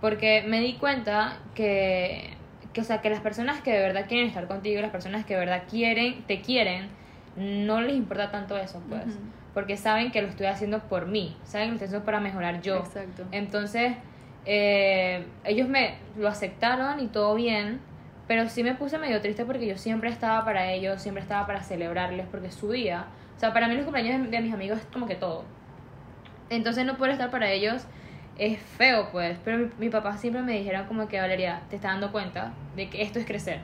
Porque 0.00 0.44
me 0.46 0.60
di 0.60 0.74
cuenta 0.74 1.38
que, 1.54 2.30
que, 2.72 2.80
o 2.80 2.84
sea, 2.84 3.00
que 3.00 3.10
las 3.10 3.20
personas 3.20 3.60
que 3.60 3.72
de 3.72 3.80
verdad 3.80 4.06
quieren 4.08 4.28
estar 4.28 4.46
contigo, 4.46 4.80
las 4.80 4.90
personas 4.90 5.24
que 5.24 5.34
de 5.34 5.40
verdad 5.40 5.64
quieren, 5.68 6.22
te 6.24 6.40
quieren, 6.40 6.88
no 7.36 7.80
les 7.80 7.96
importa 7.96 8.30
tanto 8.30 8.56
eso, 8.56 8.82
pues. 8.88 9.06
Ujú. 9.06 9.18
Porque 9.54 9.76
saben 9.76 10.12
que 10.12 10.22
lo 10.22 10.28
estoy 10.28 10.46
haciendo 10.46 10.80
por 10.80 11.06
mí, 11.06 11.36
saben 11.44 11.66
que 11.66 11.70
lo 11.70 11.74
estoy 11.74 11.86
haciendo 11.86 12.04
para 12.04 12.20
mejorar 12.20 12.60
yo. 12.60 12.76
Exacto. 12.76 13.24
Entonces, 13.32 13.96
eh, 14.44 15.26
ellos 15.44 15.68
me 15.68 15.96
lo 16.16 16.28
aceptaron 16.28 17.00
y 17.00 17.08
todo 17.08 17.34
bien, 17.34 17.80
pero 18.28 18.48
sí 18.48 18.62
me 18.62 18.74
puse 18.74 18.98
medio 18.98 19.20
triste 19.20 19.44
porque 19.44 19.66
yo 19.66 19.76
siempre 19.76 20.10
estaba 20.10 20.44
para 20.44 20.70
ellos, 20.72 21.02
siempre 21.02 21.22
estaba 21.22 21.46
para 21.46 21.62
celebrarles, 21.62 22.26
porque 22.30 22.52
su 22.52 22.70
día. 22.70 23.06
O 23.36 23.40
sea, 23.40 23.52
para 23.52 23.66
mí 23.66 23.74
los 23.74 23.84
cumpleaños 23.84 24.22
de, 24.22 24.28
de 24.28 24.40
mis 24.40 24.54
amigos 24.54 24.78
es 24.78 24.86
como 24.86 25.06
que 25.06 25.16
todo. 25.16 25.44
Entonces 26.50 26.86
no 26.86 26.96
poder 26.96 27.12
estar 27.12 27.30
para 27.30 27.50
ellos 27.50 27.84
es 28.38 28.58
feo, 28.58 29.08
pues. 29.12 29.36
Pero 29.44 29.58
mi, 29.58 29.70
mi 29.78 29.90
papá 29.90 30.16
siempre 30.16 30.42
me 30.42 30.52
dijeron 30.58 30.86
como 30.86 31.08
que, 31.08 31.20
Valeria, 31.20 31.60
te 31.70 31.76
estás 31.76 31.92
dando 31.92 32.12
cuenta 32.12 32.52
de 32.76 32.88
que 32.88 33.02
esto 33.02 33.18
es 33.18 33.26
crecer. 33.26 33.60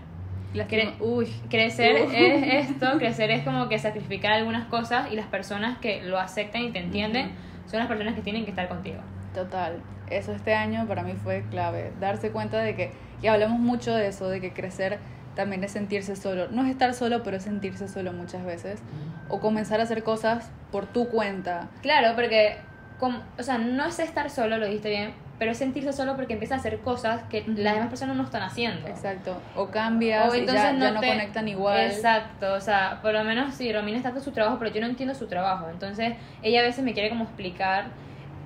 Cre- 0.54 0.94
Uy, 1.00 1.26
Crecer 1.50 1.96
Uh. 2.02 2.10
es 2.12 2.68
esto, 2.70 2.87
crecer 2.98 3.30
es 3.32 3.42
como 3.42 3.68
que 3.68 3.78
sacrificar 3.78 4.32
algunas 4.32 4.66
cosas 4.66 5.10
y 5.10 5.16
las 5.16 5.26
personas 5.26 5.78
que 5.78 6.02
lo 6.04 6.18
aceptan 6.18 6.62
y 6.62 6.70
te 6.70 6.78
entienden 6.78 7.32
son 7.66 7.80
las 7.80 7.88
personas 7.88 8.14
que 8.14 8.20
tienen 8.22 8.44
que 8.44 8.50
estar 8.50 8.68
contigo. 8.68 8.98
Total, 9.34 9.80
eso 10.10 10.30
este 10.32 10.54
año 10.54 10.87
para 10.87 11.02
mí 11.02 11.14
fue 11.14 11.42
clave, 11.50 11.92
darse 11.98 12.30
cuenta 12.30 12.58
de 12.58 12.76
que, 12.76 12.92
y 13.20 13.26
hablamos 13.26 13.58
mucho 13.58 13.94
de 13.96 14.06
eso, 14.06 14.28
de 14.28 14.40
que 14.40 14.52
crecer 14.52 14.98
también 15.34 15.64
es 15.64 15.72
sentirse 15.72 16.14
solo, 16.14 16.46
no 16.52 16.62
es 16.64 16.70
estar 16.70 16.94
solo, 16.94 17.24
pero 17.24 17.38
es 17.38 17.42
sentirse 17.42 17.88
solo 17.88 18.12
muchas 18.12 18.44
veces, 18.44 18.80
o 19.28 19.40
comenzar 19.40 19.80
a 19.80 19.82
hacer 19.82 20.04
cosas 20.04 20.52
por 20.70 20.87
tu 20.87 21.08
cuenta. 21.08 21.68
Claro, 21.82 22.14
porque, 22.14 22.58
como, 22.98 23.18
o 23.38 23.42
sea, 23.42 23.59
no 23.59 23.85
es 23.85 23.98
estar 23.98 24.30
solo, 24.30 24.59
lo 24.59 24.66
dijiste 24.66 24.88
bien, 24.90 25.12
pero 25.38 25.50
es 25.50 25.59
sentirse 25.59 25.92
solo 25.92 26.14
porque 26.16 26.35
empieza 26.35 26.54
a 26.54 26.59
hacer 26.59 26.78
cosas 26.80 27.22
que 27.24 27.44
las 27.46 27.74
demás 27.74 27.88
personas 27.88 28.16
no 28.16 28.22
están 28.22 28.42
haciendo. 28.42 28.87
Exacto, 28.87 29.37
o 29.57 29.68
cambias 29.68 30.30
O 30.30 30.35
entonces 30.35 30.62
ya, 30.62 30.72
ya 30.78 30.90
no 30.92 31.00
te- 31.00 31.09
conectan 31.09 31.48
igual. 31.48 31.80
Exacto, 31.80 32.54
o 32.54 32.61
sea, 32.61 33.00
por 33.02 33.12
lo 33.12 33.24
menos 33.24 33.54
sí, 33.54 33.72
Romina 33.72 33.96
está 33.96 34.11
haciendo 34.11 34.24
su 34.24 34.33
trabajo, 34.33 34.59
pero 34.59 34.72
yo 34.72 34.80
no 34.80 34.87
entiendo 34.87 35.14
su 35.14 35.26
trabajo. 35.26 35.68
Entonces, 35.70 36.14
ella 36.42 36.61
a 36.61 36.62
veces 36.62 36.85
me 36.85 36.92
quiere 36.94 37.09
como 37.09 37.24
explicar 37.24 37.87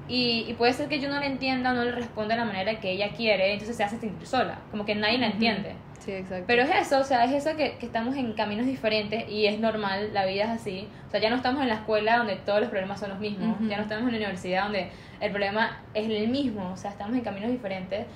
y, 0.08 0.46
y 0.48 0.54
puede 0.54 0.72
ser 0.72 0.88
que 0.88 1.00
yo 1.00 1.08
no 1.08 1.20
le 1.20 1.26
entienda 1.26 1.72
o 1.72 1.74
no 1.74 1.84
le 1.84 1.92
responda 1.92 2.34
de 2.34 2.40
la 2.40 2.46
manera 2.46 2.80
que 2.80 2.90
ella 2.90 3.10
quiere, 3.16 3.52
entonces 3.52 3.76
se 3.76 3.84
hace 3.84 3.98
sentir 3.98 4.26
sola, 4.26 4.58
como 4.70 4.84
que 4.84 4.94
nadie 4.94 5.18
la 5.18 5.26
entiende. 5.26 5.74
Sí, 5.98 6.12
exacto. 6.12 6.44
Pero 6.46 6.62
es 6.62 6.70
eso, 6.70 7.00
o 7.00 7.04
sea, 7.04 7.24
es 7.24 7.32
eso 7.32 7.56
que, 7.56 7.76
que 7.76 7.86
estamos 7.86 8.16
en 8.16 8.32
caminos 8.32 8.66
diferentes 8.66 9.28
y 9.28 9.46
es 9.46 9.58
normal, 9.58 10.10
la 10.14 10.24
vida 10.24 10.44
es 10.44 10.50
así. 10.50 10.88
O 11.06 11.10
sea, 11.10 11.20
ya 11.20 11.28
no 11.28 11.36
estamos 11.36 11.60
en 11.62 11.68
la 11.68 11.74
escuela 11.74 12.18
donde 12.18 12.36
todos 12.36 12.60
los 12.60 12.70
problemas 12.70 13.00
son 13.00 13.10
los 13.10 13.18
mismos, 13.18 13.58
ya 13.68 13.76
no 13.76 13.82
estamos 13.82 14.04
en 14.04 14.12
la 14.12 14.16
universidad 14.16 14.64
donde 14.64 14.88
el 15.20 15.30
problema 15.30 15.82
es 15.94 16.08
el 16.08 16.28
mismo, 16.28 16.72
o 16.72 16.76
sea, 16.76 16.90
estamos 16.90 17.14
en 17.14 17.22
caminos 17.22 17.50
diferentes 17.50 18.06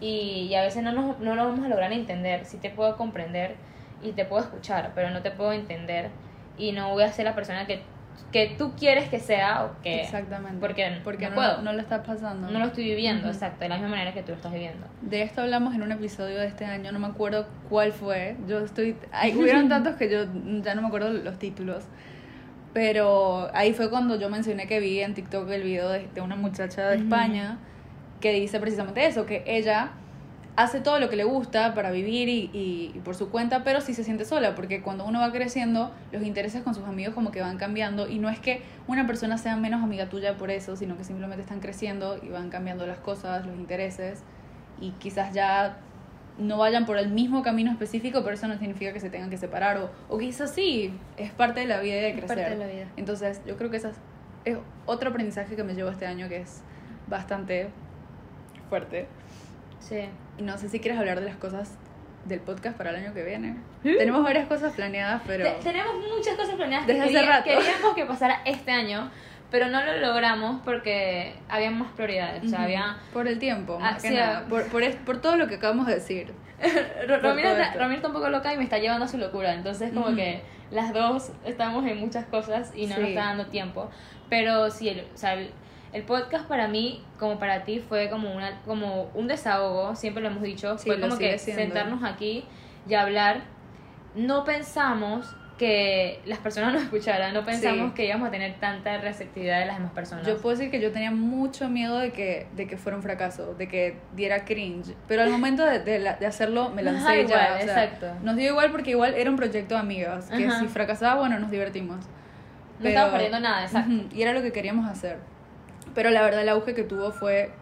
y, 0.00 0.48
y 0.50 0.54
a 0.54 0.62
veces 0.62 0.82
no, 0.82 0.92
nos, 0.92 1.18
no 1.20 1.34
lo 1.34 1.46
vamos 1.46 1.64
a 1.64 1.68
lograr 1.68 1.92
entender. 1.92 2.44
Sí 2.44 2.58
te 2.58 2.70
puedo 2.70 2.96
comprender 2.96 3.54
y 4.02 4.12
te 4.12 4.24
puedo 4.24 4.42
escuchar, 4.42 4.92
pero 4.94 5.10
no 5.10 5.22
te 5.22 5.30
puedo 5.30 5.52
entender 5.52 6.10
y 6.58 6.72
no 6.72 6.90
voy 6.90 7.04
a 7.04 7.12
ser 7.12 7.24
la 7.24 7.34
persona 7.34 7.66
que, 7.66 7.82
que 8.32 8.54
tú 8.58 8.72
quieres 8.78 9.08
que 9.08 9.20
sea 9.20 9.64
o 9.64 9.82
que... 9.82 10.02
Exactamente. 10.02 10.58
Porque, 10.60 11.00
Porque 11.02 11.24
no, 11.24 11.30
no, 11.30 11.36
puedo, 11.36 11.62
no 11.62 11.72
lo 11.72 11.80
está 11.80 12.02
pasando. 12.02 12.50
no 12.50 12.58
lo 12.58 12.66
estoy 12.66 12.84
viviendo, 12.84 13.22
Ujú. 13.22 13.32
exacto, 13.32 13.60
de 13.60 13.68
la 13.70 13.76
misma 13.76 13.90
manera 13.90 14.12
que 14.12 14.22
tú 14.22 14.28
lo 14.30 14.36
estás 14.36 14.52
viviendo. 14.52 14.86
De 15.00 15.22
esto 15.22 15.40
hablamos 15.40 15.74
en 15.74 15.82
un 15.82 15.92
episodio 15.92 16.38
de 16.38 16.46
este 16.46 16.64
año, 16.66 16.92
no 16.92 16.98
me 16.98 17.06
acuerdo 17.06 17.46
cuál 17.68 17.92
fue. 17.92 18.36
Yo 18.46 18.58
estoy. 18.58 18.96
Hay, 19.12 19.34
hubieron 19.34 19.68
tantos 19.70 19.96
que 19.96 20.10
yo 20.10 20.26
ya 20.62 20.74
no 20.74 20.82
me 20.82 20.88
acuerdo 20.88 21.10
los 21.10 21.38
títulos. 21.38 21.84
Pero 22.74 23.48
ahí 23.54 23.72
fue 23.72 23.88
cuando 23.90 24.16
yo 24.16 24.28
mencioné 24.28 24.66
que 24.66 24.78
vi 24.78 25.00
en 25.00 25.14
TikTok 25.14 25.48
el 25.50 25.62
video 25.62 25.88
de, 25.88 26.06
de 26.14 26.20
una 26.20 26.36
muchacha 26.36 26.88
de. 26.90 26.96
España 26.98 27.58
que 28.20 28.32
dice 28.32 28.60
precisamente 28.60 29.06
eso: 29.06 29.24
que 29.24 29.42
ella 29.46 29.92
hace 30.58 30.80
todo 30.80 30.98
lo 30.98 31.08
que 31.08 31.14
le 31.14 31.22
gusta 31.22 31.72
para 31.74 31.92
vivir 31.92 32.28
y, 32.28 32.50
y- 32.52 32.90
y 32.92 32.98
por 33.04 33.14
su 33.14 33.30
cuenta, 33.30 33.62
pero 33.62 33.80
sí 33.80 33.94
se 33.94 34.02
siente 34.02 34.24
sola, 34.24 34.56
porque 34.56 34.82
cuando 34.82 35.04
uno 35.04 35.20
va 35.20 35.30
creciendo, 35.30 35.92
los 36.10 36.24
intereses 36.24 36.62
con 36.64 36.74
sus 36.74 36.84
amigos 36.84 37.14
como 37.14 37.30
que 37.30 37.40
van 37.40 37.58
cambiando, 37.58 38.08
y 38.08 38.18
no 38.18 38.28
es 38.28 38.40
que 38.40 38.62
una 38.88 39.06
persona 39.06 39.38
sea 39.38 39.54
menos 39.56 39.82
amiga 39.84 40.08
tuya 40.08 40.36
por 40.36 40.50
eso, 40.50 40.74
sino 40.74 40.96
que 40.96 41.04
simplemente 41.04 41.42
están 41.42 41.60
creciendo 41.60 42.18
y 42.20 42.28
van 42.30 42.50
cambiando 42.50 42.86
las 42.88 42.98
cosas, 42.98 43.46
los 43.46 43.54
intereses, 43.56 44.24
y 44.80 44.90
quizás 44.98 45.32
ya 45.32 45.76
no 46.38 46.58
vayan 46.58 46.86
por 46.86 46.98
el 46.98 47.08
mismo 47.10 47.42
camino 47.44 47.70
específico, 47.70 48.22
pero 48.24 48.34
eso 48.34 48.48
no 48.48 48.58
significa 48.58 48.92
que 48.92 48.98
se 49.00 49.10
tengan 49.10 49.30
que 49.30 49.38
separar, 49.38 49.76
o, 49.78 49.90
o 50.08 50.18
quizás 50.18 50.52
sí, 50.52 50.92
es 51.16 51.30
parte 51.30 51.60
de 51.60 51.66
la 51.66 51.78
vida 51.80 51.98
y 51.98 52.00
de 52.00 52.08
Es 52.10 52.16
crecer. 52.16 52.36
parte 52.36 52.50
de 52.50 52.56
la 52.56 52.66
vida. 52.66 52.86
Entonces, 52.96 53.40
yo 53.46 53.56
creo 53.56 53.70
que 53.70 53.76
esa 53.76 53.90
es, 53.90 53.96
es 54.44 54.58
otro 54.86 55.10
aprendizaje 55.10 55.54
que 55.54 55.62
me 55.62 55.74
llevo 55.74 55.90
este 55.90 56.06
año 56.06 56.28
que 56.28 56.38
es 56.38 56.62
bastante 57.08 57.68
fuerte. 58.68 59.06
Sí. 59.80 60.08
No 60.38 60.58
sé 60.58 60.68
si 60.68 60.80
quieres 60.80 60.98
hablar 60.98 61.20
de 61.20 61.26
las 61.26 61.36
cosas 61.36 61.76
del 62.24 62.40
podcast 62.40 62.76
para 62.76 62.90
el 62.90 62.96
año 62.96 63.14
que 63.14 63.22
viene. 63.24 63.56
Tenemos 63.82 64.22
varias 64.22 64.46
cosas 64.48 64.72
planeadas, 64.74 65.22
pero... 65.26 65.44
Te- 65.44 65.62
tenemos 65.64 65.94
muchas 66.14 66.36
cosas 66.36 66.54
planeadas 66.56 66.86
Desde 66.86 67.08
que 67.08 67.18
hace 67.18 67.26
rato. 67.26 67.44
queríamos 67.44 67.94
que 67.94 68.04
pasara 68.04 68.42
este 68.44 68.70
año, 68.70 69.10
pero 69.50 69.68
no 69.68 69.82
lo 69.84 69.96
logramos 69.98 70.60
porque 70.64 71.34
había 71.48 71.70
más 71.70 71.90
prioridades. 71.92 72.44
O 72.44 72.48
sea, 72.48 72.64
había... 72.64 72.98
Por 73.12 73.28
el 73.28 73.38
tiempo, 73.38 73.76
Ah, 73.80 73.92
más 73.92 74.02
que 74.02 74.08
sí, 74.10 74.14
nada. 74.14 74.42
ah. 74.44 74.48
Por, 74.48 74.66
por, 74.66 74.82
es- 74.82 74.96
por 74.96 75.20
todo 75.20 75.36
lo 75.36 75.46
que 75.48 75.54
acabamos 75.54 75.86
de 75.86 75.94
decir. 75.94 76.32
Ro- 77.08 77.18
Romina, 77.20 77.52
está. 77.52 77.74
Romina 77.78 77.94
está 77.96 78.08
un 78.08 78.14
poco 78.14 78.28
loca 78.28 78.52
y 78.52 78.56
me 78.58 78.64
está 78.64 78.78
llevando 78.78 79.04
a 79.06 79.08
su 79.08 79.16
locura. 79.16 79.54
Entonces, 79.54 79.92
como 79.92 80.06
Ujú. 80.08 80.16
que 80.16 80.42
las 80.70 80.92
dos 80.92 81.30
estamos 81.46 81.86
en 81.86 81.98
muchas 81.98 82.26
cosas 82.26 82.72
y 82.74 82.86
no 82.88 82.96
nos 82.96 83.04
Sí. 83.04 83.08
está 83.10 83.20
dando 83.26 83.46
tiempo. 83.46 83.90
Pero 84.28 84.68
sí, 84.70 84.88
el, 84.90 85.06
o 85.14 85.16
sea, 85.16 85.34
el, 85.92 86.02
podcast 86.02 86.46
para 86.46 86.68
mí, 86.68 87.02
como 87.18 87.38
para 87.38 87.64
ti, 87.64 87.78
fue 87.80 88.08
como, 88.10 88.32
una, 88.34 88.60
como 88.62 89.10
un 89.14 89.26
desahogo. 89.28 89.94
Siempre 89.94 90.22
lo 90.22 90.28
hemos 90.28 90.42
dicho. 90.42 90.78
Sí, 90.78 90.86
fue 90.86 91.00
como 91.00 91.16
que 91.18 91.38
siendo. 91.38 91.62
sentarnos 91.62 92.04
aquí 92.04 92.44
y 92.88 92.94
hablar. 92.94 93.42
No 94.14 94.44
pensamos 94.44 95.34
que 95.58 96.20
las 96.24 96.38
personas 96.38 96.72
nos 96.72 96.82
escucharan. 96.84 97.34
No 97.34 97.44
pensamos 97.44 97.88
Sí. 97.88 97.94
que 97.94 98.06
íbamos 98.06 98.28
a 98.28 98.30
tener 98.30 98.54
tanta 98.60 98.96
receptividad 98.98 99.58
de 99.58 99.66
las 99.66 99.76
demás 99.78 99.92
personas. 99.92 100.24
Yo 100.26 100.38
puedo 100.38 100.56
decir 100.56 100.70
que 100.70 100.80
yo 100.80 100.92
tenía 100.92 101.10
mucho 101.10 101.68
miedo 101.68 101.98
de 101.98 102.12
que, 102.12 102.46
de 102.54 102.66
que 102.68 102.76
fuera 102.76 102.96
un 102.96 103.02
fracaso, 103.02 103.54
de 103.54 103.66
que 103.68 103.98
diera 104.14 104.44
cringe. 104.44 104.94
Pero 105.08 105.22
al 105.22 105.30
momento 105.30 105.64
de, 105.64 105.80
de, 105.80 105.98
de 105.98 106.26
hacerlo, 106.26 106.70
me 106.70 106.82
lancé 106.84 107.02
Ajá, 107.02 107.14
ya. 107.16 107.20
igual, 107.22 107.52
o 107.60 107.64
sea, 107.64 107.84
exacto. 107.84 108.06
Nos 108.22 108.36
dio 108.36 108.50
igual 108.50 108.70
porque 108.70 108.90
igual 108.90 109.14
era 109.14 109.28
un 109.30 109.36
proyecto 109.36 109.74
de 109.74 109.80
amigas. 109.80 110.30
Que 110.30 110.46
Ajá. 110.46 110.60
si 110.60 110.68
fracasaba, 110.68 111.18
bueno, 111.20 111.38
nos 111.40 111.50
divertimos. 111.50 112.06
no 112.78 112.88
estamos 112.88 113.10
perdiendo 113.10 113.40
nada, 113.40 113.62
exacto. 113.64 114.14
Y 114.14 114.22
era 114.22 114.32
lo 114.32 114.42
que 114.42 114.52
queríamos 114.52 114.88
hacer. 114.88 115.18
Pero 115.94 116.10
la 116.10 116.22
verdad, 116.22 116.42
el 116.42 116.48
auge 116.48 116.74
que 116.74 116.84
tuvo 116.84 117.12
fue. 117.12 117.52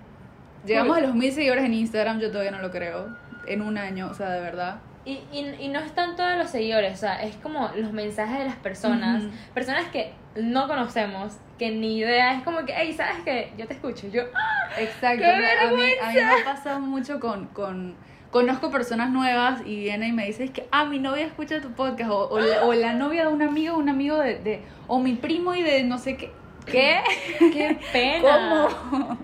Llegamos 0.65 0.97
a 0.97 1.01
los 1.01 1.15
mil 1.15 1.33
seguidores 1.33 1.65
en 1.65 1.75
Instagram, 1.75 2.21
yo 2.21 2.31
todavía 2.31 2.51
no 2.51 2.61
lo 2.61 2.71
creo. 2.71 3.17
En 3.47 3.63
un 3.63 3.79
año, 3.79 4.09
o 4.11 4.15
sea, 4.15 4.31
de 4.31 4.41
verdad. 4.41 4.81
Y, 5.05 5.21
y, 5.33 5.55
y 5.61 5.69
no 5.69 5.79
están 5.79 6.17
todos 6.17 6.37
los 6.37 6.51
seguidores, 6.51 6.95
o 6.95 6.97
sea, 6.97 7.23
es 7.23 7.37
como 7.37 7.71
los 7.77 7.93
mensajes 7.93 8.41
de 8.41 8.45
las 8.45 8.57
personas, 8.57 9.23
personas 9.55 9.87
que 9.91 10.13
no 10.35 10.67
conocemos, 10.67 11.37
que 11.61 11.71
ni 11.71 11.99
idea, 11.99 12.35
es 12.35 12.43
como 12.43 12.65
que, 12.65 12.75
hey, 12.77 12.93
¿sabes 12.93 13.19
qué? 13.25 13.53
Yo 13.57 13.69
te 13.69 13.75
escucho, 13.75 14.09
yo, 14.09 14.23
¡ah! 14.35 14.69
Exacto. 14.77 15.23
¡Qué 15.23 15.31
a, 15.31 15.71
mí, 15.71 15.83
a 16.03 16.09
mí 16.09 16.15
me 16.15 16.43
ha 16.43 16.45
pasado 16.45 16.81
mucho 16.81 17.21
con, 17.21 17.47
con. 17.47 17.95
Conozco 18.33 18.73
personas 18.73 19.11
nuevas 19.11 19.61
y 19.65 19.79
viene 19.79 20.09
y 20.09 20.13
me 20.13 20.27
dice 20.27 20.45
es 20.45 20.51
que, 20.51 20.67
ah, 20.73 20.85
mi 20.85 20.99
novia 20.99 21.25
escucha 21.25 21.61
tu 21.61 21.71
podcast. 21.71 22.11
O, 22.11 22.29
o, 22.29 22.41
la, 22.41 22.65
o 22.65 22.75
la 22.75 22.93
novia 22.93 23.23
de 23.23 23.33
un 23.33 23.41
amigo, 23.41 23.79
un 23.79 23.89
amigo 23.89 24.19
de, 24.19 24.41
de. 24.41 24.63
O 24.89 24.99
mi 24.99 25.15
primo 25.15 25.55
y 25.55 25.63
de 25.63 25.85
no 25.85 25.99
sé 25.99 26.17
qué. 26.17 26.33
¿Qué? 26.67 27.01
¡Qué 27.39 27.79
pena! 27.93 28.69
¿Cómo? 28.91 29.19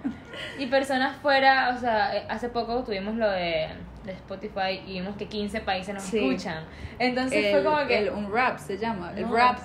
Y 0.59 0.67
personas 0.67 1.17
fuera, 1.17 1.75
o 1.77 1.81
sea, 1.81 2.17
eh, 2.17 2.25
hace 2.29 2.49
poco 2.49 2.83
tuvimos 2.85 3.15
lo 3.17 3.29
de, 3.31 3.69
de 4.05 4.13
Spotify 4.13 4.81
y 4.87 4.95
vimos 4.95 5.17
que 5.17 5.27
15 5.27 5.61
países 5.61 5.95
nos 5.95 6.03
Sí. 6.05 6.19
escuchan. 6.19 6.65
Entonces 6.99 7.45
el, 7.47 7.53
fue 7.53 7.65
como 7.65 7.87
que... 7.87 7.99
el 7.99 8.11
Unwrap 8.11 8.59
se 8.59 8.79
llama. 8.79 9.13
El. 9.17 9.29
Rap. 9.29 9.59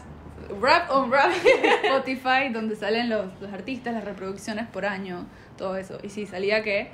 Rap 0.61 0.89
on 0.91 1.11
Rap 1.11 1.31
Spotify, 1.83 2.49
donde 2.53 2.75
salen 2.75 3.09
los, 3.09 3.25
los 3.41 3.51
artistas, 3.51 3.93
las 3.93 4.03
reproducciones 4.05 4.67
por 4.67 4.85
año, 4.85 5.25
todo 5.57 5.75
eso. 5.77 5.97
Y 6.03 6.09
sí, 6.09 6.25
salía 6.25 6.63
que 6.63 6.89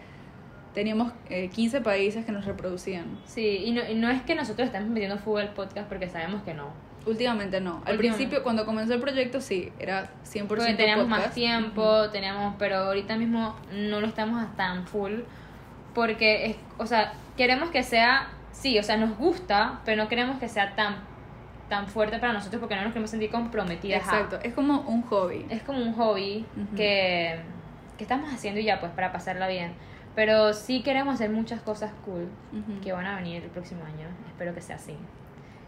teníamos 0.73 1.13
eh, 1.29 1.49
15 1.49 1.81
países 1.81 2.25
que 2.25 2.31
nos 2.31 2.45
reproducían. 2.45 3.19
Sí, 3.25 3.63
y 3.65 3.71
no, 3.71 3.87
y 3.87 3.93
no 3.95 4.09
es 4.09 4.21
que 4.23 4.33
nosotros 4.33 4.65
estemos 4.67 4.89
metiendo 4.89 5.17
fuego 5.19 5.37
al 5.39 5.53
podcast 5.53 5.87
porque 5.87 6.09
sabemos 6.09 6.41
que 6.43 6.53
no. 6.55 6.69
Últimamente 7.05 7.59
no. 7.59 7.71
Al 7.71 7.77
Últimamente. 7.95 8.07
principio, 8.09 8.43
cuando 8.43 8.65
comenzó 8.65 8.93
el 8.93 9.01
proyecto, 9.01 9.41
sí, 9.41 9.71
era 9.79 10.09
100% 10.25 10.47
Porque 10.47 10.73
teníamos 10.75 11.07
más 11.07 11.33
tiempo, 11.33 12.09
teníamos, 12.11 12.55
pero 12.57 12.77
ahorita 12.77 13.17
mismo 13.17 13.55
no 13.73 13.99
lo 14.01 14.07
estamos 14.07 14.43
tan 14.55 14.85
full 14.87 15.19
porque 15.93 16.45
es, 16.47 16.55
o 16.77 16.85
sea, 16.87 17.13
queremos 17.37 17.69
que 17.69 17.83
sea, 17.83 18.29
sí, 18.51 18.79
o 18.79 18.83
sea, 18.83 18.97
nos 18.97 19.17
gusta, 19.17 19.81
pero 19.85 20.01
no 20.01 20.09
queremos 20.09 20.39
que 20.39 20.47
sea 20.49 20.75
tan 20.75 20.95
tan 21.69 21.87
fuerte 21.87 22.19
para 22.19 22.33
nosotros 22.33 22.59
porque 22.59 22.75
no 22.75 22.81
nos 22.83 22.91
queremos 22.91 23.09
sentir 23.09 23.31
comprometidas. 23.31 24.01
a- 24.07 24.11
Exacto, 24.21 24.39
es 24.43 24.53
como 24.53 24.81
un 24.81 25.01
hobby. 25.03 25.45
Es 25.49 25.63
como 25.63 25.79
un 25.79 25.93
hobby 25.93 26.45
que, 26.75 27.39
que 27.97 28.03
estamos 28.03 28.31
haciendo 28.31 28.59
y 28.59 28.63
ya 28.65 28.79
pues 28.79 28.91
para 28.91 29.11
pasarla 29.11 29.47
bien. 29.47 29.73
Pero 30.15 30.53
sí 30.53 30.83
queremos 30.83 31.15
hacer 31.15 31.31
muchas 31.31 31.61
cosas 31.61 31.91
cool 32.05 32.27
que 32.83 32.91
van 32.91 33.05
a 33.07 33.15
venir 33.15 33.43
el 33.43 33.49
próximo 33.49 33.83
año. 33.85 34.07
Espero 34.27 34.53
que 34.53 34.61
sea 34.61 34.75
así. 34.75 34.95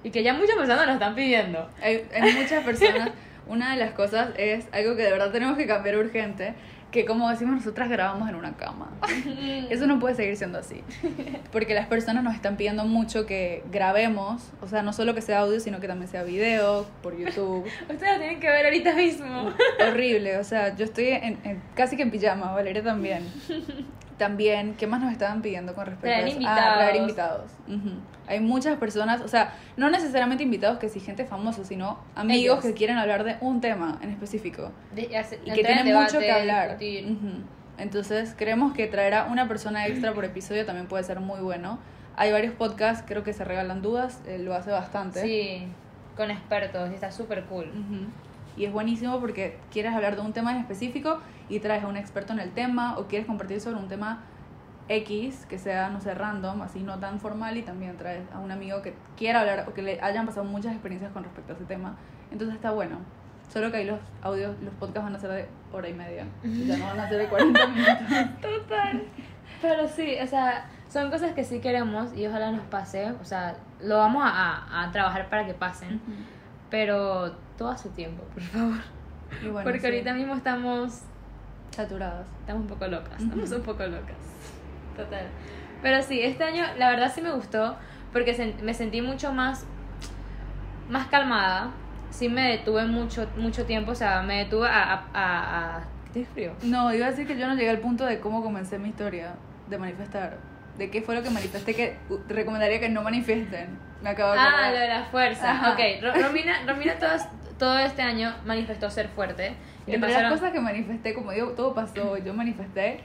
Y 0.05 0.11
que 0.11 0.21
ya 0.21 0.33
muchas 0.33 0.55
personas 0.55 0.85
nos 0.85 0.93
están 0.95 1.15
pidiendo. 1.15 1.67
Hay, 1.81 2.05
hay 2.13 2.33
muchas 2.33 2.63
personas. 2.63 3.09
Una 3.47 3.71
de 3.73 3.77
las 3.77 3.91
cosas 3.91 4.29
es 4.37 4.65
algo 4.71 4.95
que 4.95 5.01
de 5.03 5.11
verdad 5.11 5.31
tenemos 5.31 5.57
que 5.57 5.65
cambiar 5.67 5.97
urgente, 5.97 6.53
que 6.91 7.05
como 7.05 7.29
decimos 7.29 7.55
nosotras 7.55 7.89
grabamos 7.89 8.29
en 8.29 8.35
una 8.35 8.55
cama. 8.55 8.89
Eso 9.69 9.85
no 9.87 9.99
puede 9.99 10.13
seguir 10.15 10.37
siendo 10.37 10.59
así. 10.59 10.81
Porque 11.51 11.73
las 11.73 11.87
personas 11.87 12.23
nos 12.23 12.35
están 12.35 12.55
pidiendo 12.55 12.85
mucho 12.85 13.25
que 13.25 13.63
grabemos, 13.71 14.43
o 14.61 14.67
sea, 14.67 14.83
no 14.83 14.93
solo 14.93 15.13
que 15.15 15.21
sea 15.21 15.39
audio, 15.39 15.59
sino 15.59 15.79
que 15.79 15.87
también 15.87 16.07
sea 16.09 16.23
video 16.23 16.85
por 17.01 17.17
YouTube. 17.17 17.65
Ustedes 17.89 18.13
lo 18.13 18.19
tienen 18.19 18.39
que 18.39 18.47
ver 18.49 18.65
ahorita 18.65 18.93
mismo. 18.93 19.53
Horrible, 19.87 20.37
o 20.37 20.43
sea, 20.43 20.75
yo 20.75 20.85
estoy 20.85 21.07
en, 21.09 21.37
en- 21.43 21.61
casi 21.75 21.97
que 21.97 22.03
en 22.03 22.11
pijama, 22.11 22.51
Valeria 22.51 22.83
también. 22.83 23.23
También, 24.17 24.75
¿qué 24.75 24.87
más 24.87 25.01
nos 25.01 25.11
estaban 25.11 25.41
pidiendo 25.41 25.73
con 25.75 25.85
respecto 25.87 26.07
Traer 26.07 26.23
a 26.23 26.27
eso? 26.27 26.35
invitados. 26.37 26.69
Ah, 26.71 26.77
traer 26.77 26.95
invitados. 26.95 27.51
Hay 28.27 28.39
muchas 28.39 28.77
personas, 28.77 29.21
o 29.21 29.27
sea, 29.27 29.53
no 29.77 29.89
necesariamente 29.89 30.43
invitados 30.43 30.79
que 30.79 30.89
sí 30.89 30.99
gente 30.99 31.25
famosa, 31.25 31.63
sino 31.65 31.99
amigos 32.15 32.59
Ellos. 32.59 32.65
que 32.65 32.73
quieren 32.73 32.97
hablar 32.97 33.23
de 33.23 33.35
un 33.41 33.61
tema 33.61 33.99
en 34.01 34.09
específico 34.11 34.71
De- 34.95 35.15
hace- 35.17 35.39
y 35.45 35.51
que 35.51 35.59
en 35.61 35.65
tienen 35.65 35.85
debate, 35.85 36.05
mucho 36.05 36.19
que 36.19 36.31
hablar. 36.31 36.77
Entonces, 37.77 38.33
creemos 38.37 38.73
que 38.73 38.87
traer 38.87 39.13
a 39.15 39.25
una 39.25 39.47
persona 39.47 39.85
extra 39.87 40.13
por 40.13 40.23
episodio 40.25 40.65
también 40.65 40.87
puede 40.87 41.03
ser 41.03 41.19
muy 41.19 41.41
bueno. 41.41 41.77
Hay 42.15 42.31
varios 42.31 42.53
podcasts, 42.53 43.03
creo 43.05 43.23
que 43.23 43.33
se 43.33 43.43
regalan 43.43 43.81
dudas, 43.81 44.21
eh, 44.25 44.39
lo 44.39 44.53
hace 44.55 44.71
bastante. 44.71 45.21
Sí, 45.21 45.67
con 46.15 46.31
expertos, 46.31 46.89
y 46.91 46.93
está 46.93 47.11
súper 47.11 47.43
cool. 47.43 47.65
Y 48.57 48.65
es 48.65 48.71
buenísimo 48.73 49.19
porque 49.19 49.59
quieres 49.71 49.93
hablar 49.93 50.15
de 50.15 50.21
un 50.21 50.33
tema 50.33 50.51
en 50.51 50.57
específico 50.57 51.19
y 51.49 51.59
traes 51.59 51.83
a 51.83 51.87
un 51.87 51.97
experto 51.97 52.33
en 52.33 52.39
el 52.39 52.51
tema 52.51 52.97
o 52.97 53.05
quieres 53.07 53.27
compartir 53.27 53.59
sobre 53.61 53.77
un 53.77 53.87
tema 53.87 54.23
X 54.87 55.45
que 55.49 55.57
sea, 55.57 55.89
no 55.89 55.99
sé, 55.99 56.13
random, 56.13 56.61
así 56.61 56.81
no 56.83 56.99
tan 56.99 57.19
formal 57.19 57.57
y 57.57 57.63
también 57.63 57.97
traes 57.97 58.23
a 58.33 58.39
un 58.39 58.51
amigo 58.51 58.81
que 58.81 58.93
quiera 59.17 59.41
hablar 59.41 59.65
o 59.67 59.73
que 59.73 59.81
le 59.81 59.99
hayan 60.01 60.25
pasado 60.25 60.45
muchas 60.45 60.73
experiencias 60.73 61.11
con 61.11 61.23
respecto 61.23 61.53
a 61.53 61.55
ese 61.55 61.65
tema. 61.65 61.95
Entonces 62.31 62.55
está 62.55 62.71
bueno. 62.71 62.97
Solo 63.51 63.71
que 63.71 63.77
ahí 63.77 63.85
los 63.85 63.99
audios, 64.21 64.55
los 64.61 64.73
podcasts 64.75 65.03
van 65.03 65.15
a 65.15 65.19
ser 65.19 65.29
de 65.31 65.49
hora 65.71 65.87
y 65.89 65.93
media. 65.93 66.25
Ya 66.43 66.77
no 66.77 66.85
van 66.85 66.99
a 66.99 67.09
ser 67.09 67.19
de 67.19 67.27
40 67.27 67.67
minutos. 67.67 67.95
Total. 68.41 69.03
Pero 69.61 69.87
sí, 69.87 70.15
o 70.21 70.27
sea, 70.27 70.67
son 70.89 71.09
cosas 71.11 71.33
que 71.33 71.43
sí 71.43 71.59
queremos 71.59 72.15
y 72.15 72.25
ojalá 72.27 72.51
nos 72.51 72.65
pase. 72.65 73.11
O 73.21 73.23
sea, 73.25 73.55
lo 73.81 73.97
vamos 73.97 74.23
a, 74.25 74.29
a- 74.29 74.83
a 74.83 74.91
trabajar 74.91 75.29
para 75.29 75.45
que 75.45 75.53
pasen. 75.53 76.01
Pero 76.69 77.35
todo 77.57 77.69
a 77.69 77.77
su 77.77 77.89
tiempo, 77.89 78.23
por 78.33 78.43
favor. 78.43 78.77
Y 79.43 79.47
bueno, 79.47 79.63
Porque 79.63 79.79
sí, 79.79 79.85
ahorita 79.87 80.13
mismo 80.13 80.35
estamos, 80.35 81.01
saturadas. 81.71 82.25
estamos 82.41 82.61
un 82.63 82.67
poco 82.67 82.87
locas. 82.87 83.21
Estamos 83.21 83.51
un 83.51 83.61
poco 83.63 83.85
locas. 83.85 84.15
Total. 84.95 85.27
Pero 85.81 86.01
sí, 86.01 86.21
este 86.21 86.43
año 86.43 86.63
la 86.77 86.89
verdad 86.89 87.11
sí 87.13 87.21
me 87.21 87.31
gustó 87.31 87.75
porque 88.13 88.53
me 88.63 88.73
sentí 88.73 89.01
mucho 89.01 89.33
más, 89.33 89.65
más 90.89 91.07
calmada. 91.07 91.71
Sí 92.11 92.29
me 92.29 92.49
detuve 92.51 92.85
mucho, 92.85 93.27
mucho 93.37 93.65
tiempo, 93.65 93.91
o 93.91 93.95
sea, 93.95 94.21
me 94.21 94.37
detuve 94.45 94.67
a... 94.69 94.93
a, 94.93 95.03
a, 95.13 95.75
a- 95.77 95.83
¿Qué 96.13 96.23
frío? 96.25 96.53
No, 96.63 96.93
iba 96.93 97.07
a 97.07 97.09
decir 97.09 97.27
que 97.27 97.37
yo 97.37 97.45
no 97.45 97.55
llegué 97.55 97.69
al 97.71 97.79
punto 97.79 98.05
de 98.05 98.21
cómo 98.21 98.41
comencé 98.41 98.77
mi 98.79 98.87
historia 98.89 99.33
de 99.69 99.77
manifestar. 99.77 100.37
De 100.77 100.89
qué 100.89 101.01
fue 101.01 101.13
lo 101.15 101.23
que 101.23 101.29
manifesté 101.29 101.73
que 101.73 101.97
recomendaría 102.29 102.79
que 102.79 102.87
no 102.87 103.01
manifiesten. 103.01 103.77
Me 104.01 104.11
acabo 104.11 104.31
de 104.31 104.39
Ah, 104.39 104.43
acordar. 104.47 104.73
lo 104.73 104.79
de 104.79 104.87
la 104.87 105.03
fuerza. 105.05 105.51
Ajá. 105.51 105.71
Ok, 105.73 105.79
Ro- 106.01 106.13
Romina, 106.27 106.53
Romina 106.65 106.93
todo, 106.97 107.09
todo 107.57 107.77
este 107.79 108.01
año 108.01 108.33
manifestó 108.45 108.89
ser 108.89 109.09
fuerte. 109.09 109.55
Y 109.87 109.93
Entre 109.93 110.09
pasaron 110.09 110.31
las 110.31 110.39
cosas 110.39 110.53
que 110.53 110.59
manifesté, 110.59 111.13
como 111.13 111.31
digo, 111.31 111.49
todo 111.51 111.73
pasó, 111.73 112.17
yo 112.17 112.33
manifesté 112.33 113.01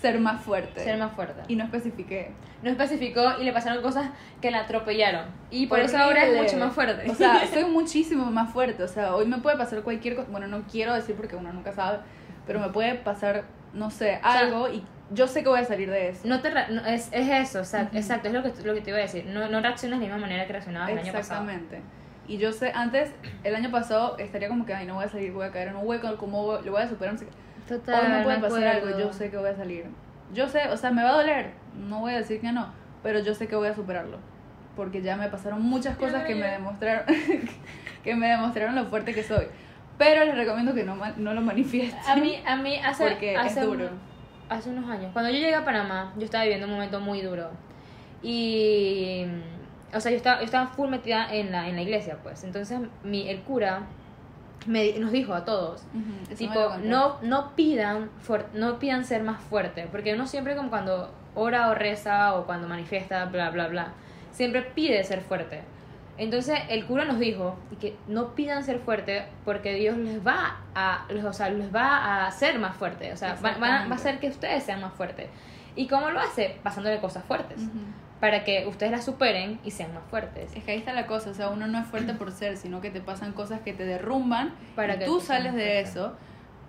ser 0.00 0.18
más 0.18 0.42
fuerte. 0.42 0.82
ser 0.82 0.98
más 0.98 1.12
fuerte. 1.12 1.42
Y 1.48 1.56
no 1.56 1.64
especifiqué. 1.64 2.32
No 2.62 2.70
especificó 2.70 3.40
y 3.40 3.44
le 3.44 3.52
pasaron 3.52 3.82
cosas 3.82 4.10
que 4.40 4.50
la 4.50 4.60
atropellaron. 4.60 5.26
Y 5.50 5.66
por 5.66 5.78
eso 5.78 5.96
ahora 5.98 6.26
es 6.26 6.42
mucho 6.42 6.56
más 6.58 6.74
fuerte. 6.74 7.10
O 7.10 7.14
sea, 7.14 7.46
soy 7.52 7.64
muchísimo 7.64 8.26
más 8.26 8.52
fuerte. 8.52 8.82
O 8.82 8.88
sea, 8.88 9.14
hoy 9.14 9.26
me 9.26 9.38
puede 9.38 9.56
pasar 9.56 9.82
cualquier 9.82 10.16
cosa. 10.16 10.28
Bueno, 10.30 10.48
no 10.48 10.62
quiero 10.70 10.94
decir 10.94 11.14
porque 11.14 11.36
uno 11.36 11.52
nunca 11.52 11.72
sabe. 11.72 11.98
Pero 12.46 12.58
me 12.58 12.68
puede 12.70 12.96
pasar, 12.96 13.44
no 13.72 13.90
sé, 13.90 14.18
algo 14.22 14.68
y 14.68 14.84
yo 15.10 15.28
sé 15.28 15.42
que 15.42 15.48
voy 15.48 15.60
a 15.60 15.64
salir 15.64 15.90
de 15.90 16.08
eso. 16.08 16.26
no 16.26 16.40
te 16.40 16.50
no, 16.50 16.84
es, 16.86 17.08
es 17.12 17.28
eso, 17.28 17.60
o 17.60 17.64
sea, 17.64 17.82
Ujú. 17.82 17.96
exacto, 17.96 18.28
es 18.28 18.34
lo 18.34 18.42
que, 18.42 18.52
lo 18.64 18.74
que 18.74 18.80
te 18.80 18.90
iba 18.90 18.98
a 18.98 19.02
decir. 19.02 19.26
No, 19.26 19.48
no 19.48 19.60
reaccionas 19.60 20.00
de 20.00 20.06
la 20.08 20.14
misma 20.14 20.26
manera 20.26 20.46
que 20.46 20.52
reaccionabas 20.52 20.90
el 20.90 20.98
año 20.98 21.12
pasado. 21.12 21.42
Exactamente. 21.48 21.82
Y 22.28 22.38
yo 22.38 22.52
sé, 22.52 22.72
antes, 22.74 23.12
el 23.44 23.54
año 23.54 23.70
pasado, 23.70 24.16
estaría 24.18 24.48
como 24.48 24.64
que, 24.64 24.74
ay, 24.74 24.86
no 24.86 24.94
voy 24.94 25.04
a 25.04 25.08
salir, 25.08 25.32
voy 25.32 25.44
a 25.46 25.50
caer 25.50 25.68
en 25.68 25.76
un 25.76 25.86
hueco, 25.86 26.16
¿cómo 26.16 26.44
voy- 26.44 26.64
lo 26.64 26.72
voy 26.72 26.82
a 26.82 26.88
superar? 26.88 27.14
No 27.14 27.18
sé 27.18 27.26
qué. 27.26 27.32
Total, 27.68 28.00
Hoy 28.06 28.08
me 28.18 28.22
puede 28.24 28.38
pasar 28.38 28.64
algo, 28.64 28.98
yo 28.98 29.12
sé 29.12 29.30
que 29.30 29.36
voy 29.36 29.50
a 29.50 29.56
salir. 29.56 29.86
Yo 30.32 30.48
sé, 30.48 30.68
o 30.68 30.76
sea, 30.76 30.90
me 30.90 31.02
va 31.02 31.10
a 31.10 31.14
doler, 31.14 31.50
no 31.88 32.00
voy 32.00 32.12
a 32.14 32.18
decir 32.18 32.40
que 32.40 32.52
no, 32.52 32.72
pero 33.02 33.18
yo 33.20 33.34
sé 33.34 33.48
que 33.48 33.56
voy 33.56 33.68
a 33.68 33.74
superarlo. 33.74 34.18
Porque 34.76 35.02
ya 35.02 35.16
me 35.16 35.28
pasaron 35.28 35.60
muchas 35.62 35.96
cosas 35.98 36.24
que 36.24 36.34
me 36.34 36.46
demostraron 36.46 37.04
que 38.04 38.14
me 38.16 38.28
demostraron 38.28 38.74
lo 38.74 38.86
fuerte 38.86 39.12
que 39.14 39.22
soy. 39.22 39.46
Pero 39.98 40.24
les 40.24 40.34
recomiendo 40.34 40.72
que 40.74 40.82
no, 40.84 40.96
no 41.18 41.34
lo 41.34 41.40
manifiesten. 41.42 42.00
A 42.08 42.16
mí, 42.16 42.42
a 42.46 42.56
mí 42.56 42.76
hace, 42.82 43.04
porque 43.08 43.36
hace 43.36 43.60
es 43.60 43.66
un- 43.66 43.78
duro. 43.78 43.90
hace 44.48 44.70
unos 44.70 44.88
años. 44.90 45.10
Cuando 45.12 45.30
yo 45.30 45.36
llegué 45.36 45.54
a 45.54 45.64
Panamá, 45.64 46.14
yo 46.16 46.24
estaba 46.24 46.44
viviendo 46.44 46.66
un 46.66 46.72
momento 46.72 46.98
muy 47.00 47.20
duro. 47.20 47.50
Y, 48.22 49.26
o 49.94 50.00
sea, 50.00 50.10
yo 50.10 50.16
estaba, 50.16 50.38
yo 50.38 50.44
estaba 50.44 50.66
full 50.68 50.88
metida 50.88 51.32
en 51.32 51.52
la, 51.52 51.68
en 51.68 51.76
la 51.76 51.82
iglesia, 51.82 52.18
pues. 52.22 52.44
Entonces, 52.44 52.78
mi, 53.04 53.28
el 53.28 53.40
cura 53.42 53.82
me, 54.66 54.92
nos 54.98 55.10
dijo 55.12 55.34
a 55.34 55.44
todos, 55.44 55.82
eso 56.30 56.30
me 56.30 56.36
tipo, 56.36 56.60
no, 56.88 57.16
no 57.22 57.56
pidan 57.56 58.10
fuer- 58.26 58.46
no 58.54 58.78
pidan 58.78 59.04
ser 59.04 59.22
más 59.22 59.40
fuerte, 59.42 59.88
porque 59.90 60.14
uno 60.14 60.26
siempre 60.26 60.54
como 60.56 60.70
cuando 60.70 61.12
ora 61.34 61.68
o 61.68 61.74
reza 61.74 62.34
o 62.34 62.46
cuando 62.46 62.68
manifiesta, 62.68 63.24
bla, 63.26 63.50
bla, 63.50 63.68
bla, 63.68 63.88
siempre 64.32 64.62
pide 64.62 65.02
ser 65.04 65.20
fuerte. 65.20 65.62
Entonces 66.18 66.58
el 66.68 66.84
cura 66.84 67.04
nos 67.06 67.18
dijo 67.18 67.56
que 67.80 67.96
no 68.06 68.34
pidan 68.34 68.62
ser 68.62 68.78
fuerte 68.80 69.24
porque 69.44 69.74
Dios 69.74 69.96
les 69.96 70.24
va 70.24 70.58
a, 70.74 71.06
o 71.24 71.32
sea, 71.32 71.48
les 71.48 71.74
va 71.74 71.96
a 71.96 72.26
hacer 72.26 72.58
más 72.58 72.76
fuerte, 72.76 73.12
o 73.12 73.16
sea, 73.16 73.30
va, 73.44 73.50
va 73.58 73.66
a 73.76 73.94
hacer 73.96 74.20
que 74.20 74.28
ustedes 74.28 74.62
sean 74.62 74.80
más 74.82 74.92
fuertes. 74.92 75.28
¿Y 75.74 75.88
cómo 75.88 76.10
lo 76.10 76.20
hace? 76.20 76.58
Pasándole 76.62 77.00
cosas 77.00 77.24
fuertes, 77.24 77.62
Ujú. 77.62 77.78
Para 78.22 78.44
que 78.44 78.68
ustedes 78.68 78.92
las 78.92 79.04
superen 79.04 79.58
y 79.64 79.72
sean 79.72 79.92
más 79.94 80.04
fuertes. 80.08 80.52
Es 80.54 80.62
que 80.62 80.70
ahí 80.70 80.78
está 80.78 80.92
la 80.92 81.08
cosa, 81.08 81.30
o 81.30 81.34
sea, 81.34 81.48
uno 81.48 81.66
no 81.66 81.80
es 81.80 81.86
fuerte 81.88 82.14
por 82.14 82.30
ser, 82.30 82.56
sino 82.56 82.80
que 82.80 82.88
te 82.88 83.00
pasan 83.00 83.32
cosas 83.32 83.62
que 83.62 83.72
te 83.72 83.84
derrumban 83.84 84.54
Para 84.76 84.94
y 84.94 84.98
que 85.00 85.04
tú 85.06 85.20
sales 85.20 85.54
de 85.54 85.80
eso, 85.80 86.12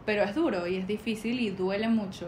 pero 0.04 0.24
es 0.24 0.34
duro 0.34 0.66
y 0.66 0.78
es 0.78 0.88
difícil 0.88 1.40
y 1.40 1.52
duele 1.52 1.90
mucho, 1.90 2.28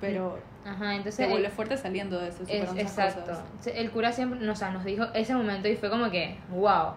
pero 0.00 0.38
Ajá, 0.64 0.92
entonces... 0.94 1.16
te 1.18 1.24
el- 1.24 1.30
vuelves 1.32 1.52
fuerte 1.52 1.76
saliendo 1.76 2.18
de 2.18 2.30
eso, 2.30 2.44
Es, 2.48 2.70
exacto. 2.78 3.20
cosas. 3.26 3.44
El 3.66 3.90
cura 3.90 4.10
siempre 4.10 4.48
o 4.48 4.56
sea, 4.56 4.70
nos 4.70 4.86
dijo 4.86 5.04
ese 5.12 5.34
momento 5.34 5.68
y 5.68 5.76
fue 5.76 5.90
como 5.90 6.10
que, 6.10 6.38
wow. 6.48 6.94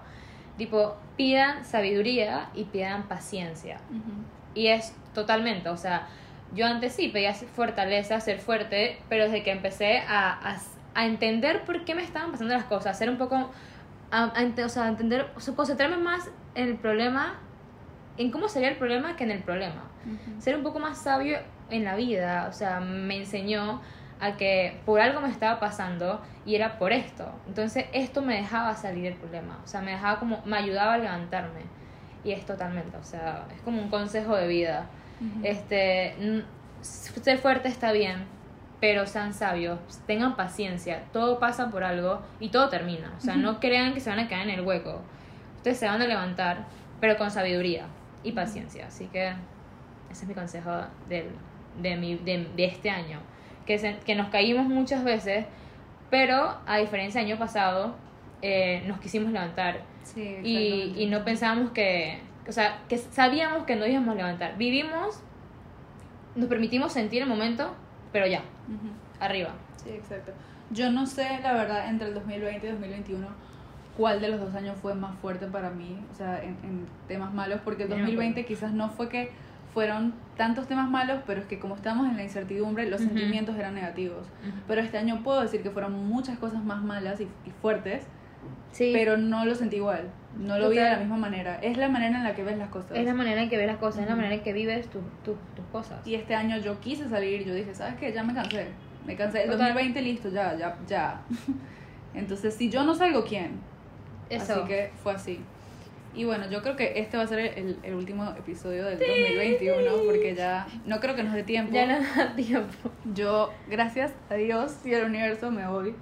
Tipo, 0.57 0.95
pidan 1.17 1.65
sabiduría 1.65 2.51
y 2.55 2.63
pidan 2.63 3.09
paciencia. 3.09 3.79
Y 4.53 4.67
es 4.67 4.93
totalmente, 5.13 5.67
o 5.67 5.75
sea, 5.75 6.07
yo 6.53 6.67
antes 6.67 6.93
sí 6.93 7.09
pedía 7.09 7.33
fortaleza, 7.33 8.21
ser 8.21 8.39
fuerte, 8.39 8.97
pero 9.09 9.25
desde 9.25 9.43
que 9.43 9.51
empecé 9.51 9.99
a, 10.07 10.31
a, 10.31 10.57
a 10.95 11.05
entender 11.05 11.63
por 11.65 11.85
qué 11.85 11.93
me 11.93 12.03
estaban 12.03 12.31
pasando 12.31 12.53
las 12.53 12.65
cosas, 12.65 12.97
ser 12.97 13.09
un 13.09 13.17
poco, 13.17 13.51
a, 14.11 14.23
a 14.23 14.65
o 14.65 14.69
sea, 14.69 14.87
entender, 14.87 15.29
o 15.35 15.39
sea, 15.39 15.53
concentrarme 15.55 15.97
más 15.97 16.29
en 16.55 16.69
el 16.69 16.77
problema, 16.77 17.35
en 18.17 18.31
cómo 18.31 18.47
sería 18.49 18.69
el 18.69 18.77
problema 18.77 19.15
que 19.15 19.25
en 19.25 19.31
el 19.31 19.43
problema 19.43 19.83
ser 20.39 20.55
un 20.55 20.63
poco 20.63 20.79
más 20.79 20.99
sabio 20.99 21.39
en 21.69 21.83
la 21.83 21.95
vida, 21.95 22.47
o 22.49 22.53
sea, 22.53 22.79
me 22.79 23.17
enseñó 23.17 23.81
a 24.19 24.37
que 24.37 24.79
por 24.85 25.01
algo 25.01 25.19
me 25.19 25.29
estaba 25.29 25.59
pasando 25.59 26.21
y 26.45 26.55
era 26.55 26.77
por 26.77 26.93
esto. 26.93 27.29
Entonces 27.47 27.85
esto 27.91 28.21
me 28.21 28.35
dejaba 28.35 28.75
salir 28.75 29.03
del 29.03 29.15
problema, 29.15 29.59
o 29.63 29.67
sea, 29.67 29.81
me 29.81 29.91
dejaba 29.91 30.19
como, 30.19 30.41
me 30.45 30.57
ayudaba 30.57 30.93
a 30.93 30.97
levantarme. 30.97 31.61
Y 32.23 32.31
es 32.31 32.45
totalmente, 32.45 32.97
o 32.97 33.03
sea, 33.03 33.45
es 33.55 33.61
como 33.61 33.81
un 33.81 33.89
consejo 33.89 34.35
de 34.35 34.47
vida. 34.47 34.87
Ujú. 35.19 35.45
Este, 35.45 36.13
n- 36.23 36.43
ser 36.81 37.37
fuerte 37.37 37.67
está 37.67 37.91
bien, 37.91 38.25
pero 38.79 39.05
sean 39.07 39.33
sabios, 39.33 39.79
tengan 40.05 40.35
paciencia, 40.35 41.03
todo 41.13 41.39
pasa 41.39 41.69
por 41.71 41.83
algo 41.83 42.21
y 42.39 42.49
todo 42.49 42.69
termina. 42.69 43.13
O 43.17 43.21
sea, 43.21 43.35
no 43.35 43.59
crean 43.59 43.93
que 43.93 43.99
se 43.99 44.09
van 44.09 44.19
a 44.19 44.27
quedar 44.27 44.43
en 44.43 44.49
el 44.51 44.61
hueco. 44.61 45.01
Ustedes 45.57 45.77
se 45.79 45.87
van 45.87 46.01
a 46.01 46.05
levantar, 46.07 46.65
pero 46.99 47.17
con 47.17 47.31
sabiduría 47.31 47.85
y 48.23 48.31
paciencia. 48.33 48.87
Así 48.87 49.05
que 49.07 49.29
ese 50.11 50.23
es 50.23 50.27
mi 50.27 50.33
consejo 50.33 50.71
del, 51.09 51.27
de, 51.81 51.95
mi, 51.95 52.15
de, 52.15 52.47
de 52.55 52.65
este 52.65 52.89
año. 52.89 53.19
Que, 53.65 53.79
se- 53.79 53.97
que 54.05 54.13
nos 54.15 54.29
caímos 54.29 54.67
muchas 54.67 55.03
veces, 55.03 55.45
pero 56.11 56.57
a 56.67 56.77
diferencia 56.77 57.21
del 57.21 57.31
año 57.31 57.39
pasado, 57.39 57.95
eh, 58.41 58.83
nos 58.87 58.99
quisimos 58.99 59.31
levantar 59.31 59.81
Sí, 60.03 60.37
y, 60.43 60.93
y 60.97 61.07
no 61.07 61.25
pensábamos 61.25 61.71
que, 61.71 62.19
o 62.47 62.51
sea, 62.51 62.79
que 62.87 62.99
sabíamos 62.99 63.63
que 63.63 63.75
no 63.75 63.87
íbamos 63.87 64.09
a 64.13 64.15
levantar. 64.15 64.55
Vivimos, 64.57 65.19
nos 66.35 66.47
permitimos 66.47 66.93
sentir 66.93 67.23
el 67.23 67.27
momento, 67.27 67.73
pero 68.15 68.27
ya, 68.27 68.43
arriba. 69.19 69.49
Sí, 69.75 69.89
exacto. 69.89 70.31
Yo 70.71 70.89
no 70.89 71.05
sé, 71.05 71.27
la 71.43 71.51
verdad, 71.51 71.89
entre 71.89 72.07
el 72.07 72.13
2020 72.13 72.65
y 72.65 72.71
2021, 72.71 73.27
cuál 73.97 74.21
de 74.21 74.29
los 74.29 74.39
dos 74.39 74.55
años 74.55 74.77
fue 74.81 74.95
más 74.95 75.17
fuerte 75.17 75.47
para 75.47 75.69
mí, 75.69 75.99
o 76.13 76.15
sea, 76.15 76.41
en, 76.41 76.51
en 76.63 76.85
temas 77.09 77.33
malos, 77.33 77.59
porque 77.65 77.83
el 77.83 77.89
Yo 77.89 77.95
no 77.95 78.03
me 78.03 78.07
2020 78.07 78.45
quizás 78.45 78.71
no 78.71 78.89
fue 78.89 79.09
que 79.09 79.31
fueron 79.73 80.13
tantos 80.37 80.65
temas 80.65 80.89
malos, 80.89 81.23
pero 81.27 81.41
es 81.41 81.45
que 81.45 81.59
como 81.59 81.75
estábamos 81.75 82.07
en 82.07 82.15
la 82.15 82.23
incertidumbre, 82.23 82.89
los 82.89 83.01
sentimientos 83.01 83.57
eran 83.57 83.75
negativos. 83.75 84.27
Pero 84.65 84.79
este 84.79 84.97
año 84.97 85.21
puedo 85.21 85.41
decir 85.41 85.61
que 85.61 85.69
fueron 85.69 86.07
muchas 86.07 86.39
cosas 86.39 86.63
más 86.63 86.81
malas 86.81 87.19
y, 87.19 87.27
y 87.45 87.51
fuertes, 87.61 88.07
Sí, 88.71 88.91
pero 88.93 89.15
no 89.17 89.45
lo 89.45 89.55
sentí 89.55 89.77
igual, 89.77 90.09
no 90.37 90.57
lo 90.59 90.69
vi 90.69 90.75
de 90.75 90.81
Total. 90.81 90.93
la 90.97 90.99
misma 90.99 91.17
manera. 91.17 91.59
Es 91.61 91.77
la 91.77 91.87
manera 91.89 92.17
en 92.17 92.23
la 92.23 92.35
que 92.35 92.43
ves 92.43 92.57
las 92.57 92.69
cosas. 92.69 92.97
es 92.97 93.05
la 93.05 93.13
manera 93.13 93.41
en 93.41 93.49
que 93.49 93.57
ves 93.57 93.67
las 93.67 93.77
cosas, 93.77 94.01
es 94.03 94.09
la 94.09 94.15
manera 94.15 94.35
en 94.35 94.41
que 94.43 94.51
vives 94.53 94.87
tu- 94.89 94.99
tu- 95.23 95.37
tus 95.55 95.65
cosas. 95.71 96.05
Y 96.05 96.15
este 96.15 96.35
año 96.35 96.57
yo 96.57 96.79
quise 96.81 97.07
salir, 97.07 97.45
yo 97.45 97.53
dije, 97.53 97.73
¿sabes 97.73 97.95
qué? 97.95 98.11
Ya 98.11 98.23
me 98.23 98.33
cansé. 98.33 98.67
Me 99.05 99.15
cansé. 99.15 99.43
El 99.43 99.51
Total. 99.51 99.67
2020 99.73 100.01
listo, 100.01 100.29
ya, 100.29 100.55
ya, 100.57 100.77
ya. 100.87 101.21
Entonces, 102.13 102.53
si 102.55 102.69
yo 102.69 102.83
no 102.83 102.95
salgo, 102.95 103.23
¿quién? 103.23 103.59
Eso. 104.29 104.53
Así 104.55 104.67
que 104.67 104.91
fue 105.03 105.13
así. 105.13 105.39
Y 106.13 106.23
bueno, 106.23 106.49
yo 106.49 106.61
creo 106.61 106.75
que 106.77 106.93
este 106.99 107.17
va 107.17 107.23
a 107.23 107.27
ser 107.27 107.39
el, 107.39 107.77
el 107.83 107.93
último 107.93 108.23
episodio 108.37 108.85
del 108.85 108.97
2021 108.99 109.91
porque 110.05 110.33
ya 110.33 110.65
no 110.85 110.99
creo 111.01 111.13
que 111.13 111.23
nos 111.23 111.33
dé 111.33 111.43
tiempo. 111.43 111.73
Ya 111.73 111.85
no 111.87 111.99
da 112.15 112.33
tiempo. 112.35 112.89
Yo, 113.13 113.51
gracias 113.69 114.13
a 114.29 114.35
Dios 114.35 114.77
y 114.85 114.93
al 114.93 115.03
universo, 115.05 115.51
me 115.51 115.67
voy 115.67 115.93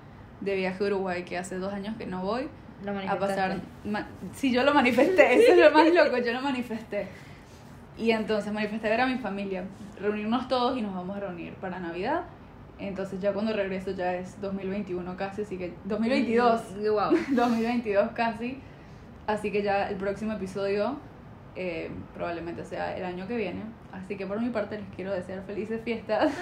de 0.44 0.56
viaje 0.56 0.84
a 0.84 0.88
Uruguay, 0.88 1.24
que 1.24 1.38
hace 1.38 1.58
dos 1.58 1.74
años 1.74 1.96
que 1.98 2.06
no 2.06 2.24
voy 2.24 2.50
Lo 2.86 2.98
a 2.98 3.20
pasar. 3.20 3.62
Si 4.34 4.52
yo 4.52 4.64
lo 4.64 4.74
manifesté, 4.74 5.36
eso 5.36 5.54
es 5.54 5.58
lo 5.58 5.72
más 5.72 5.88
loco, 5.94 6.18
yo 6.18 6.34
lo 6.34 6.42
manifesté. 6.42 7.08
Y 7.98 8.12
entonces 8.12 8.52
manifesté 8.52 8.90
ver 8.90 9.02
a 9.02 9.06
mi 9.06 9.18
familia, 9.18 9.66
reunirnos 10.00 10.48
todos 10.48 10.78
y 10.78 10.82
nos 10.82 10.96
vamos 10.96 11.16
a 11.18 11.20
reunir 11.20 11.54
para 11.56 11.80
Navidad. 11.80 12.24
Entonces 12.80 13.22
ya 13.22 13.34
cuando 13.34 13.54
regreso 13.54 13.92
ya 13.92 14.16
es 14.16 14.42
2021 14.42 15.16
casi, 15.16 15.44
así 15.44 15.58
que 15.58 15.74
2022, 15.86 16.62
Mm, 16.72 16.88
Wow. 16.90 17.12
2022 17.36 18.12
casi. 18.12 18.60
Así 19.28 19.52
que 19.52 19.62
ya 19.62 19.90
el 19.90 19.96
próximo 19.96 20.34
episodio 20.34 20.98
eh, 21.56 21.92
probablemente 22.16 22.66
sea 22.66 22.98
el 22.98 23.06
año 23.06 23.28
que 23.28 23.38
viene. 23.38 23.62
Así 23.92 24.18
que 24.18 24.26
por 24.26 24.42
mi 24.42 24.50
parte 24.50 24.80
les 24.80 24.88
quiero 24.96 25.14
desear 25.14 25.44
felices 25.44 25.82
fiestas 25.84 26.34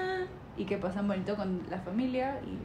y 0.56 0.64
que 0.64 0.78
pasen 0.78 1.08
bonito 1.08 1.34
con 1.34 1.62
la 1.68 1.78
familia 1.78 2.40
y, 2.46 2.58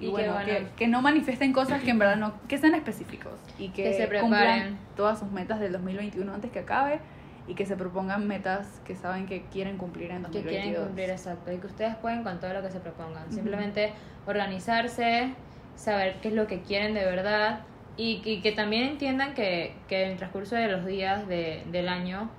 y 0.00 0.04
Y 0.04 0.06
que 0.06 0.12
bueno, 0.12 0.32
bueno. 0.32 0.46
que, 0.46 0.66
que 0.76 0.88
no 0.88 1.02
manifiesten 1.02 1.52
cosas 1.52 1.82
que 1.82 1.90
en 1.90 1.98
verdad 1.98 2.16
no, 2.16 2.34
que 2.48 2.58
sean 2.58 2.74
específicos. 2.74 3.34
Y 3.58 3.68
que, 3.68 3.84
Que 3.84 3.94
se 3.94 4.08
cumplan 4.20 4.78
todas 4.96 5.18
sus 5.18 5.30
metas 5.30 5.60
del 5.60 5.72
2021 5.72 6.32
antes 6.32 6.50
que 6.50 6.60
acabe. 6.60 7.00
Y 7.46 7.54
que 7.54 7.64
se 7.64 7.76
propongan 7.76 8.28
metas 8.28 8.80
que 8.84 8.94
saben 8.94 9.26
que 9.26 9.42
quieren 9.50 9.78
cumplir 9.78 10.10
en 10.10 10.18
que 10.18 10.42
2022. 10.42 10.62
quieren 10.62 10.84
cumplir 10.84 11.10
exacto. 11.10 11.50
Y 11.52 11.56
que 11.56 11.66
ustedes 11.66 11.96
pueden 11.96 12.22
con 12.22 12.38
todo 12.40 12.52
lo 12.52 12.62
que 12.62 12.70
se 12.70 12.78
propongan. 12.80 13.32
Simplemente 13.32 13.92
organizarse 14.26 15.32
saber 15.74 16.16
qué 16.20 16.28
es 16.28 16.34
lo 16.34 16.46
que 16.46 16.60
quieren 16.60 16.92
de 16.94 17.04
verdad. 17.04 17.60
Y, 17.96 18.20
y 18.24 18.40
que 18.42 18.52
también 18.52 18.84
entiendan 18.84 19.34
que, 19.34 19.74
que 19.88 20.04
en 20.04 20.12
el 20.12 20.16
transcurso 20.18 20.54
de 20.56 20.68
los 20.68 20.84
días 20.84 21.26
de, 21.26 21.64
del 21.72 21.88
año 21.88 22.30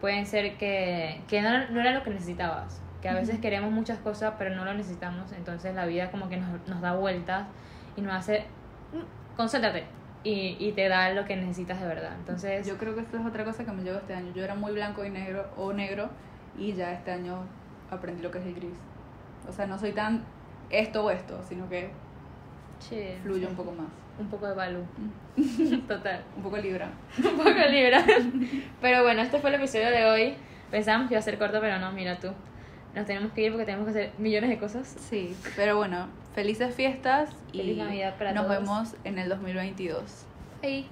pueden 0.00 0.26
ser 0.26 0.56
que, 0.56 1.20
que 1.28 1.42
no, 1.42 1.68
no 1.68 1.80
era 1.80 1.92
lo 1.92 2.02
que 2.02 2.10
necesitabas 2.10 2.80
que 3.06 3.10
a 3.10 3.14
veces 3.20 3.38
queremos 3.40 3.70
muchas 3.70 3.98
cosas 3.98 4.34
pero 4.38 4.54
no 4.54 4.64
lo 4.64 4.74
necesitamos 4.74 5.30
entonces 5.32 5.74
la 5.74 5.86
vida 5.86 6.10
como 6.10 6.28
que 6.28 6.36
nos, 6.38 6.48
nos 6.66 6.80
da 6.80 6.94
vueltas 6.94 7.46
y 7.96 8.00
nos 8.00 8.12
hace 8.14 8.40
"Mm, 8.92 9.36
concéntrate 9.36 9.84
y, 10.24 10.56
y 10.58 10.72
te 10.72 10.88
da 10.88 11.10
lo 11.12 11.24
que 11.24 11.36
necesitas 11.36 11.80
de 11.80 11.86
verdad 11.86 12.12
entonces 12.18 12.66
Yo 12.66 12.76
creo 12.78 12.94
que 12.96 13.02
esto 13.02 13.16
es 13.18 13.24
otra 13.24 13.44
cosa 13.44 13.64
que 13.64 13.70
me 13.70 13.84
llegó 13.84 13.98
este 13.98 14.12
año. 14.14 14.32
Yo 14.34 14.42
era 14.42 14.56
muy 14.56 14.72
blanco 14.72 15.04
y 15.04 15.10
negro 15.10 15.46
o 15.56 15.72
negro 15.72 16.08
y 16.58 16.72
ya 16.72 16.92
este 16.92 17.12
año 17.12 17.44
aprendí 17.90 18.22
lo 18.22 18.30
que 18.32 18.38
es 18.38 18.46
el 18.46 18.54
gris. 18.54 18.74
O 19.48 19.52
sea, 19.52 19.66
no 19.66 19.78
soy 19.78 19.92
tan 19.92 20.24
esto 20.70 21.04
o 21.04 21.10
esto, 21.12 21.40
sino 21.48 21.68
que 21.68 21.90
sí, 22.80 23.14
fluye 23.22 23.46
un 23.46 23.54
poco 23.54 23.70
más. 23.70 23.86
un 24.18 24.26
poco 24.28 24.48
de 24.48 24.54
valor 24.54 24.82
total 25.88 26.22
Un 26.36 26.42
poco 26.42 26.56
libra. 26.56 26.88
un 27.18 27.36
poco 27.36 27.50
libra. 27.70 28.04
Pero 28.80 29.02
bueno, 29.04 29.22
este 29.22 29.38
fue 29.38 29.50
el 29.50 29.56
episodio 29.56 29.90
de 29.90 30.04
hoy. 30.06 30.34
Pensábamos 30.72 31.06
que 31.08 31.14
iba 31.14 31.20
a 31.20 31.22
ser 31.22 31.38
corto, 31.38 31.60
pero 31.60 31.78
no, 31.78 31.92
mira 31.92 32.18
tú. 32.18 32.28
Nos 32.96 33.04
tenemos 33.06 33.30
que 33.32 33.42
ir 33.42 33.52
porque 33.52 33.66
tenemos 33.66 33.84
que 33.84 33.90
hacer 33.90 34.12
millones 34.18 34.48
de 34.48 34.58
cosas. 34.58 34.88
Sí, 35.10 35.36
pero 35.54 35.76
bueno, 35.76 36.08
felices 36.34 36.74
fiestas 36.74 37.28
y 37.52 37.58
Feliz 37.58 37.76
Navidad 37.76 38.16
para 38.16 38.32
nos 38.32 38.46
todos. 38.46 38.58
vemos 38.58 38.94
en 39.04 39.18
el 39.18 39.28
2022. 39.28 40.24
Ahí. 40.62 40.88